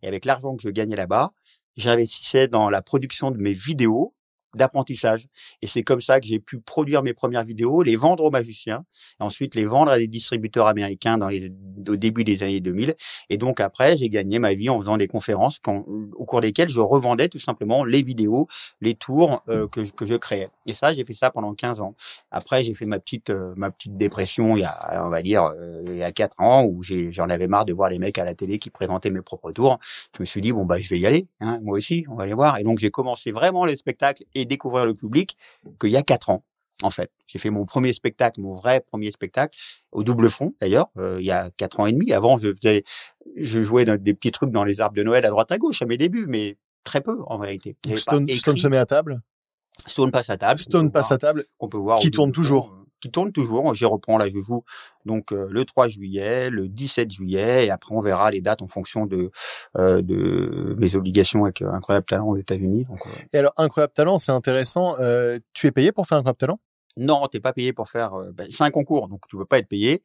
Et 0.02 0.08
avec 0.08 0.24
l'argent 0.24 0.56
que 0.56 0.62
je 0.62 0.70
gagnais 0.70 0.96
là-bas, 0.96 1.32
j'investissais 1.76 2.48
dans 2.48 2.70
la 2.70 2.82
production 2.82 3.30
de 3.30 3.38
mes 3.38 3.52
vidéos 3.52 4.14
d'apprentissage. 4.54 5.26
Et 5.62 5.66
c'est 5.66 5.82
comme 5.82 6.00
ça 6.00 6.20
que 6.20 6.26
j'ai 6.26 6.38
pu 6.38 6.60
produire 6.60 7.02
mes 7.02 7.14
premières 7.14 7.44
vidéos, 7.44 7.82
les 7.82 7.96
vendre 7.96 8.24
aux 8.24 8.30
magiciens, 8.30 8.84
et 9.20 9.24
ensuite 9.24 9.54
les 9.54 9.66
vendre 9.66 9.90
à 9.90 9.98
des 9.98 10.08
distributeurs 10.08 10.66
américains 10.66 11.18
dans 11.18 11.28
les, 11.28 11.50
au 11.88 11.96
début 11.96 12.24
des 12.24 12.42
années 12.42 12.60
2000. 12.60 12.94
Et 13.30 13.36
donc 13.36 13.60
après, 13.60 13.96
j'ai 13.96 14.08
gagné 14.08 14.38
ma 14.38 14.54
vie 14.54 14.70
en 14.70 14.80
faisant 14.80 14.96
des 14.96 15.06
conférences 15.06 15.58
quand, 15.58 15.84
au 16.16 16.24
cours 16.24 16.40
desquelles 16.40 16.68
je 16.68 16.80
revendais 16.80 17.28
tout 17.28 17.38
simplement 17.38 17.84
les 17.84 18.02
vidéos, 18.02 18.46
les 18.80 18.94
tours 18.94 19.42
euh, 19.48 19.66
que, 19.68 19.80
que 19.80 20.06
je 20.06 20.14
créais. 20.14 20.48
Et 20.66 20.74
ça, 20.74 20.92
j'ai 20.92 21.04
fait 21.04 21.14
ça 21.14 21.30
pendant 21.30 21.54
15 21.54 21.80
ans. 21.80 21.94
Après, 22.30 22.62
j'ai 22.62 22.74
fait 22.74 22.86
ma 22.86 22.98
petite 22.98 23.30
euh, 23.30 23.54
ma 23.56 23.70
petite 23.70 23.96
dépression 23.96 24.56
il 24.56 24.60
y 24.60 24.64
a, 24.64 25.04
on 25.04 25.10
va 25.10 25.22
dire, 25.22 25.44
euh, 25.44 25.82
il 25.86 25.96
y 25.96 26.02
a 26.02 26.12
4 26.12 26.34
ans 26.40 26.64
où 26.64 26.82
j'en 26.82 27.28
avais 27.28 27.48
marre 27.48 27.64
de 27.64 27.72
voir 27.72 27.90
les 27.90 27.98
mecs 27.98 28.18
à 28.18 28.24
la 28.24 28.34
télé 28.34 28.58
qui 28.58 28.70
présentaient 28.70 29.10
mes 29.10 29.22
propres 29.22 29.52
tours. 29.52 29.78
Je 30.16 30.22
me 30.22 30.26
suis 30.26 30.40
dit 30.40 30.52
bon 30.52 30.64
bah 30.64 30.78
je 30.78 30.88
vais 30.88 30.98
y 30.98 31.06
aller, 31.06 31.28
hein, 31.40 31.60
moi 31.62 31.76
aussi, 31.76 32.04
on 32.10 32.14
va 32.14 32.24
aller 32.24 32.34
voir. 32.34 32.58
Et 32.58 32.62
donc 32.62 32.78
j'ai 32.78 32.90
commencé 32.90 33.32
vraiment 33.32 33.64
le 33.64 33.76
spectacle 33.76 34.24
et 34.40 34.44
découvrir 34.44 34.84
le 34.84 34.94
public 34.94 35.36
qu'il 35.80 35.90
y 35.90 35.96
a 35.96 36.02
quatre 36.02 36.30
ans. 36.30 36.44
En 36.82 36.90
fait, 36.90 37.10
j'ai 37.26 37.40
fait 37.40 37.50
mon 37.50 37.64
premier 37.64 37.92
spectacle, 37.92 38.40
mon 38.40 38.54
vrai 38.54 38.80
premier 38.80 39.10
spectacle, 39.10 39.58
au 39.90 40.04
double 40.04 40.30
fond 40.30 40.54
d'ailleurs, 40.60 40.88
euh, 40.96 41.16
il 41.18 41.26
y 41.26 41.32
a 41.32 41.50
quatre 41.50 41.80
ans 41.80 41.86
et 41.86 41.92
demi. 41.92 42.12
Avant, 42.12 42.38
je 42.38 42.52
je 43.36 43.62
jouais 43.62 43.84
dans 43.84 44.00
des 44.00 44.14
petits 44.14 44.30
trucs 44.30 44.50
dans 44.50 44.64
les 44.64 44.80
arbres 44.80 44.96
de 44.96 45.02
Noël 45.02 45.24
à 45.24 45.30
droite 45.30 45.50
à 45.50 45.58
gauche 45.58 45.82
à 45.82 45.86
mes 45.86 45.96
débuts, 45.96 46.26
mais 46.28 46.56
très 46.84 47.00
peu 47.00 47.18
en 47.26 47.36
réalité. 47.36 47.76
Stone, 47.96 48.28
Stone, 48.28 48.58
se 48.58 48.68
met 48.68 48.78
à 48.78 48.86
table. 48.86 49.20
Stone 49.86 50.10
passe 50.10 50.30
à 50.30 50.36
table. 50.36 50.58
Stone 50.60 50.90
passe 50.90 51.12
à 51.12 51.18
table. 51.18 51.46
On 51.58 51.68
peut 51.68 51.78
voir. 51.78 51.98
Qui 51.98 52.10
tourne 52.10 52.32
toujours 52.32 52.77
qui 53.00 53.10
tourne 53.10 53.32
toujours. 53.32 53.74
J'y 53.74 53.84
reprends 53.84 54.18
là, 54.18 54.26
je 54.28 54.40
joue 54.40 54.64
donc 55.08 55.32
euh, 55.32 55.48
le 55.50 55.64
3 55.64 55.88
juillet, 55.88 56.50
le 56.50 56.68
17 56.68 57.10
juillet, 57.10 57.66
et 57.66 57.70
après 57.70 57.94
on 57.94 58.00
verra 58.00 58.30
les 58.30 58.40
dates 58.40 58.62
en 58.62 58.68
fonction 58.68 59.06
de 59.06 59.30
euh, 59.76 60.02
de 60.02 60.76
mes 60.78 60.94
obligations 60.94 61.44
avec 61.44 61.62
euh, 61.62 61.72
Incroyable 61.72 62.06
Talent 62.06 62.28
aux 62.28 62.36
États-Unis. 62.36 62.86
Et 63.32 63.38
alors 63.38 63.52
Incroyable 63.56 63.92
Talent, 63.92 64.18
c'est 64.18 64.32
intéressant. 64.32 64.96
tu 65.52 65.66
es 65.66 65.72
payé 65.72 65.90
pour 65.90 66.06
faire 66.06 66.18
Incroyable 66.18 66.38
Talent? 66.38 66.60
Non, 67.00 67.28
t'es 67.28 67.38
pas 67.38 67.52
payé 67.52 67.72
pour 67.72 67.88
faire. 67.88 68.10
Ben, 68.34 68.48
c'est 68.50 68.64
un 68.64 68.70
concours, 68.70 69.06
donc 69.06 69.20
tu 69.28 69.36
peux 69.36 69.44
pas 69.44 69.58
être 69.58 69.68
payé. 69.68 70.02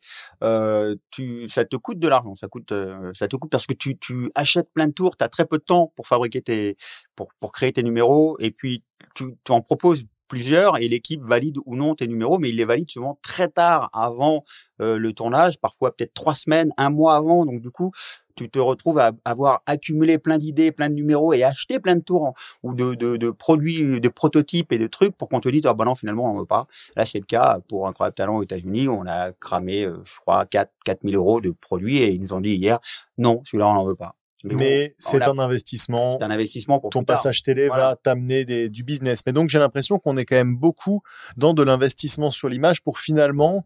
tu, 1.09 1.49
ça 1.49 1.65
te 1.65 1.75
coûte 1.75 1.97
de 1.97 2.07
l'argent. 2.07 2.35
Ça 2.35 2.47
coûte, 2.47 2.71
ça 3.13 3.27
te 3.27 3.35
coûte 3.35 3.51
parce 3.51 3.65
que 3.65 3.73
tu, 3.73 3.97
tu 3.97 4.29
achètes 4.35 4.71
plein 4.73 4.87
de 4.87 4.93
tours. 4.93 5.17
T'as 5.17 5.27
très 5.27 5.45
peu 5.45 5.57
de 5.57 5.63
temps 5.63 5.91
pour 5.95 6.05
fabriquer 6.05 6.41
tes, 6.41 6.75
pour, 7.15 7.29
pour 7.39 7.51
créer 7.51 7.71
tes 7.71 7.81
numéros, 7.81 8.37
et 8.39 8.51
puis 8.51 8.83
tu, 9.15 9.35
tu 9.43 9.51
en 9.51 9.61
proposes 9.61 10.03
et 10.35 10.87
l'équipe 10.87 11.21
valide 11.21 11.57
ou 11.65 11.75
non 11.75 11.95
tes 11.95 12.07
numéros, 12.07 12.39
mais 12.39 12.49
il 12.49 12.57
les 12.57 12.65
valide 12.65 12.89
souvent 12.89 13.19
très 13.21 13.47
tard 13.47 13.89
avant 13.93 14.43
euh, 14.81 14.97
le 14.97 15.13
tournage, 15.13 15.59
parfois 15.59 15.95
peut-être 15.95 16.13
trois 16.13 16.35
semaines, 16.35 16.71
un 16.77 16.89
mois 16.89 17.15
avant. 17.15 17.45
Donc 17.45 17.61
du 17.61 17.69
coup, 17.69 17.91
tu 18.35 18.49
te 18.49 18.59
retrouves 18.59 18.99
à 18.99 19.11
avoir 19.25 19.61
accumulé 19.65 20.17
plein 20.17 20.37
d'idées, 20.37 20.71
plein 20.71 20.89
de 20.89 20.95
numéros 20.95 21.33
et 21.33 21.43
acheté 21.43 21.79
plein 21.79 21.95
de 21.95 22.01
tours 22.01 22.33
ou 22.63 22.73
de, 22.73 23.29
produits, 23.31 23.99
de 23.99 24.09
prototypes 24.09 24.71
et 24.71 24.79
de 24.79 24.87
trucs 24.87 25.15
pour 25.15 25.29
qu'on 25.29 25.39
te 25.39 25.49
dise 25.49 25.65
ah 25.65 25.73
bah 25.73 25.85
non 25.85 25.95
finalement 25.95 26.31
on 26.33 26.39
veut 26.39 26.45
pas. 26.45 26.67
Là 26.95 27.05
c'est 27.05 27.19
le 27.19 27.25
cas 27.25 27.59
pour 27.67 27.87
Incroyable 27.87 28.15
Talent 28.15 28.37
aux 28.37 28.43
États-Unis, 28.43 28.87
on 28.87 29.05
a 29.05 29.31
cramé 29.33 29.85
euh, 29.85 29.97
je 30.03 30.19
crois 30.21 30.45
4 30.45 30.71
4000 30.85 31.15
euros 31.15 31.41
de 31.41 31.51
produits 31.51 31.97
et 31.97 32.11
ils 32.11 32.21
nous 32.21 32.33
ont 32.33 32.41
dit 32.41 32.55
hier 32.55 32.79
non 33.17 33.41
celui-là 33.45 33.67
on 33.67 33.73
n'en 33.75 33.85
veut 33.85 33.95
pas. 33.95 34.15
Mais, 34.43 34.93
c'est 34.97 35.23
un 35.23 35.39
investissement. 35.39 36.17
C'est 36.19 36.25
un 36.25 36.31
investissement 36.31 36.79
pour 36.79 36.89
ton 36.89 37.03
passage 37.03 37.41
télé 37.43 37.69
va 37.69 37.95
t'amener 37.95 38.45
du 38.69 38.83
business. 38.83 39.23
Mais 39.25 39.33
donc 39.33 39.49
j'ai 39.49 39.59
l'impression 39.59 39.99
qu'on 39.99 40.17
est 40.17 40.25
quand 40.25 40.35
même 40.35 40.55
beaucoup 40.55 41.01
dans 41.37 41.53
de 41.53 41.63
l'investissement 41.63 42.31
sur 42.31 42.49
l'image 42.49 42.81
pour 42.81 42.99
finalement. 42.99 43.65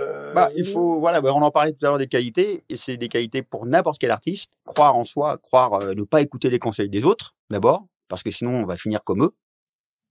Euh... 0.00 0.32
Bah, 0.34 0.50
il 0.56 0.64
faut 0.64 1.00
voilà, 1.00 1.20
bah, 1.20 1.32
on 1.34 1.42
en 1.42 1.50
parlait 1.50 1.72
tout 1.72 1.84
à 1.84 1.88
l'heure 1.88 1.98
des 1.98 2.06
qualités 2.06 2.64
et 2.68 2.76
c'est 2.76 2.96
des 2.96 3.08
qualités 3.08 3.42
pour 3.42 3.66
n'importe 3.66 3.98
quel 3.98 4.10
artiste. 4.10 4.52
Croire 4.64 4.96
en 4.96 5.04
soi, 5.04 5.38
croire 5.38 5.74
euh, 5.74 5.94
ne 5.94 6.04
pas 6.04 6.20
écouter 6.20 6.50
les 6.50 6.58
conseils 6.58 6.88
des 6.88 7.04
autres 7.04 7.34
d'abord, 7.50 7.86
parce 8.08 8.22
que 8.22 8.30
sinon 8.30 8.54
on 8.54 8.64
va 8.64 8.76
finir 8.76 9.02
comme 9.02 9.24
eux. 9.24 9.34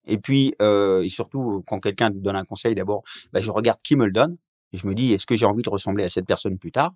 Et 0.06 0.18
puis 0.18 0.54
euh, 0.62 1.04
et 1.04 1.10
surtout 1.10 1.62
quand 1.68 1.80
quelqu'un 1.80 2.12
te 2.12 2.18
donne 2.18 2.36
un 2.36 2.44
conseil, 2.44 2.76
d'abord, 2.76 3.04
bah, 3.32 3.40
je 3.42 3.50
regarde 3.50 3.80
qui 3.82 3.96
me 3.96 4.06
le 4.06 4.12
donne. 4.12 4.38
Et 4.74 4.78
je 4.78 4.88
me 4.88 4.96
dis, 4.96 5.14
est-ce 5.14 5.26
que 5.26 5.36
j'ai 5.36 5.46
envie 5.46 5.64
de 5.64 5.70
ressembler 5.70 6.04
à 6.04 6.10
cette 6.10 6.26
personne 6.26 6.58
plus 6.58 6.72
tard? 6.72 6.94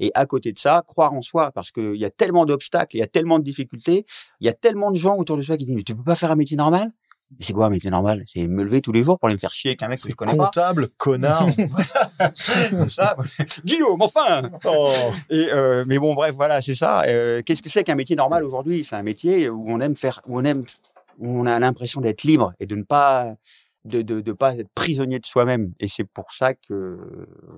Et 0.00 0.12
à 0.14 0.26
côté 0.26 0.52
de 0.52 0.58
ça, 0.58 0.82
croire 0.86 1.12
en 1.12 1.22
soi, 1.22 1.50
parce 1.52 1.72
qu'il 1.72 1.96
y 1.96 2.04
a 2.04 2.10
tellement 2.10 2.46
d'obstacles, 2.46 2.96
il 2.96 3.00
y 3.00 3.02
a 3.02 3.06
tellement 3.06 3.38
de 3.38 3.44
difficultés, 3.44 4.06
il 4.40 4.46
y 4.46 4.48
a 4.48 4.52
tellement 4.52 4.90
de 4.90 4.96
gens 4.96 5.16
autour 5.16 5.36
de 5.36 5.42
soi 5.42 5.56
qui 5.56 5.66
disent, 5.66 5.76
mais 5.76 5.82
tu 5.82 5.94
peux 5.94 6.04
pas 6.04 6.16
faire 6.16 6.30
un 6.30 6.36
métier 6.36 6.56
normal? 6.56 6.92
C'est 7.40 7.52
quoi 7.52 7.66
un 7.66 7.70
métier 7.70 7.90
normal? 7.90 8.22
C'est 8.32 8.46
me 8.46 8.62
lever 8.62 8.80
tous 8.80 8.92
les 8.92 9.02
jours 9.02 9.18
pour 9.18 9.26
aller 9.26 9.34
me 9.34 9.40
faire 9.40 9.50
chier 9.50 9.70
avec 9.70 9.82
un 9.82 9.88
mec 9.88 10.00
que 10.00 10.08
je 10.08 10.14
connais 10.14 10.36
comptable, 10.36 10.88
connard. 10.96 11.48
c'est 12.34 12.88
ça. 12.88 13.16
Guillaume, 13.64 14.00
enfin. 14.00 14.48
Oh. 14.64 14.88
Et 15.28 15.48
euh, 15.52 15.84
mais 15.88 15.98
bon, 15.98 16.14
bref, 16.14 16.34
voilà, 16.36 16.62
c'est 16.62 16.76
ça. 16.76 17.02
Euh, 17.02 17.42
Qu'est-ce 17.44 17.62
que 17.62 17.68
c'est 17.68 17.82
qu'un 17.82 17.96
métier 17.96 18.14
normal 18.14 18.44
aujourd'hui? 18.44 18.84
C'est 18.84 18.94
un 18.94 19.02
métier 19.02 19.48
où 19.48 19.64
on 19.66 19.80
aime 19.80 19.96
faire, 19.96 20.20
où 20.28 20.38
on 20.38 20.44
aime, 20.44 20.62
où 21.18 21.40
on 21.40 21.46
a 21.46 21.58
l'impression 21.58 22.00
d'être 22.00 22.22
libre 22.22 22.52
et 22.60 22.66
de 22.66 22.76
ne 22.76 22.84
pas 22.84 23.34
de 23.86 24.02
de, 24.02 24.20
de 24.20 24.32
pas 24.32 24.54
être 24.56 24.68
prisonnier 24.74 25.18
de 25.18 25.26
soi-même. 25.26 25.72
Et 25.80 25.88
c'est 25.88 26.04
pour 26.04 26.32
ça 26.32 26.54
que 26.54 26.98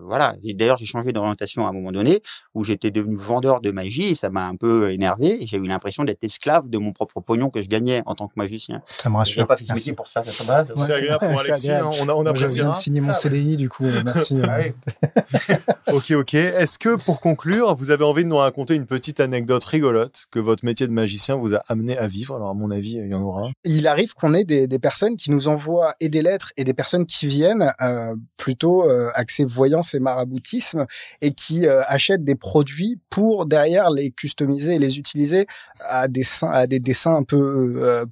voilà. 0.04 0.34
D'ailleurs, 0.54 0.76
j'ai 0.76 0.86
changé 0.86 1.12
d'orientation 1.12 1.66
à 1.66 1.70
un 1.70 1.72
moment 1.72 1.92
donné 1.92 2.20
où 2.54 2.64
j'étais 2.64 2.90
devenu 2.90 3.16
vendeur 3.16 3.60
de 3.60 3.70
magie 3.70 4.04
et 4.08 4.14
ça 4.14 4.30
m'a 4.30 4.46
un 4.46 4.56
peu 4.56 4.90
énervé. 4.90 5.38
J'ai 5.42 5.56
eu 5.56 5.66
l'impression 5.66 6.04
d'être 6.04 6.22
esclave 6.24 6.68
de 6.68 6.78
mon 6.78 6.92
propre 6.92 7.20
pognon 7.20 7.50
que 7.50 7.62
je 7.62 7.68
gagnais 7.68 8.02
en 8.06 8.14
tant 8.14 8.28
que 8.28 8.34
magicien. 8.36 8.82
Ça 8.86 9.08
me 9.08 9.14
J'ai 9.14 9.18
rassure. 9.18 9.46
pas 9.46 9.56
fait 9.56 9.64
ce 9.64 9.72
Merci. 9.72 9.90
métier 9.90 9.92
pour 9.94 10.06
ça. 10.06 10.24
ça. 10.24 10.64
C'est 10.76 10.92
agréable 10.92 11.26
pour 11.28 11.40
Alexis, 11.40 11.70
agréable. 11.70 11.88
hein, 11.94 11.98
on, 12.02 12.08
a, 12.08 12.14
on 12.14 12.24
je 12.24 12.28
appréciera. 12.30 12.70
de 12.70 12.76
signer 12.76 13.00
mon 13.00 13.12
CDI, 13.12 13.56
du 13.56 13.68
coup. 13.68 13.86
Merci. 14.04 14.36
Ah. 14.48 14.60
Ok, 15.92 16.10
ok. 16.12 16.34
Est-ce 16.34 16.78
que 16.78 16.96
pour 16.96 17.20
conclure, 17.20 17.74
vous 17.74 17.90
avez 17.90 18.04
envie 18.04 18.22
de 18.24 18.28
nous 18.28 18.36
raconter 18.36 18.74
une 18.74 18.86
petite 18.86 19.20
anecdote 19.20 19.64
rigolote 19.64 20.26
que 20.30 20.38
votre 20.38 20.64
métier 20.64 20.86
de 20.86 20.92
magicien 20.92 21.36
vous 21.36 21.54
a 21.54 21.62
amené 21.68 21.96
à 21.96 22.06
vivre? 22.08 22.36
Alors, 22.36 22.50
à 22.50 22.54
mon 22.54 22.70
avis, 22.70 22.94
il 22.94 23.08
y 23.08 23.14
en 23.14 23.22
aura. 23.22 23.50
il 23.64 23.86
arrive 23.86 24.14
qu'on 24.14 24.34
ait 24.34 24.44
des, 24.44 24.66
des 24.66 24.78
personnes 24.78 25.16
qui 25.16 25.30
nous 25.30 25.48
envoient 25.48 25.94
et 26.00 26.08
des 26.18 26.22
lettres 26.22 26.52
et 26.56 26.64
des 26.64 26.74
personnes 26.74 27.06
qui 27.06 27.26
viennent 27.26 27.72
euh, 27.80 28.14
plutôt 28.36 28.82
euh, 28.82 29.10
axées 29.14 29.44
voyance 29.44 29.94
et 29.94 30.00
maraboutisme 30.00 30.86
et 31.20 31.32
qui 31.32 31.66
euh, 31.66 31.82
achètent 31.86 32.24
des 32.24 32.34
produits 32.34 32.98
pour 33.10 33.46
derrière 33.46 33.90
les 33.90 34.10
customiser 34.10 34.74
et 34.74 34.78
les 34.78 34.98
utiliser 34.98 35.46
à 35.80 36.08
des, 36.08 36.24
à 36.42 36.66
des 36.66 36.80
dessins 36.80 37.14
un 37.14 37.22
peu 37.22 37.74
euh, 37.76 38.04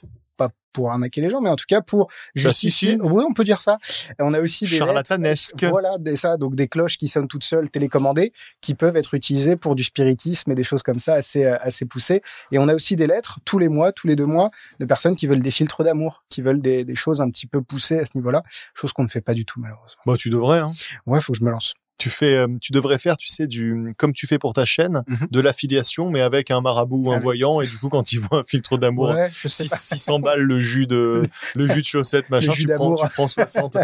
pour 0.77 0.91
arnaquer 0.91 1.23
les 1.23 1.31
gens, 1.31 1.41
mais 1.41 1.49
en 1.49 1.57
tout 1.57 1.65
cas 1.67 1.81
pour 1.81 2.09
justifier. 2.35 2.91
si, 2.91 2.99
si. 2.99 3.01
Oui, 3.01 3.25
on 3.27 3.33
peut 3.33 3.45
dire 3.45 3.63
ça. 3.63 3.79
Et 4.11 4.21
on 4.21 4.35
a 4.35 4.41
aussi 4.41 4.67
des 4.67 4.73
lettres 4.73 4.85
Charlatanesque. 4.85 5.65
Voilà, 5.65 5.97
des, 5.97 6.17
ça, 6.17 6.37
donc 6.37 6.55
des 6.55 6.69
cloches 6.69 6.99
qui 6.99 7.09
sonnent 7.09 7.29
toutes 7.29 7.45
seules, 7.45 7.71
télécommandées, 7.71 8.35
qui 8.61 8.75
peuvent 8.75 8.97
être 8.99 9.15
utilisées 9.15 9.57
pour 9.57 9.75
du 9.75 9.85
spiritisme 9.85 10.51
et 10.51 10.55
des 10.55 10.65
choses 10.65 10.83
comme 10.83 10.99
ça 10.99 11.15
assez, 11.15 11.47
euh, 11.47 11.57
assez 11.63 11.87
poussées. 11.87 12.21
Et 12.53 12.59
on 12.59 12.69
a 12.69 12.75
aussi 12.75 12.95
des 12.95 13.07
lettres 13.07 13.41
tous 13.47 13.59
les 13.59 13.69
mois, 13.69 13.91
tous 13.91 14.07
les 14.07 14.17
deux 14.17 14.27
mois, 14.27 14.51
de 14.79 14.85
personnes 14.85 15.17
qui 15.17 15.27
veulent 15.27 15.41
des 15.41 15.51
filtres 15.51 15.83
d'amour, 15.83 16.25
qui 16.29 16.43
veulent 16.43 16.61
des, 16.61 16.85
des 16.85 16.95
choses 16.95 17.23
un 17.23 17.31
petit 17.31 17.47
peu 17.47 17.63
poussées 17.63 17.99
à 17.99 18.05
ce 18.05 18.11
niveau-là, 18.17 18.43
chose 18.75 18.93
qu'on 18.93 19.05
ne 19.05 19.09
fait 19.09 19.23
pas 19.23 19.33
du 19.33 19.47
tout 19.47 19.59
malheureusement. 19.59 20.03
Bah, 20.05 20.17
tu 20.19 20.29
devrais. 20.29 20.59
Hein. 20.59 20.73
Ouais, 21.07 21.23
faut 21.23 21.33
que 21.33 21.39
je 21.39 21.45
me 21.45 21.51
lance. 21.51 21.73
Tu 21.99 22.11
fais, 22.11 22.37
euh, 22.37 22.47
tu 22.61 22.73
devrais 22.73 22.99
faire, 22.99 23.17
tu 23.17 23.27
sais, 23.29 23.47
du 23.47 23.95
comme 23.97 24.13
tu 24.13 24.27
fais 24.27 24.39
pour 24.39 24.53
ta 24.53 24.67
chaîne, 24.67 25.03
Mhm. 25.09 25.29
de 25.31 25.41
l'affiliation, 25.41 26.11
mais 26.11 26.21
avec 26.21 26.51
un 26.51 26.61
marabout 26.61 27.05
ou 27.07 27.09
un 27.11 27.15
Avec- 27.15 27.23
voyant, 27.23 27.61
et 27.63 27.67
du 27.67 27.77
coup, 27.79 27.89
quand 27.89 28.13
il 28.13 28.21
voit 28.21 28.41
un 28.41 28.45
filtre 28.45 28.77
d'amour, 28.77 29.11
Ouais, 29.11 29.31
je 29.33 29.49
sais 29.49 29.63
six- 29.63 29.71
pas. 29.71 29.77
600 29.77 30.19
balles 30.19 30.41
le 30.43 30.61
jus 30.61 30.87
de 30.87 31.23
le 31.55 31.67
jus 31.67 31.81
de 31.81 31.87
chaussette 31.87 32.29
machin 32.31 32.53
jus 32.53 32.67
tu 32.67 32.75
prends, 32.75 32.95
tu 32.97 33.09
prends 33.09 33.29
60 33.29 33.77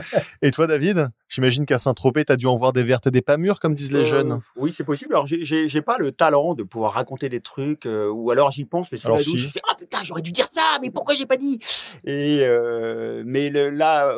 et 0.43 0.51
toi 0.51 0.67
David 0.67 1.09
j'imagine 1.29 1.65
qu'à 1.65 1.79
Saint-Tropez 1.79 2.27
t'as 2.27 2.37
dû 2.37 2.47
en 2.47 2.55
voir 2.57 2.75
des 2.75 2.83
vertes 2.85 3.07
et 3.07 3.11
des 3.11 3.23
pas 3.23 3.39
mûres 3.39 3.59
comme 3.61 3.73
disent 3.75 3.93
les 3.93 4.01
Euh, 4.01 4.05
jeunes 4.05 4.41
Oui, 4.57 4.73
c'est 4.77 4.85
possible. 4.85 5.15
Alors, 5.15 5.27
j'ai- 5.27 5.45
j'ai 5.45 5.69
j'ai 5.69 5.81
pas 5.83 5.97
le 5.99 6.13
talent 6.13 6.53
de 6.55 6.63
pouvoir 6.65 6.93
raconter 6.93 7.31
des 7.31 7.41
trucs, 7.41 7.87
euh, 7.87 8.11
ou 8.11 8.31
alors 8.31 8.51
j'y 8.51 8.67
pense, 8.67 8.93
mais 8.93 8.99
sur 8.99 9.07
Alors, 9.07 9.17
la 9.19 9.25
douche, 9.25 9.33
si. 9.33 9.39
je 9.39 9.49
fais 9.49 9.63
ah 9.71 9.75
putain, 9.79 9.99
j'aurais 10.03 10.21
dû 10.23 10.33
dire 10.33 10.47
ça, 10.53 10.61
mais 10.83 10.91
pourquoi 10.91 11.15
j'ai 11.15 11.25
pas 11.27 11.39
dit? 11.39 11.59
Et 12.05 12.41
euh, 12.43 13.23
mais 13.25 13.49
le, 13.49 13.71
là, 13.71 14.13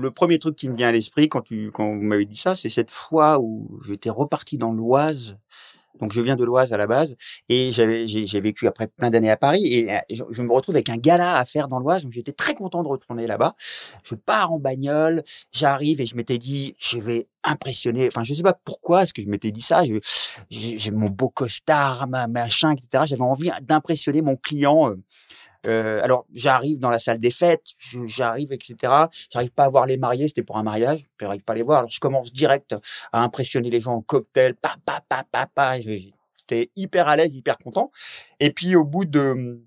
le 0.00 0.10
premier 0.10 0.38
truc 0.38 0.56
qui 0.56 0.68
me 0.70 0.76
vient 0.76 0.88
à 0.88 0.92
l'esprit 0.92 1.28
quand 1.28 1.42
tu 1.42 1.70
quand 1.72 1.86
vous 1.94 2.00
m'avez 2.02 2.24
dit 2.24 2.36
ça, 2.38 2.54
c'est 2.54 2.70
cette 2.70 2.90
fois 2.90 3.25
où 3.38 3.80
j'étais 3.86 4.10
reparti 4.10 4.58
dans 4.58 4.72
l'Oise. 4.72 5.36
Donc 6.00 6.12
je 6.12 6.20
viens 6.20 6.36
de 6.36 6.44
l'Oise 6.44 6.72
à 6.74 6.76
la 6.76 6.86
base 6.86 7.16
et 7.48 7.72
j'avais 7.72 8.06
j'ai 8.06 8.40
vécu 8.40 8.66
après 8.66 8.86
plein 8.86 9.10
d'années 9.10 9.30
à 9.30 9.36
Paris 9.38 9.64
et 9.66 9.90
euh, 9.90 9.98
je, 10.10 10.42
me 10.42 10.52
retrouve 10.52 10.74
avec 10.74 10.90
un 10.90 10.98
gala 10.98 11.36
à 11.36 11.44
faire 11.46 11.68
dans 11.68 11.78
l'Oise 11.78 12.02
donc 12.02 12.12
j'étais 12.12 12.32
très 12.32 12.54
content 12.54 12.82
de 12.82 12.88
retourner 12.88 13.26
là-bas. 13.26 13.54
Je 14.02 14.14
pars 14.14 14.52
en 14.52 14.58
bagnole, 14.58 15.22
j'arrive 15.52 16.02
et 16.02 16.06
je 16.06 16.14
m'étais 16.16 16.36
dit 16.36 16.74
je 16.78 16.98
vais 16.98 17.28
impressionner. 17.44 18.08
Enfin 18.08 18.24
je 18.24 18.34
sais 18.34 18.42
pas 18.42 18.58
pourquoi 18.64 19.04
est-ce 19.04 19.14
que 19.14 19.22
je 19.22 19.28
m'étais 19.28 19.50
dit 19.50 19.62
ça. 19.62 19.82
J'ai 20.50 20.90
mon 20.90 21.08
beau 21.08 21.30
costard, 21.30 22.06
ma 22.08 22.26
machin, 22.26 22.72
etc. 22.72 23.04
J'avais 23.06 23.22
envie 23.22 23.50
d'impressionner 23.62 24.20
mon 24.20 24.36
client. 24.36 24.90
euh, 24.90 24.96
euh, 25.66 26.02
alors 26.02 26.26
j'arrive 26.32 26.78
dans 26.78 26.90
la 26.90 26.98
salle 26.98 27.18
des 27.18 27.30
fêtes, 27.30 27.74
j'arrive, 28.06 28.52
etc. 28.52 28.92
J'arrive 29.30 29.50
pas 29.50 29.64
à 29.64 29.68
voir 29.68 29.86
les 29.86 29.96
mariés, 29.96 30.28
c'était 30.28 30.42
pour 30.42 30.56
un 30.56 30.62
mariage, 30.62 31.06
j'arrive 31.20 31.42
pas 31.42 31.52
à 31.52 31.56
les 31.56 31.62
voir. 31.62 31.78
Alors 31.78 31.90
je 31.90 32.00
commence 32.00 32.32
direct 32.32 32.74
à 33.12 33.22
impressionner 33.22 33.70
les 33.70 33.80
gens 33.80 33.94
en 33.94 34.02
cocktail, 34.02 34.54
pa 34.54 34.76
pa 34.84 35.00
pa 35.08 35.24
pa 35.30 35.46
pa. 35.46 35.80
J'étais 35.80 36.70
hyper 36.76 37.08
à 37.08 37.16
l'aise, 37.16 37.34
hyper 37.34 37.58
content. 37.58 37.90
Et 38.40 38.50
puis 38.50 38.76
au 38.76 38.84
bout 38.84 39.04
de 39.04 39.60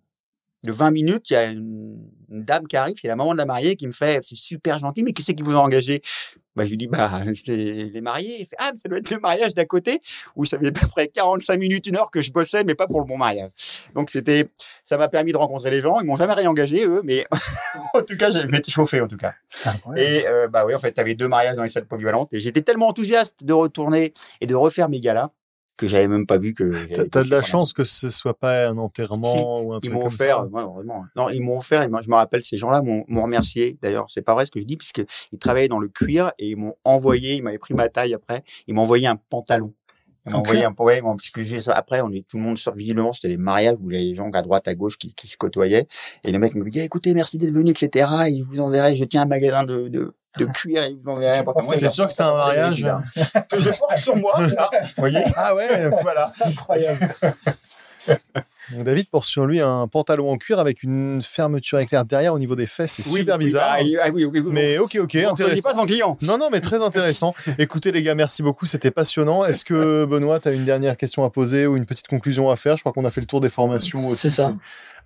de 0.64 0.72
20 0.74 0.92
minutes, 0.92 1.30
il 1.30 1.34
y 1.34 1.36
a 1.38 1.46
une, 1.46 1.98
une 2.32 2.44
dame 2.44 2.68
qui 2.68 2.78
arrive, 2.78 2.96
c'est 3.00 3.08
la 3.08 3.16
maman 3.16 3.34
de 3.34 3.38
la 3.38 3.46
mariée 3.46 3.76
qui 3.76 3.88
me 3.88 3.92
fait, 3.92 4.24
c'est 4.24 4.36
super 4.36 4.80
gentil, 4.80 5.04
mais 5.04 5.14
qui 5.14 5.24
c'est 5.24 5.34
qui 5.34 5.44
vous 5.44 5.56
a 5.56 5.60
engagé? 5.60 6.02
Bah, 6.56 6.66
je 6.66 6.72
lui 6.72 6.78
dis, 6.78 6.88
bah, 6.88 7.10
c'est 7.36 7.56
les 7.56 8.02
mariés. 8.02 8.36
Il 8.40 8.46
fait, 8.48 8.56
ah, 8.58 8.72
mais 8.74 8.80
ça 8.80 8.90
doit 8.90 8.98
être 8.98 9.12
le 9.12 9.20
mariage 9.20 9.54
d'à 9.54 9.64
côté, 9.64 10.02
où 10.36 10.44
ça 10.46 10.60
fait 10.60 10.68
à 10.68 10.72
peu 10.74 10.88
près 10.88 11.08
45 11.08 11.58
minutes, 11.58 11.88
une 11.88 11.96
heure 11.96 12.12
que 12.12 12.22
je 12.22 12.34
bossais, 12.34 12.64
mais 12.66 12.76
pas 12.76 12.86
pour 12.86 13.00
le 13.00 13.06
bon 13.06 13.18
mariage. 13.18 13.52
Donc, 13.96 14.10
c'était, 14.10 14.50
ça 14.84 14.98
m'a 14.98 15.08
permis 15.08 15.32
de 15.32 15.38
rencontrer 15.38 15.72
les 15.72 15.80
gens. 15.80 16.02
Ils 16.02 16.06
m'ont 16.06 16.18
jamais 16.18 16.34
réengagé, 16.34 16.86
eux, 16.86 17.02
mais 17.06 17.26
en 17.94 18.02
tout 18.02 18.18
cas, 18.18 18.32
j'ai 18.32 18.42
été 18.42 18.72
chauffé, 18.72 19.00
en 19.00 19.08
tout 19.08 19.16
cas. 19.16 19.36
Et, 19.96 20.28
euh, 20.28 20.48
bah 20.50 20.66
oui, 20.66 20.76
en 20.76 20.80
fait, 20.80 20.92
t'avais 20.92 21.16
deux 21.16 21.28
mariages 21.28 21.56
dans 21.56 21.64
les 21.64 21.70
salles 21.70 21.88
polyvalentes. 21.88 22.34
Et 22.34 22.42
j'étais 22.42 22.62
tellement 22.62 22.88
enthousiaste 22.88 23.44
de 23.44 23.54
retourner 23.54 24.14
et 24.42 24.46
de 24.46 24.56
refaire 24.56 24.90
mes 24.90 25.00
galas 25.00 25.32
que 25.80 25.88
j'avais 25.88 26.08
même 26.08 26.26
pas 26.28 26.38
vu 26.38 26.54
que. 26.54 26.64
t'as 27.08 27.24
de 27.24 27.30
la 27.30 27.42
chance 27.42 27.74
que 27.74 27.84
ce 27.84 28.10
soit 28.10 28.38
pas 28.38 28.68
un 28.68 28.78
enterrement 28.78 29.62
ou 29.62 29.74
un 29.74 29.78
ils 29.78 29.82
truc 29.82 29.94
m'ont 29.94 30.00
comme 30.02 30.08
offert, 30.14 30.44
ouais, 30.52 30.62
heureusement. 30.62 31.06
Non, 31.16 31.30
ils 31.30 31.42
m'ont 31.42 31.58
offert, 31.58 31.82
et 31.84 31.88
moi, 31.88 32.02
je 32.02 32.10
me 32.10 32.16
rappelle, 32.16 32.44
ces 32.44 32.58
gens-là 32.58 32.82
m'ont 32.82 33.04
m'ont 33.08 33.24
remercié. 33.24 33.78
D'ailleurs, 33.82 34.06
c'est 34.10 34.22
pas 34.22 34.34
vrai 34.34 34.46
ce 34.46 34.52
que 34.52 34.60
je 34.60 34.66
dis, 34.66 34.78
puisque 34.78 35.02
ils 35.32 35.40
travaillaient 35.40 35.68
dans 35.70 35.80
le 35.80 35.88
cuir 35.88 36.32
et 36.38 36.50
ils 36.50 36.58
m'ont 36.58 36.76
envoyé, 36.84 37.36
ils 37.36 37.42
m'avaient 37.44 37.58
pris 37.58 37.74
ma 37.74 37.88
taille 37.90 38.14
après, 38.14 38.44
ils 38.68 38.74
m'ont 38.74 38.82
envoyé 38.84 39.08
un 39.08 39.16
pantalon. 39.16 39.74
Ils 40.26 40.34
m'ont 40.34 40.38
En 40.40 40.42
envoyé 40.42 40.66
un 40.66 40.76
ouais, 40.78 40.98
ils 40.98 41.04
m'ont- 41.04 41.16
parce 41.16 41.30
que 41.30 41.44
j'ai- 41.44 41.62
après, 41.70 42.02
on 42.02 42.12
est 42.12 42.28
tout 42.28 42.36
le 42.38 42.44
monde 42.44 42.58
sort 42.58 42.76
visiblement, 42.76 43.14
c'était 43.14 43.30
les 43.30 43.38
mariages 43.38 43.78
où 43.80 43.88
les 43.90 44.14
gens 44.14 44.30
à 44.32 44.42
droite, 44.42 44.68
à 44.68 44.76
gauche 44.76 44.98
qui, 44.98 45.14
qui 45.16 45.28
se 45.28 45.38
côtoyaient. 45.38 45.88
Et 46.26 46.32
le 46.34 46.40
mec 46.40 46.56
me 46.56 46.70
dit, 46.70 46.82
écoutez, 46.82 47.14
merci 47.14 47.38
d'être 47.38 47.54
venu, 47.54 47.72
etc. 47.72 48.10
Et 48.30 48.38
je 48.38 48.44
vous 48.44 48.60
enverrai, 48.60 48.96
je 48.96 49.06
tiens 49.06 49.22
un 49.22 49.26
magasin 49.26 49.64
de, 49.64 49.88
de, 49.88 50.14
de 50.38 50.46
cuir 50.46 50.84
enverrai 51.08 51.40
un 51.40 51.44
pantalon. 51.44 51.72
T'es 51.78 51.90
sûr 51.90 52.06
que 52.06 52.12
c'était 52.12 52.24
un 52.24 52.34
mariage 52.34 52.86
Je 53.52 53.80
porte 53.80 53.98
sur 53.98 54.16
moi, 54.16 54.34
là. 54.40 54.70
Vous 54.74 54.88
voyez? 54.98 55.24
ah 55.36 55.56
ouais 55.56 55.90
voilà 56.02 56.32
Incroyable. 56.42 57.10
donc 58.72 58.84
David 58.84 59.10
porte 59.10 59.26
sur 59.26 59.46
lui 59.46 59.60
un 59.60 59.88
pantalon 59.88 60.32
en 60.32 60.38
cuir 60.38 60.60
avec 60.60 60.84
une 60.84 61.22
fermeture 61.22 61.80
éclair 61.80 62.06
derrière 62.06 62.34
au 62.34 62.40
niveau 62.40 62.56
des 62.56 62.66
fesses 62.66 62.94
c'est 62.94 63.08
Oui, 63.12 63.20
super 63.20 63.36
oui, 63.38 63.46
bizarre 63.46 63.78
bah, 63.78 64.00
ah 64.04 64.10
oui, 64.14 64.26
oui, 64.26 64.40
oui, 64.40 64.52
mais 64.52 64.78
ok 64.78 64.98
ok 65.02 65.12
soyez 65.12 65.26
intéressant 65.26 65.70
pas 65.70 65.76
son 65.76 65.86
client. 65.86 66.18
Non, 66.22 66.38
non, 66.38 66.50
mais 66.52 66.62
très 66.62 66.82
intéressant. 66.82 67.34
Écoutez, 67.58 67.92
les 67.92 68.04
gars, 68.04 68.16
merci 68.16 68.44
beaucoup. 68.44 68.66
C'était 68.66 68.92
passionnant. 68.92 69.44
Est-ce 69.46 69.66
que, 69.66 70.06
Benoît, 70.06 70.40
tu 70.40 70.48
as 70.48 70.52
une 70.52 70.66
dernière 70.66 70.98
question 70.98 71.26
à 71.26 71.30
poser 71.30 71.68
ou 71.68 71.76
une 71.78 71.86
petite 71.86 72.08
conclusion 72.08 72.50
à 72.50 72.56
faire? 72.56 72.78
Je 72.78 72.84
crois 72.84 72.94
qu'on 72.94 73.06
a 73.06 73.12
fait 73.12 73.22
le 73.22 73.28
tour 73.28 73.42
des 73.42 73.50
formations 73.50 74.00
aussi. 74.00 74.16
C'est 74.16 74.30
ça. 74.30 74.54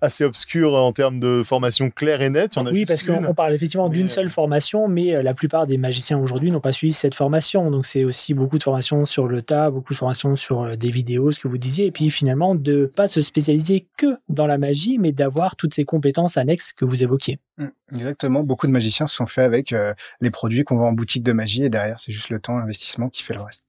Assez 0.00 0.24
obscures 0.24 0.74
en 0.74 0.92
termes 0.92 1.20
de 1.20 1.42
formation 1.44 1.90
claire 1.90 2.22
et 2.22 2.30
nette. 2.30 2.58
En 2.58 2.66
Oui, 2.66 2.84
parce 2.86 3.02
qu'on 3.02 3.34
parle 3.34 3.54
effectivement 3.54 3.88
d'une 3.88 4.06
euh, 4.06 4.08
seule 4.08 4.30
formation, 4.30 4.88
mais 4.88 5.14
euh, 5.14 5.22
la 5.22 5.34
plupart 5.34 5.66
des 5.66 5.78
magiciens 5.78 6.18
aujourd'hui 6.18 6.50
n'ont 6.50 6.60
pas 6.60 6.72
suivi 6.72 6.92
cette 6.92 7.14
formation. 7.14 7.70
Donc 7.70 7.86
c'est 7.86 8.04
aussi 8.04 8.34
beaucoup 8.34 8.58
de 8.58 8.62
formations 8.62 9.04
sur 9.04 9.26
le 9.26 9.42
tas, 9.42 9.70
beaucoup 9.70 9.92
de 9.92 9.98
formations 9.98 10.36
sur 10.36 10.62
euh, 10.62 10.76
des 10.76 10.90
vidéos, 10.90 11.30
ce 11.30 11.40
que 11.40 11.48
vous 11.48 11.58
disiez, 11.58 11.86
et 11.86 11.90
puis 11.92 12.10
finalement 12.10 12.54
de 12.54 12.90
pas 12.96 13.06
se 13.06 13.20
spécialiser 13.20 13.86
que 13.96 14.16
dans 14.28 14.46
la 14.46 14.58
magie, 14.58 14.98
mais 14.98 15.12
d'avoir 15.12 15.56
toutes 15.56 15.74
ces 15.74 15.84
compétences 15.84 16.36
annexes 16.36 16.72
que 16.72 16.84
vous 16.84 17.02
évoquiez. 17.02 17.38
Mm, 17.58 17.66
Exactement. 17.94 18.42
Beaucoup 18.42 18.66
de 18.66 18.72
magiciens 18.72 19.06
se 19.06 19.14
sont 19.14 19.26
faits 19.26 19.44
avec 19.44 19.72
euh, 19.72 19.94
les 20.20 20.30
produits 20.30 20.64
qu'on 20.64 20.76
vend 20.76 20.88
en 20.88 20.92
boutique 20.92 21.22
de 21.22 21.32
magie 21.32 21.64
et 21.64 21.70
derrière, 21.70 21.98
c'est 21.98 22.12
juste 22.12 22.30
le 22.30 22.40
temps, 22.40 22.56
l'investissement 22.56 23.08
qui 23.08 23.22
fait 23.22 23.34
le 23.34 23.42
reste. 23.42 23.66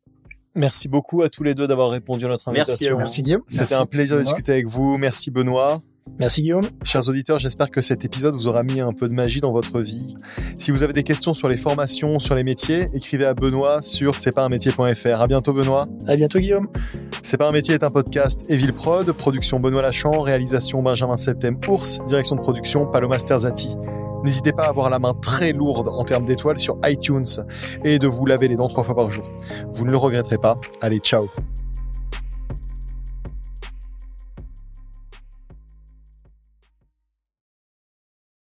Merci 0.55 0.88
beaucoup 0.88 1.21
à 1.21 1.30
tous 1.30 1.43
les 1.43 1.53
deux 1.53 1.67
d'avoir 1.67 1.89
répondu 1.89 2.26
à 2.26 2.30
notre 2.30 2.49
Merci 2.51 2.71
invitation. 2.71 2.93
vous. 2.93 2.99
Merci 2.99 3.21
Guillaume. 3.23 3.41
C'était 3.47 3.61
Merci. 3.61 3.76
un 3.76 3.86
plaisir 3.86 4.17
de 4.17 4.21
discuter 4.21 4.53
avec 4.53 4.67
vous. 4.67 4.97
Merci 4.97 5.30
Benoît. 5.30 5.82
Merci 6.19 6.41
Guillaume. 6.41 6.65
Chers 6.83 7.09
auditeurs, 7.09 7.39
j'espère 7.39 7.71
que 7.71 7.81
cet 7.81 8.05
épisode 8.05 8.33
vous 8.35 8.47
aura 8.47 8.63
mis 8.63 8.79
un 8.79 8.93
peu 8.93 9.07
de 9.09 9.13
magie 9.13 9.41
dans 9.41 9.51
votre 9.51 9.79
vie. 9.79 10.15
Si 10.57 10.71
vous 10.71 10.83
avez 10.83 10.93
des 10.93 11.03
questions 11.03 11.33
sur 11.33 11.47
les 11.47 11.57
formations, 11.57 12.19
sur 12.19 12.35
les 12.35 12.43
métiers, 12.43 12.85
écrivez 12.93 13.25
à 13.25 13.33
Benoît 13.33 13.81
sur 13.81 14.15
c'est 14.15 14.33
pas 14.33 14.43
un 14.43 14.49
métier.fr. 14.49 15.21
À 15.21 15.27
bientôt 15.27 15.53
Benoît. 15.53 15.87
À 16.07 16.15
bientôt 16.15 16.39
Guillaume. 16.39 16.67
C'est 17.23 17.37
pas 17.37 17.47
un 17.47 17.51
métier 17.51 17.73
est 17.73 17.83
un 17.83 17.89
podcast 17.89 18.45
Evil 18.49 18.71
Prod, 18.71 19.11
production 19.11 19.59
Benoît 19.59 19.81
Lachamp, 19.81 20.21
réalisation 20.21 20.81
Benjamin 20.81 21.17
Septem 21.17 21.57
Ours, 21.67 21.99
direction 22.07 22.35
de 22.35 22.41
production 22.41 22.85
Paloma 22.85 23.19
Sterzati. 23.19 23.75
N'hésitez 24.23 24.53
pas 24.53 24.63
à 24.63 24.69
avoir 24.69 24.89
la 24.89 24.99
main 24.99 25.13
très 25.13 25.53
lourde 25.53 25.87
en 25.87 26.03
termes 26.03 26.25
d'étoiles 26.25 26.57
sur 26.57 26.77
iTunes 26.83 27.25
et 27.83 27.99
de 27.99 28.07
vous 28.07 28.25
laver 28.25 28.47
les 28.47 28.55
dents 28.55 28.69
trois 28.69 28.83
fois 28.83 28.95
par 28.95 29.09
jour. 29.11 29.29
Vous 29.73 29.85
ne 29.85 29.91
le 29.91 29.97
regretterez 29.97 30.37
pas. 30.37 30.59
Allez, 30.81 30.99
ciao 30.99 31.29